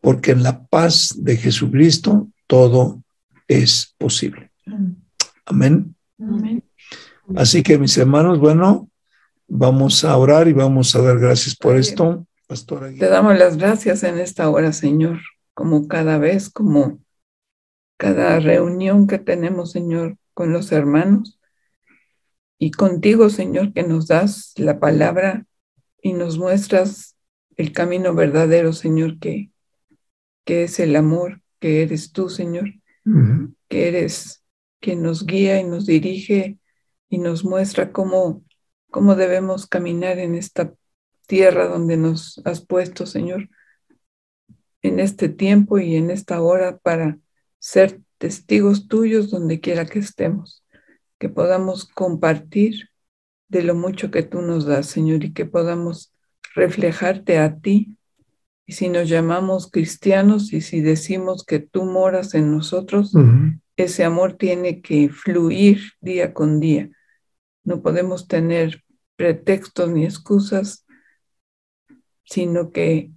porque 0.00 0.32
en 0.32 0.42
la 0.42 0.64
paz 0.66 1.14
de 1.16 1.36
Jesucristo 1.36 2.28
todo 2.46 3.02
es 3.48 3.94
posible. 3.96 4.50
Amén. 5.46 5.94
Así 7.34 7.62
que 7.62 7.78
mis 7.78 7.96
hermanos, 7.96 8.38
bueno, 8.38 8.90
vamos 9.48 10.04
a 10.04 10.16
orar 10.16 10.48
y 10.48 10.52
vamos 10.52 10.94
a 10.94 11.02
dar 11.02 11.18
gracias 11.18 11.56
por 11.56 11.76
esto. 11.76 12.26
Pastora 12.46 12.90
Te 12.90 13.08
damos 13.08 13.38
las 13.38 13.56
gracias 13.56 14.02
en 14.02 14.18
esta 14.18 14.50
hora, 14.50 14.72
Señor, 14.72 15.20
como 15.54 15.86
cada 15.86 16.18
vez, 16.18 16.50
como 16.50 17.00
cada 17.96 18.40
reunión 18.40 19.06
que 19.06 19.18
tenemos, 19.18 19.70
Señor, 19.70 20.16
con 20.34 20.52
los 20.52 20.72
hermanos 20.72 21.38
y 22.58 22.72
contigo, 22.72 23.30
Señor, 23.30 23.72
que 23.72 23.84
nos 23.84 24.08
das 24.08 24.52
la 24.56 24.80
palabra 24.80 25.46
y 26.02 26.12
nos 26.12 26.38
muestras 26.38 27.14
el 27.56 27.72
camino 27.72 28.14
verdadero, 28.14 28.72
Señor, 28.72 29.18
que, 29.18 29.50
que 30.44 30.64
es 30.64 30.80
el 30.80 30.96
amor, 30.96 31.42
que 31.58 31.82
eres 31.82 32.12
tú, 32.12 32.28
Señor, 32.28 32.74
que 33.68 33.88
eres 33.88 34.44
quien 34.80 35.02
nos 35.02 35.26
guía 35.26 35.60
y 35.60 35.64
nos 35.64 35.86
dirige 35.86 36.58
y 37.08 37.18
nos 37.18 37.44
muestra 37.44 37.92
cómo, 37.92 38.44
cómo 38.90 39.14
debemos 39.16 39.66
caminar 39.66 40.18
en 40.18 40.34
esta 40.34 40.72
tierra 41.26 41.66
donde 41.66 41.96
nos 41.96 42.40
has 42.44 42.64
puesto, 42.64 43.06
Señor, 43.06 43.48
en 44.82 45.00
este 45.00 45.28
tiempo 45.28 45.78
y 45.78 45.96
en 45.96 46.10
esta 46.10 46.40
hora 46.40 46.78
para 46.78 47.18
ser 47.58 48.00
testigos 48.18 48.88
tuyos 48.88 49.30
donde 49.30 49.60
quiera 49.60 49.86
que 49.86 49.98
estemos 49.98 50.60
que 51.20 51.28
podamos 51.28 51.84
compartir 51.84 52.88
de 53.48 53.62
lo 53.62 53.74
mucho 53.74 54.10
que 54.10 54.22
tú 54.22 54.40
nos 54.40 54.64
das, 54.64 54.86
Señor, 54.86 55.22
y 55.22 55.34
que 55.34 55.44
podamos 55.44 56.14
reflejarte 56.54 57.38
a 57.38 57.58
ti. 57.58 57.96
Y 58.66 58.72
si 58.72 58.88
nos 58.88 59.08
llamamos 59.08 59.70
cristianos 59.70 60.52
y 60.52 60.60
si 60.60 60.80
decimos 60.80 61.44
que 61.44 61.58
tú 61.58 61.84
moras 61.84 62.34
en 62.34 62.52
nosotros, 62.52 63.12
ese 63.76 64.04
amor 64.04 64.34
tiene 64.34 64.80
que 64.80 65.08
fluir 65.08 65.80
día 66.00 66.32
con 66.32 66.60
día. 66.60 66.88
No 67.64 67.82
podemos 67.82 68.28
tener 68.28 68.84
pretextos 69.16 69.90
ni 69.90 70.04
excusas, 70.04 70.86
sino 72.24 72.70
que 72.70 73.10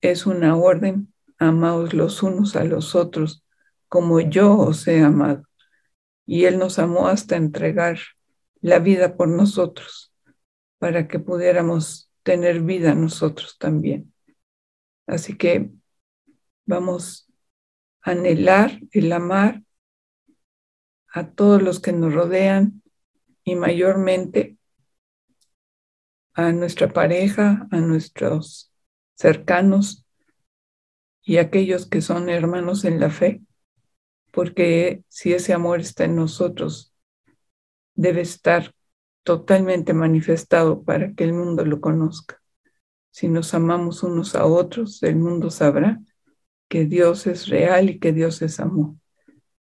es 0.00 0.26
una 0.26 0.56
orden, 0.56 1.12
amaos 1.38 1.94
los 1.94 2.22
unos 2.22 2.54
a 2.56 2.64
los 2.64 2.94
otros, 2.94 3.44
como 3.88 4.20
yo 4.20 4.56
os 4.58 4.86
he 4.86 5.00
amado 5.00 5.48
y 6.28 6.44
Él 6.44 6.58
nos 6.58 6.78
amó 6.78 7.08
hasta 7.08 7.36
entregar 7.36 7.98
la 8.60 8.80
vida 8.80 9.16
por 9.16 9.28
nosotros, 9.28 10.12
para 10.78 11.08
que 11.08 11.18
pudiéramos 11.18 12.07
tener 12.28 12.60
vida 12.60 12.94
nosotros 12.94 13.56
también. 13.56 14.12
Así 15.06 15.38
que 15.38 15.70
vamos 16.66 17.26
a 18.02 18.10
anhelar 18.10 18.78
el 18.92 19.10
amar 19.12 19.62
a 21.10 21.30
todos 21.30 21.62
los 21.62 21.80
que 21.80 21.94
nos 21.94 22.12
rodean 22.12 22.82
y 23.44 23.54
mayormente 23.54 24.58
a 26.34 26.52
nuestra 26.52 26.92
pareja, 26.92 27.66
a 27.70 27.78
nuestros 27.78 28.74
cercanos 29.14 30.04
y 31.22 31.38
aquellos 31.38 31.86
que 31.86 32.02
son 32.02 32.28
hermanos 32.28 32.84
en 32.84 33.00
la 33.00 33.08
fe 33.08 33.40
porque 34.32 35.02
si 35.08 35.32
ese 35.32 35.54
amor 35.54 35.80
está 35.80 36.04
en 36.04 36.14
nosotros, 36.14 36.92
debe 37.94 38.20
estar 38.20 38.74
totalmente 39.28 39.92
manifestado 39.92 40.82
para 40.84 41.12
que 41.12 41.24
el 41.24 41.34
mundo 41.34 41.62
lo 41.66 41.82
conozca. 41.82 42.40
Si 43.10 43.28
nos 43.28 43.52
amamos 43.52 44.02
unos 44.02 44.34
a 44.34 44.46
otros, 44.46 45.02
el 45.02 45.16
mundo 45.16 45.50
sabrá 45.50 46.00
que 46.66 46.86
Dios 46.86 47.26
es 47.26 47.48
real 47.48 47.90
y 47.90 47.98
que 47.98 48.14
Dios 48.14 48.40
es 48.40 48.58
amor. 48.58 48.94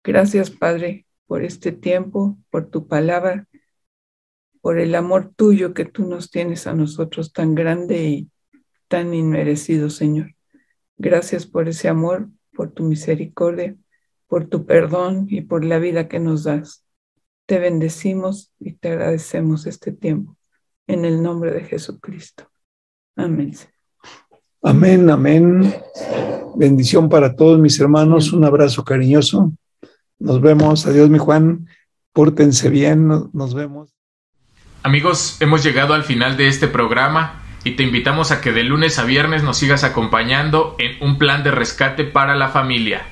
Gracias, 0.03 0.51
Padre, 0.51 1.07
por 1.29 1.45
este 1.45 1.71
tiempo, 1.71 2.37
por 2.51 2.69
tu 2.69 2.89
palabra, 2.89 3.47
por 4.61 4.81
el 4.81 4.97
amor 4.97 5.33
tuyo 5.37 5.73
que 5.73 5.85
tú 5.85 6.05
nos 6.05 6.33
tienes 6.33 6.67
a 6.67 6.75
nosotros 6.75 7.33
tan 7.33 7.55
grande 7.55 8.05
y 8.09 8.31
tan 8.89 9.15
inmerecido, 9.15 9.89
Señor. 9.89 10.35
Gracias 10.97 11.47
por 11.47 11.69
ese 11.69 11.89
amor, 11.89 12.29
por 12.53 12.73
tu 12.73 12.83
misericordia 12.83 13.77
por 14.27 14.49
tu 14.49 14.67
perdón 14.67 15.27
y 15.29 15.43
por 15.43 15.65
la 15.65 15.79
vida 15.79 16.09
que 16.09 16.19
nos 16.19 16.43
das. 16.43 16.84
Te 17.47 17.59
bendecimos 17.59 18.53
y 18.59 18.73
te 18.73 18.93
agradecemos 18.93 19.67
este 19.67 19.93
tiempo. 19.93 20.37
En 20.87 21.05
el 21.05 21.23
nombre 21.23 21.51
de 21.51 21.65
Jesucristo. 21.65 22.51
Amén. 23.17 23.55
Amén, 24.63 25.11
amén. 25.11 25.75
Bendición 26.57 27.09
para 27.09 27.37
todos 27.37 27.59
mis 27.59 27.79
hermanos. 27.81 28.33
Un 28.33 28.45
abrazo 28.45 28.85
cariñoso. 28.85 29.53
Nos 30.19 30.41
vemos. 30.41 30.87
Adiós, 30.87 31.11
mi 31.11 31.19
Juan. 31.19 31.69
Pórtense 32.13 32.71
bien. 32.71 33.09
Nos 33.09 33.55
vemos. 33.55 33.95
Amigos, 34.83 35.41
hemos 35.41 35.63
llegado 35.63 35.95
al 35.95 36.05
final 36.05 36.37
de 36.37 36.49
este 36.49 36.69
programa 36.69 37.43
y 37.65 37.73
te 37.73 37.83
invitamos 37.83 38.31
a 38.31 38.41
que 38.41 38.53
de 38.53 38.63
lunes 38.63 38.99
a 38.99 39.05
viernes 39.05 39.43
nos 39.43 39.57
sigas 39.57 39.85
acompañando 39.85 40.77
en 40.79 41.03
un 41.03 41.19
plan 41.19 41.43
de 41.43 41.51
rescate 41.51 42.05
para 42.05 42.37
la 42.37 42.49
familia. 42.49 43.07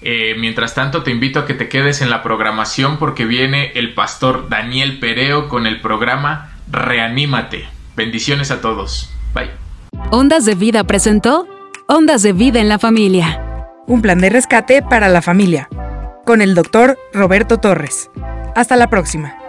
Eh, 0.00 0.36
mientras 0.38 0.74
tanto, 0.74 1.02
te 1.02 1.10
invito 1.10 1.40
a 1.40 1.46
que 1.46 1.54
te 1.54 1.68
quedes 1.68 2.02
en 2.02 2.10
la 2.10 2.22
programación 2.22 2.98
porque 2.98 3.24
viene 3.24 3.72
el 3.74 3.94
pastor 3.94 4.48
Daniel 4.48 4.98
Pereo 4.98 5.48
con 5.48 5.66
el 5.66 5.80
programa 5.80 6.52
Reanímate. 6.70 7.68
Bendiciones 7.96 8.50
a 8.50 8.60
todos. 8.60 9.10
Bye. 9.34 9.50
Ondas 10.10 10.44
de 10.44 10.54
Vida 10.54 10.84
presentó 10.84 11.48
Ondas 11.88 12.22
de 12.22 12.32
Vida 12.32 12.60
en 12.60 12.68
la 12.68 12.78
Familia. 12.78 13.66
Un 13.86 14.02
plan 14.02 14.20
de 14.20 14.30
rescate 14.30 14.82
para 14.82 15.08
la 15.08 15.22
familia. 15.22 15.68
Con 16.24 16.42
el 16.42 16.54
doctor 16.54 16.98
Roberto 17.12 17.58
Torres. 17.58 18.10
Hasta 18.54 18.76
la 18.76 18.88
próxima. 18.90 19.47